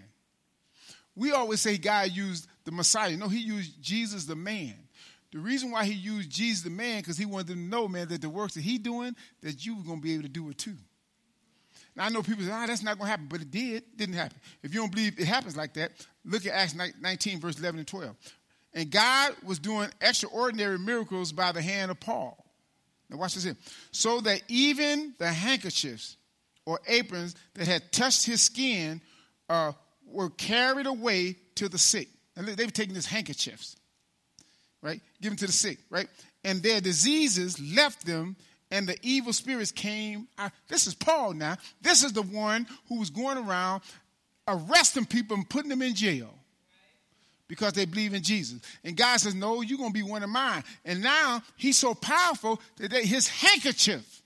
We 1.15 1.31
always 1.31 1.61
say 1.61 1.77
God 1.77 2.11
used 2.11 2.47
the 2.67 2.73
Messiah. 2.73 3.15
No, 3.15 3.29
he 3.29 3.39
used 3.39 3.81
Jesus, 3.81 4.25
the 4.25 4.35
man. 4.35 4.75
The 5.31 5.39
reason 5.39 5.71
why 5.71 5.85
he 5.85 5.93
used 5.93 6.29
Jesus, 6.29 6.63
the 6.63 6.69
man, 6.69 6.99
because 6.99 7.17
he 7.17 7.25
wanted 7.25 7.47
them 7.47 7.63
to 7.63 7.69
know, 7.69 7.87
man, 7.87 8.09
that 8.09 8.21
the 8.21 8.29
works 8.29 8.55
that 8.55 8.61
he 8.61 8.77
doing, 8.77 9.15
that 9.41 9.65
you 9.65 9.77
were 9.77 9.83
going 9.83 9.99
to 9.99 10.03
be 10.03 10.13
able 10.15 10.23
to 10.23 10.29
do 10.29 10.49
it 10.49 10.57
too. 10.57 10.75
Now, 11.95 12.05
I 12.05 12.09
know 12.09 12.21
people 12.21 12.43
say, 12.43 12.51
oh, 12.51 12.67
that's 12.67 12.83
not 12.83 12.97
going 12.97 13.05
to 13.05 13.09
happen, 13.09 13.27
but 13.29 13.39
it 13.39 13.51
did. 13.51 13.83
Didn't 13.95 14.15
happen. 14.15 14.37
If 14.63 14.73
you 14.73 14.81
don't 14.81 14.91
believe 14.91 15.17
it 15.17 15.27
happens 15.27 15.55
like 15.55 15.75
that, 15.75 15.91
look 16.25 16.45
at 16.45 16.51
Acts 16.51 16.75
19, 16.75 17.39
verse 17.39 17.57
11 17.57 17.79
and 17.79 17.87
12. 17.87 18.15
And 18.73 18.91
God 18.91 19.33
was 19.45 19.59
doing 19.59 19.89
extraordinary 20.01 20.77
miracles 20.77 21.31
by 21.31 21.53
the 21.53 21.61
hand 21.61 21.89
of 21.89 22.01
Paul. 22.01 22.37
Now, 23.09 23.15
watch 23.15 23.35
this 23.35 23.45
here. 23.45 23.55
So 23.91 24.19
that 24.21 24.41
even 24.49 25.13
the 25.19 25.27
handkerchiefs 25.27 26.17
or 26.65 26.81
aprons 26.85 27.33
that 27.53 27.65
had 27.65 27.93
touched 27.93 28.25
his 28.25 28.41
skin 28.41 28.99
uh, 29.47 29.71
were 30.05 30.29
carried 30.31 30.85
away 30.85 31.37
to 31.55 31.69
the 31.69 31.77
sick. 31.77 32.09
And 32.37 32.47
they 32.47 32.65
were 32.65 32.71
taking 32.71 32.95
his 32.95 33.07
handkerchiefs, 33.07 33.75
right? 34.81 35.01
Given 35.21 35.37
to 35.39 35.47
the 35.47 35.51
sick, 35.51 35.79
right? 35.89 36.07
And 36.43 36.61
their 36.61 36.79
diseases 36.79 37.59
left 37.75 38.05
them, 38.05 38.37
and 38.69 38.87
the 38.87 38.95
evil 39.01 39.33
spirits 39.33 39.71
came. 39.71 40.27
This 40.67 40.87
is 40.87 40.93
Paul 40.93 41.33
now. 41.33 41.57
This 41.81 42.03
is 42.03 42.13
the 42.13 42.21
one 42.21 42.67
who 42.87 42.99
was 42.99 43.09
going 43.09 43.37
around 43.37 43.81
arresting 44.47 45.05
people 45.05 45.35
and 45.35 45.49
putting 45.49 45.69
them 45.69 45.81
in 45.81 45.95
jail 45.95 46.33
because 47.47 47.73
they 47.73 47.85
believe 47.85 48.13
in 48.13 48.21
Jesus. 48.21 48.59
And 48.83 48.95
God 48.95 49.17
says, 49.17 49.33
No, 49.33 49.61
you're 49.61 49.77
going 49.77 49.89
to 49.89 49.93
be 49.93 50.03
one 50.03 50.23
of 50.23 50.29
mine. 50.29 50.63
And 50.85 51.01
now 51.01 51.41
he's 51.55 51.77
so 51.77 51.93
powerful 51.93 52.61
that 52.77 52.93
his 52.93 53.27
handkerchief, 53.27 54.21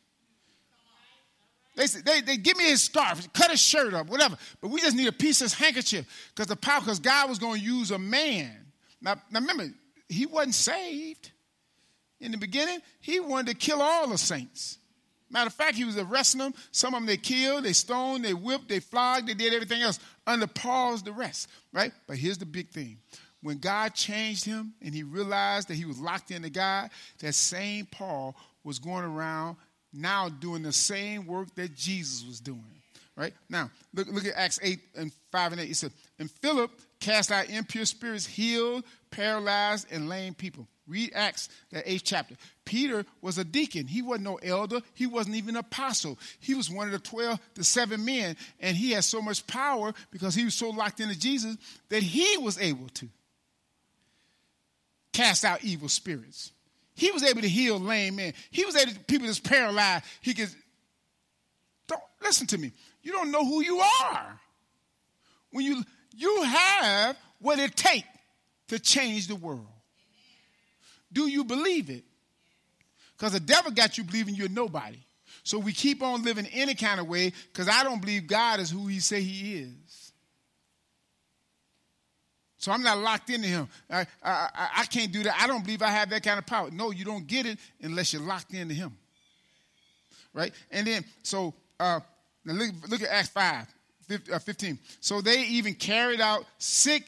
they, 1.88 2.02
they, 2.02 2.22
they 2.22 2.38
give 2.38 2.58
me 2.58 2.66
his 2.66 2.84
scarf, 2.84 3.32
cut 3.34 3.52
his 3.52 3.62
shirt 3.62 3.94
up, 3.94 4.08
whatever. 4.08 4.38
But 4.62 4.70
we 4.70 4.82
just 4.82 4.96
need 4.96 5.08
a 5.08 5.14
piece 5.14 5.42
of 5.42 5.46
his 5.46 5.54
handkerchief 5.54 6.06
because 6.30 6.48
the 6.48 6.56
power, 6.56 6.80
because 6.80 7.00
God 7.00 7.30
was 7.30 7.40
going 7.40 7.60
to 7.60 7.66
use 7.66 7.92
a 7.92 7.98
man. 7.98 8.52
Now, 9.02 9.16
now 9.32 9.40
remember, 9.40 9.70
he 10.10 10.26
wasn't 10.26 10.56
saved 10.56 11.32
in 12.20 12.32
the 12.32 12.38
beginning. 12.38 12.80
He 13.00 13.20
wanted 13.20 13.48
to 13.48 13.56
kill 13.56 13.82
all 13.82 14.08
the 14.08 14.18
saints. 14.18 14.78
Matter 15.30 15.48
of 15.48 15.54
fact, 15.54 15.78
he 15.78 15.86
was 15.86 15.98
arresting 15.98 16.40
them. 16.40 16.54
Some 16.72 16.94
of 16.94 17.00
them 17.00 17.08
they 17.08 17.18
killed, 17.18 17.64
they 17.64 17.74
stoned, 17.74 18.26
they 18.26 18.34
whipped, 18.34 18.68
they 18.68 18.80
flogged, 18.80 19.28
they 19.28 19.34
did 19.34 19.54
everything 19.54 19.82
else 19.82 20.00
under 20.28 20.46
Paul's 20.46 21.08
arrest, 21.08 21.48
right? 21.72 21.94
But 22.06 22.18
here's 22.18 22.38
the 22.38 22.46
big 22.46 22.70
thing. 22.70 22.98
When 23.42 23.58
God 23.58 23.96
changed 23.96 24.46
him 24.46 24.74
and 24.82 24.94
he 24.94 25.04
realized 25.04 25.70
that 25.70 25.76
he 25.76 25.86
was 25.86 26.00
locked 26.00 26.32
into 26.32 26.50
God, 26.50 26.90
that 27.20 27.34
same 27.34 27.88
Paul 27.90 28.36
was 28.64 28.78
going 28.78 29.06
around 29.06 29.56
now 29.94 30.30
doing 30.30 30.64
the 30.64 30.72
same 30.72 31.26
work 31.28 31.54
that 31.56 31.76
Jesus 31.76 32.26
was 32.26 32.40
doing. 32.40 32.64
Right? 33.18 33.34
Now, 33.50 33.70
look, 33.94 34.08
look 34.08 34.26
at 34.26 34.36
Acts 34.36 34.60
8 34.64 34.80
and 34.96 35.12
5 35.32 35.52
and 35.52 35.62
8. 35.62 35.70
It 35.70 35.76
said, 35.76 35.92
And 36.18 36.32
Philip 36.32 36.72
cast 37.00 37.32
out 37.32 37.50
impure 37.50 37.86
spirits, 37.86 38.26
healed, 38.26 38.86
paralyzed, 39.12 39.88
and 39.92 40.08
lame 40.08 40.34
people. 40.34 40.68
Read 40.88 41.12
Acts, 41.14 41.50
that 41.72 41.84
eighth 41.86 42.04
chapter. 42.04 42.36
Peter 42.66 43.06
was 43.22 43.38
a 43.38 43.44
deacon. 43.44 43.88
He 43.88 44.02
wasn't 44.02 44.26
no 44.26 44.36
elder. 44.36 44.82
He 44.94 45.08
wasn't 45.08 45.36
even 45.36 45.56
apostle. 45.56 46.18
He 46.40 46.54
was 46.54 46.70
one 46.70 46.88
of 46.88 46.94
the 46.94 47.00
12 47.00 47.40
the 47.56 47.64
seven 47.64 48.04
men. 48.04 48.36
And 48.60 48.76
he 48.76 48.92
had 48.92 49.04
so 49.04 49.22
much 49.22 49.46
power 49.48 49.94
because 50.12 50.36
he 50.36 50.44
was 50.44 50.56
so 50.56 50.70
locked 50.70 51.00
into 51.00 51.18
Jesus 51.18 51.58
that 51.90 52.04
he 52.04 52.38
was 52.38 52.60
able 52.60 52.90
to 52.96 53.08
cast 55.14 55.46
out 55.46 55.64
evil 55.64 55.90
spirits. 55.90 56.52
He 57.02 57.10
was 57.10 57.24
able 57.24 57.42
to 57.42 57.50
heal 57.50 57.80
lame 57.80 58.18
men. 58.18 58.36
He 58.52 58.64
was 58.64 58.76
able 58.76 58.92
to 58.92 59.00
people 59.00 59.26
that's 59.26 59.40
paralyzed. 59.40 60.06
He 60.22 60.36
could 60.36 60.50
don't 61.88 62.00
listen 62.22 62.46
to 62.46 62.60
me. 62.60 62.72
You 63.02 63.12
don't 63.12 63.32
know 63.32 63.44
who 63.44 63.64
you 63.64 63.80
are. 63.80 64.40
When 65.50 65.66
you 65.66 65.84
you 66.16 66.44
have 66.44 67.18
what 67.40 67.58
it 67.58 67.76
takes 67.76 68.08
to 68.68 68.78
change 68.78 69.26
the 69.26 69.36
world. 69.36 69.66
Do 71.12 71.26
you 71.26 71.44
believe 71.44 71.90
it? 71.90 72.04
Because 73.18 73.34
the 73.34 73.40
devil 73.40 73.72
got 73.72 73.98
you 73.98 74.04
believing 74.04 74.36
you're 74.36 74.48
nobody. 74.48 75.00
So 75.42 75.58
we 75.58 75.74
keep 75.74 76.04
on 76.04 76.22
living 76.22 76.46
any 76.54 76.76
kind 76.76 77.00
of 77.00 77.08
way 77.08 77.34
because 77.52 77.68
I 77.68 77.84
don't 77.84 78.00
believe 78.00 78.28
God 78.28 78.60
is 78.60 78.70
who 78.70 78.86
he 78.86 79.00
say 79.00 79.24
he 79.24 79.56
is. 79.56 80.11
So 82.62 82.72
I'm 82.72 82.84
not 82.84 83.00
locked 83.00 83.32
into 83.32 83.48
him. 83.48 83.68
I, 83.90 84.06
I, 84.24 84.70
I 84.78 84.86
can't 84.86 85.12
do 85.12 85.24
that. 85.24 85.36
I 85.42 85.48
don't 85.48 85.66
believe 85.66 85.82
I 85.82 85.90
have 85.90 86.12
that 86.12 86.22
kind 86.22 86.38
of 86.38 86.46
power. 86.46 86.70
No, 86.70 86.92
you 86.92 87.04
don't 87.04 87.26
get 87.26 87.48
it 87.48 87.58
unless 87.82 88.14
you're 88.14 88.22
locked 88.22 88.54
into 88.54 88.76
him. 88.76 88.96
Right? 90.32 90.54
And 90.70 90.86
then, 90.86 91.04
so 91.24 91.56
uh, 91.80 92.02
look, 92.46 92.70
look 92.88 93.02
at 93.02 93.10
Acts 93.10 93.30
5, 93.30 93.68
15. 94.44 94.78
So 95.00 95.22
they 95.22 95.42
even 95.42 95.74
carried 95.74 96.22
out 96.22 96.46
sick 96.60 97.04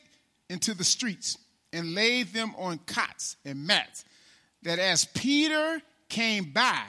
into 0.49 0.73
the 0.73 0.83
streets 0.83 1.37
and 1.71 1.93
laid 1.93 2.33
them 2.33 2.55
on 2.57 2.79
cots 2.87 3.35
and 3.45 3.67
mats, 3.67 4.05
that 4.63 4.79
as 4.79 5.05
Peter 5.05 5.79
came 6.09 6.45
by, 6.45 6.81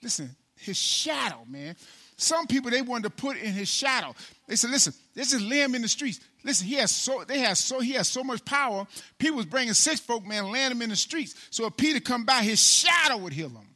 listen, 0.00 0.30
his 0.54 0.76
shadow, 0.76 1.40
man. 1.48 1.74
Some 2.16 2.46
people 2.46 2.70
they 2.70 2.82
wanted 2.82 3.04
to 3.04 3.10
put 3.10 3.36
in 3.36 3.52
his 3.52 3.68
shadow. 3.68 4.14
They 4.46 4.54
said, 4.54 4.70
listen, 4.70 4.94
this 5.14 5.32
is 5.32 5.42
lay 5.42 5.62
him 5.62 5.74
in 5.74 5.82
the 5.82 5.88
streets. 5.88 6.20
Listen, 6.42 6.66
he 6.66 6.74
has 6.76 6.90
so 6.90 7.24
they 7.26 7.40
have 7.40 7.58
so 7.58 7.80
he 7.80 7.92
has 7.92 8.08
so 8.08 8.24
much 8.24 8.44
power. 8.44 8.86
Peter 9.18 9.34
was 9.34 9.46
bringing 9.46 9.74
six 9.74 10.00
folk, 10.00 10.24
man, 10.24 10.50
land 10.50 10.72
him 10.72 10.82
in 10.82 10.90
the 10.90 10.96
streets. 10.96 11.34
So 11.50 11.66
if 11.66 11.76
Peter 11.76 12.00
come 12.00 12.24
by, 12.24 12.42
his 12.42 12.62
shadow 12.62 13.18
would 13.18 13.32
heal 13.32 13.50
him. 13.50 13.66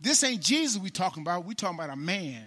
This 0.00 0.22
ain't 0.24 0.40
Jesus 0.40 0.80
we 0.80 0.90
talking 0.90 1.22
about. 1.22 1.44
We 1.44 1.54
talking 1.54 1.78
about 1.78 1.90
a 1.90 1.96
man. 1.96 2.44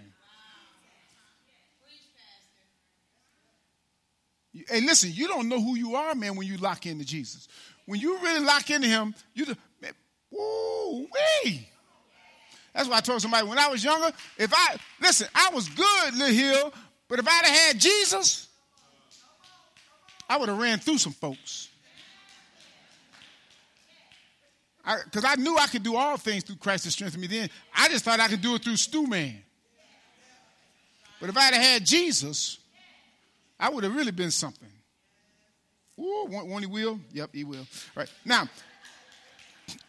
Hey, 4.68 4.80
listen, 4.80 5.10
you 5.12 5.28
don't 5.28 5.48
know 5.48 5.60
who 5.60 5.76
you 5.76 5.94
are, 5.94 6.14
man, 6.14 6.34
when 6.34 6.46
you 6.46 6.56
lock 6.56 6.86
into 6.86 7.04
Jesus. 7.04 7.46
When 7.86 8.00
you 8.00 8.18
really 8.18 8.44
lock 8.44 8.68
into 8.70 8.88
him, 8.88 9.14
you 9.34 9.46
man, 9.80 9.92
woo 10.30 11.06
wee. 11.44 11.68
That's 12.74 12.88
why 12.88 12.98
I 12.98 13.00
told 13.00 13.22
somebody 13.22 13.46
when 13.46 13.58
I 13.58 13.68
was 13.68 13.82
younger, 13.82 14.10
if 14.36 14.52
I, 14.54 14.76
listen, 15.00 15.28
I 15.34 15.50
was 15.54 15.68
good, 15.68 16.14
Little 16.14 16.34
Hill, 16.34 16.72
but 17.08 17.18
if 17.18 17.26
I'd 17.26 17.44
have 17.46 17.56
had 17.56 17.78
Jesus, 17.80 18.47
I 20.28 20.36
would 20.36 20.48
have 20.48 20.58
ran 20.58 20.78
through 20.78 20.98
some 20.98 21.12
folks. 21.12 21.68
Because 25.04 25.24
I, 25.24 25.32
I, 25.32 25.36
knew 25.36 25.56
I 25.56 25.66
could 25.66 25.82
do 25.82 25.96
all 25.96 26.16
things 26.16 26.44
through 26.44 26.56
Christ 26.56 26.84
that 26.84 26.92
strengthened 26.92 27.20
me 27.20 27.26
then. 27.26 27.50
I 27.76 27.88
just 27.88 28.04
thought 28.04 28.20
I 28.20 28.28
could 28.28 28.40
do 28.40 28.54
it 28.54 28.64
through 28.64 28.76
Stu 28.76 29.06
Man. 29.06 29.42
But 31.20 31.28
if 31.28 31.36
I'd 31.36 31.52
have 31.52 31.62
had 31.62 31.84
Jesus, 31.84 32.58
I 33.58 33.68
would 33.68 33.84
have 33.84 33.94
really 33.94 34.12
been 34.12 34.30
something. 34.30 34.68
Ooh, 35.98 36.26
won't, 36.28 36.60
he 36.60 36.66
will? 36.66 37.00
Yep, 37.12 37.30
he 37.34 37.44
will. 37.44 37.58
All 37.58 37.66
right. 37.96 38.12
Now, 38.24 38.48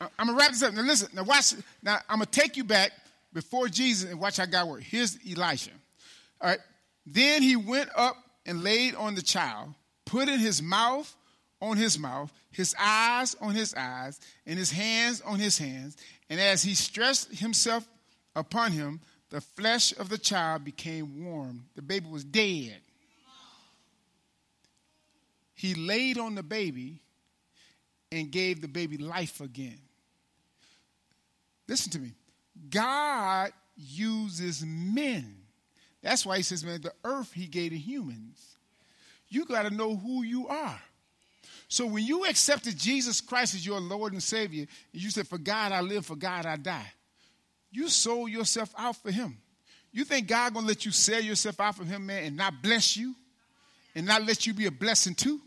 I'm 0.02 0.28
going 0.28 0.38
to 0.38 0.42
wrap 0.42 0.52
this 0.52 0.64
up. 0.64 0.74
Now, 0.74 0.82
listen. 0.82 1.10
Now, 1.14 1.24
watch. 1.24 1.54
Now, 1.84 2.00
I'm 2.10 2.18
going 2.18 2.26
to 2.26 2.40
take 2.40 2.58
you 2.58 2.64
back 2.64 2.92
before 3.32 3.68
Jesus 3.68 4.10
and 4.10 4.20
watch 4.20 4.38
how 4.38 4.46
God 4.46 4.68
worked. 4.68 4.84
Here's 4.84 5.18
Elisha. 5.30 5.72
All 6.42 6.50
right. 6.50 6.60
Then 7.06 7.44
he 7.44 7.56
went 7.56 7.90
up 7.96 8.16
and 8.46 8.64
laid 8.64 8.96
on 8.96 9.16
the 9.16 9.22
child, 9.22 9.74
putting 10.10 10.40
his 10.40 10.62
mouth 10.62 11.16
on 11.62 11.78
his 11.78 12.00
mouth, 12.00 12.32
his 12.52 12.76
eyes 12.80 13.36
on 13.42 13.54
his 13.54 13.74
eyes, 13.74 14.20
and 14.46 14.58
his 14.58 14.72
hands 14.72 15.22
on 15.22 15.40
his 15.40 15.58
hands. 15.58 15.98
And 16.30 16.40
as 16.40 16.64
he 16.64 16.76
stretched 16.76 17.28
himself 17.38 17.88
upon 18.36 18.72
him, 18.72 19.02
the 19.30 19.42
flesh 19.42 19.98
of 19.98 20.10
the 20.10 20.18
child 20.18 20.64
became 20.64 21.26
warm. 21.26 21.66
The 21.76 21.82
baby 21.82 22.08
was 22.10 22.24
dead 22.24 22.82
he 25.60 25.76
laid 25.76 26.18
on 26.18 26.36
the 26.36 26.44
baby 26.44 27.02
and 28.14 28.32
gave 28.32 28.62
the 28.62 28.68
baby 28.70 28.98
life 28.98 29.42
again. 29.42 29.78
Listen 31.68 31.92
to 31.92 32.00
me. 32.00 32.14
God 32.70 33.52
uses 33.76 34.64
men. 34.66 35.36
That's 36.02 36.26
why 36.26 36.38
he 36.38 36.44
says, 36.44 36.64
man, 36.64 36.80
the 36.80 36.94
earth 37.04 37.34
he 37.34 37.46
gave 37.46 37.72
to 37.72 37.78
humans. 37.78 38.56
You 39.30 39.46
got 39.46 39.64
to 39.64 39.70
know 39.70 39.96
who 39.96 40.24
you 40.24 40.48
are. 40.48 40.80
So 41.68 41.86
when 41.86 42.04
you 42.04 42.26
accepted 42.26 42.78
Jesus 42.78 43.22
Christ 43.22 43.54
as 43.54 43.66
your 43.66 43.80
Lord 43.80 44.14
and 44.14 44.24
Savior, 44.24 44.66
and 44.92 45.02
you 45.02 45.12
said, 45.12 45.28
For 45.28 45.38
God 45.38 45.72
I 45.72 45.82
live, 45.82 46.06
for 46.06 46.16
God 46.16 46.46
I 46.46 46.56
die, 46.56 46.92
you 47.72 47.90
sold 47.90 48.32
yourself 48.32 48.74
out 48.78 48.96
for 48.96 49.12
him. 49.12 49.38
You 49.92 50.04
think 50.04 50.28
God 50.28 50.54
gonna 50.54 50.68
let 50.68 50.86
you 50.86 50.92
sell 50.92 51.22
yourself 51.22 51.60
out 51.60 51.76
for 51.76 51.84
him, 51.84 52.08
man, 52.08 52.24
and 52.24 52.38
not 52.38 52.62
bless 52.62 52.98
you? 52.98 53.16
And 53.96 54.06
not 54.06 54.26
let 54.26 54.46
you 54.46 54.54
be 54.54 54.66
a 54.66 54.72
blessing 54.72 55.16
too? 55.16 55.42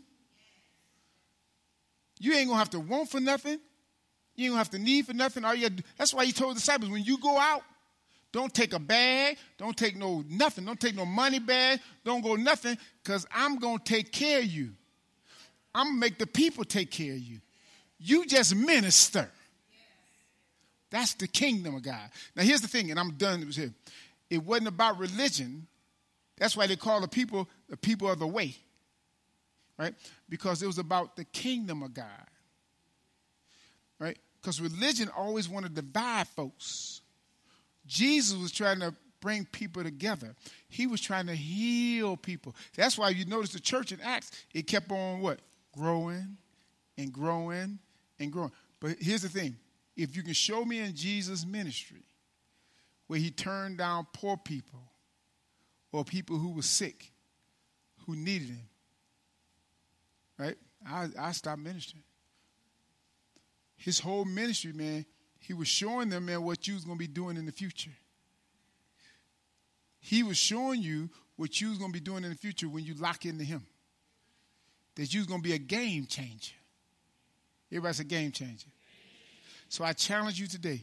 You 2.19 2.33
ain't 2.33 2.47
gonna 2.47 2.59
have 2.59 2.69
to 2.71 2.79
want 2.79 3.09
for 3.09 3.19
nothing. 3.19 3.59
You 4.35 4.45
ain't 4.45 4.51
gonna 4.51 4.57
have 4.57 4.69
to 4.71 4.79
need 4.79 5.05
for 5.05 5.13
nothing. 5.13 5.43
All 5.43 5.55
you 5.55 5.69
do, 5.69 5.83
that's 5.97 6.13
why 6.13 6.25
he 6.25 6.31
told 6.31 6.51
the 6.51 6.59
disciples 6.59 6.89
when 6.89 7.03
you 7.03 7.17
go 7.17 7.37
out, 7.37 7.63
don't 8.33 8.53
take 8.53 8.73
a 8.73 8.79
bag, 8.79 9.37
don't 9.57 9.77
take 9.77 9.95
no 9.95 10.23
nothing, 10.27 10.65
don't 10.65 10.79
take 10.79 10.95
no 10.95 11.05
money 11.05 11.39
bag, 11.39 11.79
don't 12.03 12.21
go 12.21 12.35
nothing, 12.35 12.77
because 13.01 13.25
I'm 13.31 13.57
gonna 13.59 13.79
take 13.85 14.11
care 14.11 14.39
of 14.39 14.45
you. 14.45 14.71
I'm 15.73 15.87
gonna 15.87 15.99
make 15.99 16.17
the 16.17 16.27
people 16.27 16.65
take 16.65 16.91
care 16.91 17.13
of 17.13 17.19
you. 17.19 17.39
You 17.99 18.25
just 18.25 18.55
minister. 18.55 19.29
That's 20.89 21.13
the 21.13 21.27
kingdom 21.27 21.75
of 21.75 21.83
God. 21.83 22.09
Now, 22.35 22.43
here's 22.43 22.61
the 22.61 22.67
thing, 22.67 22.91
and 22.91 22.99
I'm 22.99 23.11
done 23.13 23.39
with 23.41 23.55
here. 23.55 23.73
It 24.29 24.43
wasn't 24.43 24.67
about 24.67 24.97
religion. 24.97 25.67
That's 26.37 26.57
why 26.57 26.65
they 26.67 26.75
call 26.75 27.01
the 27.01 27.07
people 27.07 27.47
the 27.69 27.77
people 27.77 28.09
of 28.09 28.17
the 28.17 28.27
way, 28.27 28.55
right? 29.77 29.93
Because 30.27 30.63
it 30.63 30.67
was 30.67 30.79
about 30.79 31.15
the 31.15 31.25
kingdom 31.25 31.83
of 31.83 31.93
God, 31.93 32.27
right? 33.99 34.17
Because 34.41 34.59
religion 34.59 35.09
always 35.15 35.47
wanted 35.47 35.75
to 35.75 35.83
divide 35.83 36.27
folks. 36.29 37.01
Jesus 37.85 38.37
was 38.37 38.51
trying 38.51 38.79
to 38.79 38.93
bring 39.19 39.45
people 39.45 39.83
together. 39.83 40.35
He 40.67 40.85
was 40.87 40.99
trying 40.99 41.27
to 41.27 41.35
heal 41.35 42.17
people. 42.17 42.55
That's 42.75 42.97
why 42.97 43.09
you 43.09 43.25
notice 43.25 43.51
the 43.51 43.59
church 43.59 43.91
in 43.91 44.01
Acts, 44.01 44.31
it 44.53 44.67
kept 44.67 44.91
on 44.91 45.21
what? 45.21 45.39
Growing 45.73 46.37
and 46.97 47.11
growing 47.11 47.79
and 48.19 48.31
growing. 48.31 48.51
But 48.79 48.97
here's 48.99 49.21
the 49.21 49.29
thing 49.29 49.55
if 49.95 50.15
you 50.15 50.23
can 50.23 50.33
show 50.33 50.65
me 50.65 50.79
in 50.79 50.95
Jesus' 50.95 51.45
ministry 51.45 52.03
where 53.07 53.19
he 53.19 53.31
turned 53.31 53.77
down 53.77 54.07
poor 54.13 54.37
people 54.37 54.81
or 55.91 56.03
people 56.03 56.37
who 56.37 56.51
were 56.51 56.61
sick, 56.61 57.11
who 58.05 58.15
needed 58.15 58.49
him, 58.49 58.67
right? 60.37 60.55
I, 60.85 61.07
I 61.17 61.31
stopped 61.31 61.61
ministering. 61.61 62.03
His 63.77 63.99
whole 63.99 64.25
ministry, 64.25 64.73
man, 64.73 65.05
he 65.43 65.53
was 65.53 65.67
showing 65.67 66.09
them, 66.09 66.25
man, 66.25 66.43
what 66.43 66.67
you 66.67 66.73
was 66.73 66.85
going 66.85 66.97
to 66.97 66.99
be 66.99 67.07
doing 67.07 67.35
in 67.35 67.45
the 67.45 67.51
future. 67.51 67.91
He 69.99 70.23
was 70.23 70.37
showing 70.37 70.81
you 70.81 71.09
what 71.35 71.59
you 71.59 71.69
was 71.69 71.77
going 71.77 71.91
to 71.91 71.93
be 71.93 72.03
doing 72.03 72.23
in 72.23 72.29
the 72.29 72.37
future 72.37 72.69
when 72.69 72.85
you 72.85 72.93
lock 72.93 73.25
into 73.25 73.43
him. 73.43 73.65
That 74.95 75.13
you 75.13 75.19
was 75.19 75.27
going 75.27 75.41
to 75.41 75.47
be 75.47 75.53
a 75.53 75.59
game 75.59 76.05
changer. 76.05 76.53
Everybody's 77.71 77.99
a 77.99 78.05
game 78.05 78.31
changer. 78.31 78.67
So 79.67 79.83
I 79.83 79.91
challenge 79.93 80.39
you 80.39 80.47
today. 80.47 80.81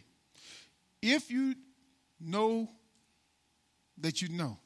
If 1.00 1.30
you 1.30 1.54
know 2.20 2.68
that 3.98 4.20
you 4.20 4.28
know 4.28 4.58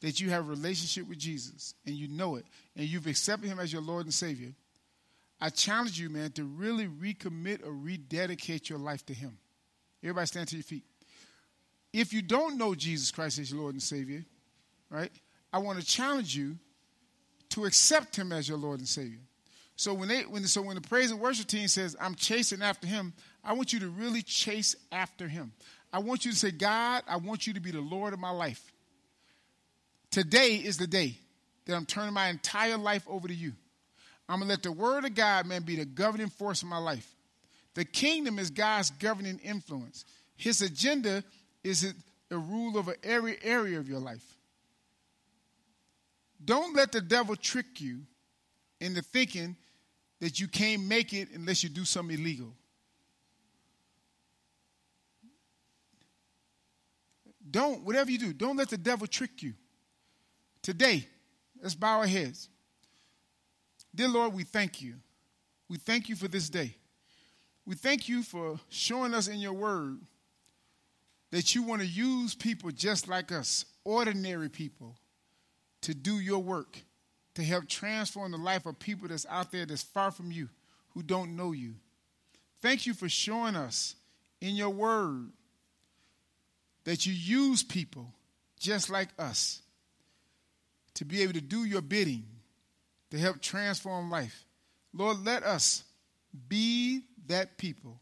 that 0.00 0.20
you 0.20 0.30
have 0.30 0.46
a 0.46 0.50
relationship 0.50 1.08
with 1.08 1.18
Jesus 1.18 1.74
and 1.86 1.94
you 1.94 2.08
know 2.08 2.36
it 2.36 2.44
and 2.76 2.86
you've 2.86 3.06
accepted 3.06 3.48
him 3.48 3.60
as 3.60 3.72
your 3.72 3.82
Lord 3.82 4.04
and 4.04 4.14
Savior, 4.14 4.52
I 5.42 5.48
challenge 5.48 5.98
you, 5.98 6.08
man, 6.08 6.30
to 6.32 6.44
really 6.44 6.86
recommit 6.86 7.66
or 7.66 7.72
rededicate 7.72 8.70
your 8.70 8.78
life 8.78 9.04
to 9.06 9.12
him. 9.12 9.38
Everybody 10.00 10.26
stand 10.28 10.46
to 10.48 10.56
your 10.56 10.62
feet. 10.62 10.84
If 11.92 12.12
you 12.12 12.22
don't 12.22 12.56
know 12.56 12.76
Jesus 12.76 13.10
Christ 13.10 13.40
as 13.40 13.50
your 13.50 13.60
Lord 13.60 13.74
and 13.74 13.82
Savior, 13.82 14.24
right, 14.88 15.10
I 15.52 15.58
want 15.58 15.80
to 15.80 15.84
challenge 15.84 16.36
you 16.36 16.58
to 17.50 17.64
accept 17.64 18.14
him 18.14 18.30
as 18.30 18.48
your 18.48 18.56
Lord 18.56 18.78
and 18.78 18.88
Savior. 18.88 19.18
So 19.74 19.92
when 19.94 20.08
they 20.08 20.20
when 20.20 20.44
so 20.44 20.62
when 20.62 20.76
the 20.76 20.80
praise 20.80 21.10
and 21.10 21.18
worship 21.18 21.48
team 21.48 21.66
says 21.66 21.96
I'm 22.00 22.14
chasing 22.14 22.62
after 22.62 22.86
him, 22.86 23.12
I 23.42 23.54
want 23.54 23.72
you 23.72 23.80
to 23.80 23.88
really 23.88 24.22
chase 24.22 24.76
after 24.92 25.26
him. 25.26 25.52
I 25.92 25.98
want 25.98 26.24
you 26.24 26.30
to 26.30 26.38
say, 26.38 26.52
God, 26.52 27.02
I 27.08 27.16
want 27.16 27.48
you 27.48 27.54
to 27.54 27.60
be 27.60 27.72
the 27.72 27.80
Lord 27.80 28.12
of 28.12 28.20
my 28.20 28.30
life. 28.30 28.72
Today 30.12 30.54
is 30.54 30.76
the 30.76 30.86
day 30.86 31.16
that 31.66 31.74
I'm 31.74 31.84
turning 31.84 32.14
my 32.14 32.28
entire 32.28 32.78
life 32.78 33.02
over 33.08 33.26
to 33.26 33.34
you. 33.34 33.54
I'm 34.28 34.38
going 34.38 34.48
to 34.48 34.52
let 34.52 34.62
the 34.62 34.72
word 34.72 35.04
of 35.04 35.14
God, 35.14 35.46
man, 35.46 35.62
be 35.62 35.76
the 35.76 35.84
governing 35.84 36.28
force 36.28 36.62
of 36.62 36.68
my 36.68 36.78
life. 36.78 37.08
The 37.74 37.84
kingdom 37.84 38.38
is 38.38 38.50
God's 38.50 38.90
governing 38.90 39.38
influence. 39.38 40.04
His 40.36 40.62
agenda 40.62 41.24
is 41.64 41.94
the 42.28 42.38
rule 42.38 42.76
over 42.78 42.94
every 43.02 43.36
area 43.42 43.78
of 43.78 43.88
your 43.88 43.98
life. 43.98 44.24
Don't 46.44 46.74
let 46.74 46.92
the 46.92 47.00
devil 47.00 47.36
trick 47.36 47.80
you 47.80 48.00
into 48.80 49.02
thinking 49.02 49.56
that 50.20 50.40
you 50.40 50.48
can't 50.48 50.82
make 50.84 51.12
it 51.12 51.28
unless 51.34 51.62
you 51.62 51.68
do 51.68 51.84
something 51.84 52.18
illegal. 52.18 52.52
Don't, 57.50 57.84
whatever 57.84 58.10
you 58.10 58.18
do, 58.18 58.32
don't 58.32 58.56
let 58.56 58.70
the 58.70 58.78
devil 58.78 59.06
trick 59.06 59.42
you. 59.42 59.52
Today, 60.62 61.06
let's 61.60 61.74
bow 61.74 61.98
our 61.98 62.06
heads. 62.06 62.48
Dear 63.94 64.08
Lord, 64.08 64.34
we 64.34 64.44
thank 64.44 64.80
you. 64.80 64.94
We 65.68 65.78
thank 65.78 66.08
you 66.08 66.16
for 66.16 66.28
this 66.28 66.48
day. 66.48 66.76
We 67.66 67.74
thank 67.74 68.08
you 68.08 68.22
for 68.22 68.58
showing 68.68 69.14
us 69.14 69.28
in 69.28 69.38
your 69.38 69.52
word 69.52 70.00
that 71.30 71.54
you 71.54 71.62
want 71.62 71.80
to 71.80 71.86
use 71.86 72.34
people 72.34 72.70
just 72.70 73.08
like 73.08 73.32
us, 73.32 73.64
ordinary 73.84 74.48
people, 74.48 74.96
to 75.82 75.94
do 75.94 76.20
your 76.20 76.40
work, 76.40 76.78
to 77.34 77.42
help 77.42 77.68
transform 77.68 78.32
the 78.32 78.38
life 78.38 78.66
of 78.66 78.78
people 78.78 79.08
that's 79.08 79.26
out 79.28 79.50
there 79.50 79.64
that's 79.64 79.82
far 79.82 80.10
from 80.10 80.30
you, 80.30 80.48
who 80.90 81.02
don't 81.02 81.36
know 81.36 81.52
you. 81.52 81.74
Thank 82.60 82.86
you 82.86 82.94
for 82.94 83.08
showing 83.08 83.56
us 83.56 83.96
in 84.40 84.54
your 84.54 84.70
word 84.70 85.30
that 86.84 87.06
you 87.06 87.12
use 87.12 87.62
people 87.62 88.12
just 88.58 88.90
like 88.90 89.08
us 89.18 89.62
to 90.94 91.04
be 91.04 91.22
able 91.22 91.32
to 91.32 91.40
do 91.40 91.64
your 91.64 91.80
bidding, 91.80 92.24
to 93.12 93.18
help 93.18 93.42
transform 93.42 94.10
life. 94.10 94.46
Lord, 94.94 95.18
let 95.22 95.42
us 95.42 95.84
be 96.48 97.02
that 97.26 97.58
people 97.58 98.00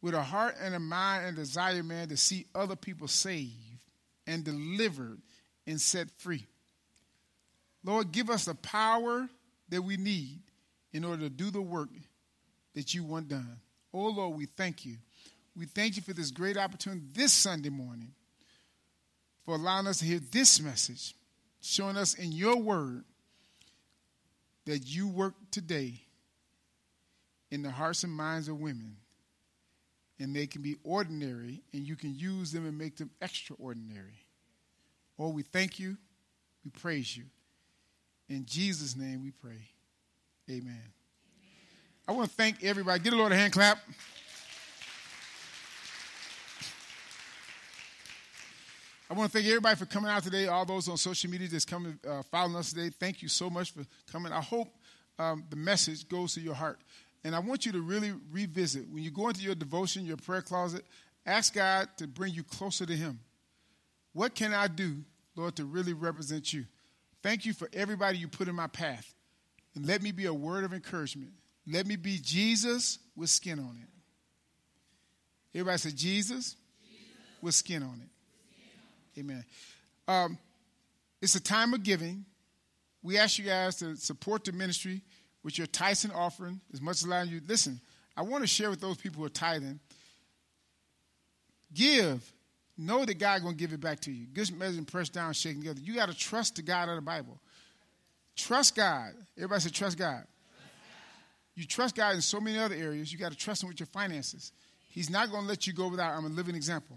with 0.00 0.14
a 0.14 0.22
heart 0.22 0.56
and 0.58 0.74
a 0.74 0.80
mind 0.80 1.26
and 1.26 1.36
desire, 1.36 1.82
man, 1.82 2.08
to 2.08 2.16
see 2.16 2.46
other 2.54 2.74
people 2.74 3.06
saved 3.06 3.52
and 4.26 4.44
delivered 4.44 5.20
and 5.66 5.78
set 5.78 6.10
free. 6.16 6.46
Lord, 7.84 8.12
give 8.12 8.30
us 8.30 8.46
the 8.46 8.54
power 8.54 9.28
that 9.68 9.82
we 9.82 9.98
need 9.98 10.40
in 10.94 11.04
order 11.04 11.24
to 11.24 11.30
do 11.30 11.50
the 11.50 11.60
work 11.60 11.90
that 12.74 12.94
you 12.94 13.04
want 13.04 13.28
done. 13.28 13.58
Oh, 13.92 14.08
Lord, 14.08 14.38
we 14.38 14.46
thank 14.46 14.86
you. 14.86 14.96
We 15.54 15.66
thank 15.66 15.96
you 15.96 16.02
for 16.02 16.14
this 16.14 16.30
great 16.30 16.56
opportunity 16.56 17.02
this 17.12 17.32
Sunday 17.34 17.68
morning 17.68 18.14
for 19.44 19.56
allowing 19.56 19.86
us 19.86 19.98
to 19.98 20.06
hear 20.06 20.20
this 20.32 20.62
message, 20.62 21.14
showing 21.60 21.98
us 21.98 22.14
in 22.14 22.32
your 22.32 22.56
word 22.56 23.04
that 24.70 24.86
you 24.86 25.08
work 25.08 25.34
today 25.50 26.00
in 27.50 27.62
the 27.62 27.70
hearts 27.70 28.04
and 28.04 28.12
minds 28.12 28.48
of 28.48 28.60
women. 28.60 28.96
And 30.20 30.36
they 30.36 30.46
can 30.46 30.62
be 30.62 30.76
ordinary, 30.84 31.62
and 31.72 31.86
you 31.86 31.96
can 31.96 32.14
use 32.14 32.52
them 32.52 32.66
and 32.66 32.76
make 32.78 32.96
them 32.96 33.10
extraordinary. 33.20 34.26
Oh, 35.18 35.30
we 35.30 35.42
thank 35.42 35.78
you. 35.78 35.96
We 36.64 36.70
praise 36.70 37.16
you. 37.16 37.24
In 38.28 38.44
Jesus' 38.46 38.94
name 38.96 39.22
we 39.24 39.30
pray. 39.30 39.68
Amen. 40.48 40.60
Amen. 40.60 40.78
I 42.06 42.12
want 42.12 42.28
to 42.28 42.36
thank 42.36 42.62
everybody. 42.62 43.00
Give 43.00 43.12
the 43.12 43.18
Lord 43.18 43.32
a 43.32 43.36
hand 43.36 43.52
clap. 43.52 43.78
I 49.10 49.14
want 49.14 49.32
to 49.32 49.36
thank 49.36 49.48
everybody 49.48 49.74
for 49.74 49.86
coming 49.86 50.08
out 50.08 50.22
today. 50.22 50.46
All 50.46 50.64
those 50.64 50.88
on 50.88 50.96
social 50.96 51.28
media 51.28 51.48
that's 51.48 51.64
coming, 51.64 51.98
uh, 52.08 52.22
following 52.30 52.54
us 52.54 52.72
today. 52.72 52.90
Thank 52.90 53.22
you 53.22 53.28
so 53.28 53.50
much 53.50 53.72
for 53.72 53.82
coming. 54.12 54.32
I 54.32 54.40
hope 54.40 54.68
um, 55.18 55.42
the 55.50 55.56
message 55.56 56.08
goes 56.08 56.34
to 56.34 56.40
your 56.40 56.54
heart. 56.54 56.78
And 57.24 57.34
I 57.34 57.40
want 57.40 57.66
you 57.66 57.72
to 57.72 57.80
really 57.80 58.12
revisit. 58.30 58.88
When 58.88 59.02
you 59.02 59.10
go 59.10 59.26
into 59.26 59.42
your 59.42 59.56
devotion, 59.56 60.06
your 60.06 60.16
prayer 60.16 60.42
closet, 60.42 60.84
ask 61.26 61.54
God 61.54 61.88
to 61.96 62.06
bring 62.06 62.32
you 62.32 62.44
closer 62.44 62.86
to 62.86 62.94
Him. 62.94 63.18
What 64.12 64.36
can 64.36 64.54
I 64.54 64.68
do, 64.68 64.98
Lord, 65.34 65.56
to 65.56 65.64
really 65.64 65.92
represent 65.92 66.52
you? 66.52 66.66
Thank 67.20 67.44
you 67.44 67.52
for 67.52 67.68
everybody 67.72 68.16
you 68.16 68.28
put 68.28 68.46
in 68.46 68.54
my 68.54 68.68
path. 68.68 69.12
And 69.74 69.86
let 69.86 70.02
me 70.02 70.12
be 70.12 70.26
a 70.26 70.34
word 70.34 70.62
of 70.62 70.72
encouragement. 70.72 71.32
Let 71.66 71.84
me 71.84 71.96
be 71.96 72.18
Jesus 72.22 73.00
with 73.16 73.28
skin 73.28 73.58
on 73.58 73.76
it. 73.76 75.58
Everybody 75.58 75.78
say 75.78 75.90
Jesus, 75.90 76.54
Jesus. 76.88 77.16
with 77.42 77.54
skin 77.56 77.82
on 77.82 78.00
it. 78.04 78.08
Amen. 79.20 79.44
Um, 80.08 80.38
it's 81.20 81.34
a 81.34 81.42
time 81.42 81.74
of 81.74 81.82
giving. 81.82 82.24
We 83.02 83.18
ask 83.18 83.38
you 83.38 83.44
guys 83.44 83.76
to 83.76 83.96
support 83.96 84.44
the 84.44 84.52
ministry 84.52 85.02
with 85.42 85.58
your 85.58 85.66
tithes 85.66 86.04
and 86.04 86.12
offering 86.12 86.60
as 86.72 86.80
much 86.80 86.96
as 86.96 87.04
allowing 87.04 87.28
you. 87.28 87.40
Listen, 87.46 87.80
I 88.16 88.22
want 88.22 88.42
to 88.42 88.48
share 88.48 88.70
with 88.70 88.80
those 88.80 88.96
people 88.96 89.20
who 89.20 89.26
are 89.26 89.30
tithing. 89.30 89.78
Give. 91.74 92.20
Know 92.78 93.04
that 93.04 93.18
God 93.18 93.42
going 93.42 93.56
to 93.56 93.58
give 93.58 93.74
it 93.74 93.80
back 93.80 94.00
to 94.00 94.10
you. 94.10 94.26
Good 94.26 94.56
measure 94.56 94.78
and 94.78 94.88
pressed 94.88 95.12
down, 95.12 95.34
shaking 95.34 95.60
together. 95.60 95.80
You 95.82 95.94
got 95.94 96.08
to 96.08 96.16
trust 96.16 96.56
the 96.56 96.62
God 96.62 96.88
of 96.88 96.96
the 96.96 97.02
Bible. 97.02 97.38
Trust 98.34 98.74
God. 98.74 99.12
Everybody 99.36 99.64
God. 99.64 99.74
trust 99.74 99.98
God. 99.98 100.24
You 101.54 101.66
trust 101.66 101.94
God 101.94 102.14
in 102.14 102.22
so 102.22 102.40
many 102.40 102.58
other 102.58 102.74
areas. 102.74 103.12
You 103.12 103.18
got 103.18 103.32
to 103.32 103.36
trust 103.36 103.62
Him 103.62 103.68
with 103.68 103.80
your 103.80 103.86
finances. 103.88 104.52
He's 104.88 105.10
not 105.10 105.30
going 105.30 105.42
to 105.42 105.48
let 105.48 105.66
you 105.66 105.74
go 105.74 105.88
without. 105.88 106.14
I'm 106.14 106.24
a 106.24 106.28
living 106.28 106.54
example 106.54 106.96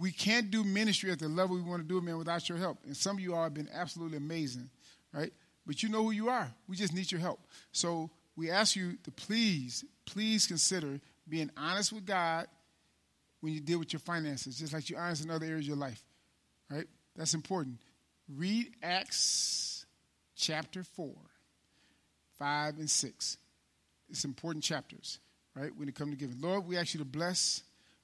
we 0.00 0.10
can't 0.10 0.50
do 0.50 0.64
ministry 0.64 1.10
at 1.10 1.18
the 1.18 1.28
level 1.28 1.54
we 1.56 1.62
want 1.62 1.82
to 1.82 1.86
do 1.86 1.98
it, 1.98 2.02
man, 2.02 2.16
without 2.16 2.48
your 2.48 2.56
help. 2.56 2.78
And 2.86 2.96
some 2.96 3.16
of 3.16 3.20
you 3.20 3.34
all 3.34 3.44
have 3.44 3.52
been 3.52 3.68
absolutely 3.70 4.16
amazing, 4.16 4.70
right? 5.12 5.30
But 5.66 5.82
you 5.82 5.90
know 5.90 6.02
who 6.02 6.10
you 6.10 6.30
are. 6.30 6.50
We 6.66 6.76
just 6.76 6.94
need 6.94 7.12
your 7.12 7.20
help. 7.20 7.38
So 7.72 8.08
we 8.34 8.50
ask 8.50 8.74
you 8.74 8.96
to 9.04 9.10
please, 9.10 9.84
please 10.06 10.46
consider 10.46 11.00
being 11.28 11.50
honest 11.54 11.92
with 11.92 12.06
God 12.06 12.46
when 13.40 13.52
you 13.52 13.60
deal 13.60 13.78
with 13.78 13.92
your 13.92 14.00
finances, 14.00 14.58
just 14.58 14.72
like 14.72 14.88
you're 14.88 14.98
honest 14.98 15.22
in 15.22 15.30
other 15.30 15.44
areas 15.44 15.64
of 15.64 15.68
your 15.68 15.76
life, 15.76 16.02
right? 16.70 16.86
That's 17.14 17.34
important. 17.34 17.76
Read 18.34 18.70
Acts 18.82 19.84
chapter 20.34 20.82
4, 20.82 21.12
5, 22.38 22.78
and 22.78 22.88
6. 22.88 23.36
It's 24.08 24.24
important 24.24 24.64
chapters. 24.64 25.18
right, 25.54 25.70
when 25.76 25.88
it 25.88 25.94
comes 25.94 26.12
to 26.12 26.16
giving. 26.16 26.40
Lord, 26.40 26.66
we 26.66 26.76
ask 26.76 26.94
you 26.94 26.98
to 26.98 27.04
bless, 27.04 27.62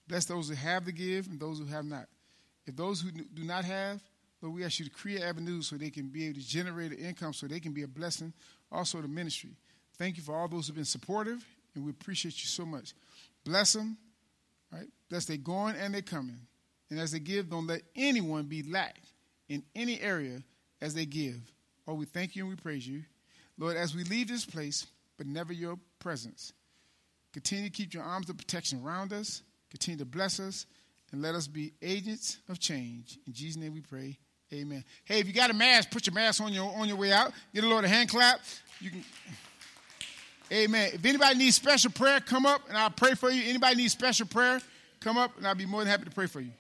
bless 0.08 0.24
those 0.24 0.48
who 0.48 0.54
have 0.54 0.84
to 0.84 0.92
give 0.92 1.26
and 1.26 1.38
those 1.38 1.58
who 1.58 1.66
have 1.66 1.84
not. 1.84 2.06
If 2.66 2.76
those 2.76 3.00
who 3.00 3.10
do 3.10 3.44
not 3.44 3.64
have, 3.64 4.02
Lord, 4.42 4.54
we 4.54 4.64
ask 4.64 4.78
you 4.78 4.84
to 4.84 4.90
create 4.90 5.22
avenues 5.22 5.68
so 5.68 5.76
they 5.76 5.90
can 5.90 6.08
be 6.08 6.26
able 6.26 6.40
to 6.40 6.46
generate 6.46 6.92
an 6.92 6.98
income 6.98 7.32
so 7.32 7.46
they 7.46 7.60
can 7.60 7.72
be 7.72 7.82
a 7.82 7.88
blessing 7.88 8.32
also 8.70 9.00
to 9.00 9.08
ministry. 9.08 9.56
Thank 9.98 10.16
you 10.16 10.22
for 10.22 10.36
all 10.36 10.48
those 10.48 10.66
who 10.66 10.72
have 10.72 10.76
been 10.76 10.84
supportive, 10.84 11.44
and 11.74 11.84
we 11.84 11.90
appreciate 11.90 12.34
you 12.42 12.48
so 12.48 12.66
much. 12.66 12.92
Bless 13.44 13.72
them, 13.72 13.96
right? 14.72 14.88
Bless 15.08 15.24
they 15.24 15.36
going 15.36 15.76
and 15.76 15.94
they 15.94 16.02
coming. 16.02 16.40
And 16.90 17.00
as 17.00 17.12
they 17.12 17.18
give, 17.18 17.48
don't 17.48 17.66
let 17.66 17.82
anyone 17.94 18.44
be 18.44 18.62
lacked 18.62 19.06
in 19.48 19.62
any 19.74 20.00
area 20.00 20.42
as 20.80 20.94
they 20.94 21.06
give. 21.06 21.40
Oh, 21.88 21.94
we 21.94 22.04
thank 22.04 22.36
you 22.36 22.42
and 22.42 22.50
we 22.50 22.56
praise 22.56 22.86
you. 22.86 23.02
Lord, 23.58 23.76
as 23.76 23.94
we 23.94 24.04
leave 24.04 24.28
this 24.28 24.44
place, 24.44 24.86
but 25.16 25.26
never 25.26 25.52
your 25.52 25.78
presence, 25.98 26.52
continue 27.32 27.64
to 27.64 27.70
keep 27.70 27.94
your 27.94 28.02
arms 28.02 28.28
of 28.28 28.36
protection 28.36 28.82
around 28.84 29.12
us, 29.12 29.42
continue 29.76 29.98
to 29.98 30.04
bless 30.06 30.40
us, 30.40 30.64
and 31.12 31.20
let 31.20 31.34
us 31.34 31.46
be 31.46 31.72
agents 31.82 32.38
of 32.48 32.58
change. 32.58 33.18
In 33.26 33.32
Jesus' 33.32 33.60
name 33.60 33.74
we 33.74 33.80
pray. 33.80 34.18
Amen. 34.52 34.82
Hey, 35.04 35.20
if 35.20 35.26
you 35.26 35.34
got 35.34 35.50
a 35.50 35.54
mask, 35.54 35.90
put 35.90 36.06
your 36.06 36.14
mask 36.14 36.40
on 36.40 36.52
your 36.52 36.72
on 36.76 36.88
your 36.88 36.96
way 36.96 37.12
out. 37.12 37.32
Get 37.54 37.62
a 37.64 37.68
Lord 37.68 37.84
a 37.84 37.88
hand 37.88 38.08
clap. 38.08 38.40
You 38.80 38.90
can 38.90 39.04
Amen. 40.52 40.90
If 40.94 41.04
anybody 41.04 41.36
needs 41.36 41.56
special 41.56 41.90
prayer, 41.90 42.20
come 42.20 42.46
up 42.46 42.62
and 42.68 42.78
I'll 42.78 42.90
pray 42.90 43.14
for 43.14 43.30
you. 43.30 43.42
Anybody 43.48 43.76
needs 43.76 43.92
special 43.92 44.26
prayer, 44.26 44.60
come 45.00 45.18
up 45.18 45.36
and 45.36 45.46
I'll 45.46 45.56
be 45.56 45.66
more 45.66 45.80
than 45.80 45.88
happy 45.88 46.04
to 46.04 46.10
pray 46.10 46.26
for 46.26 46.40
you. 46.40 46.52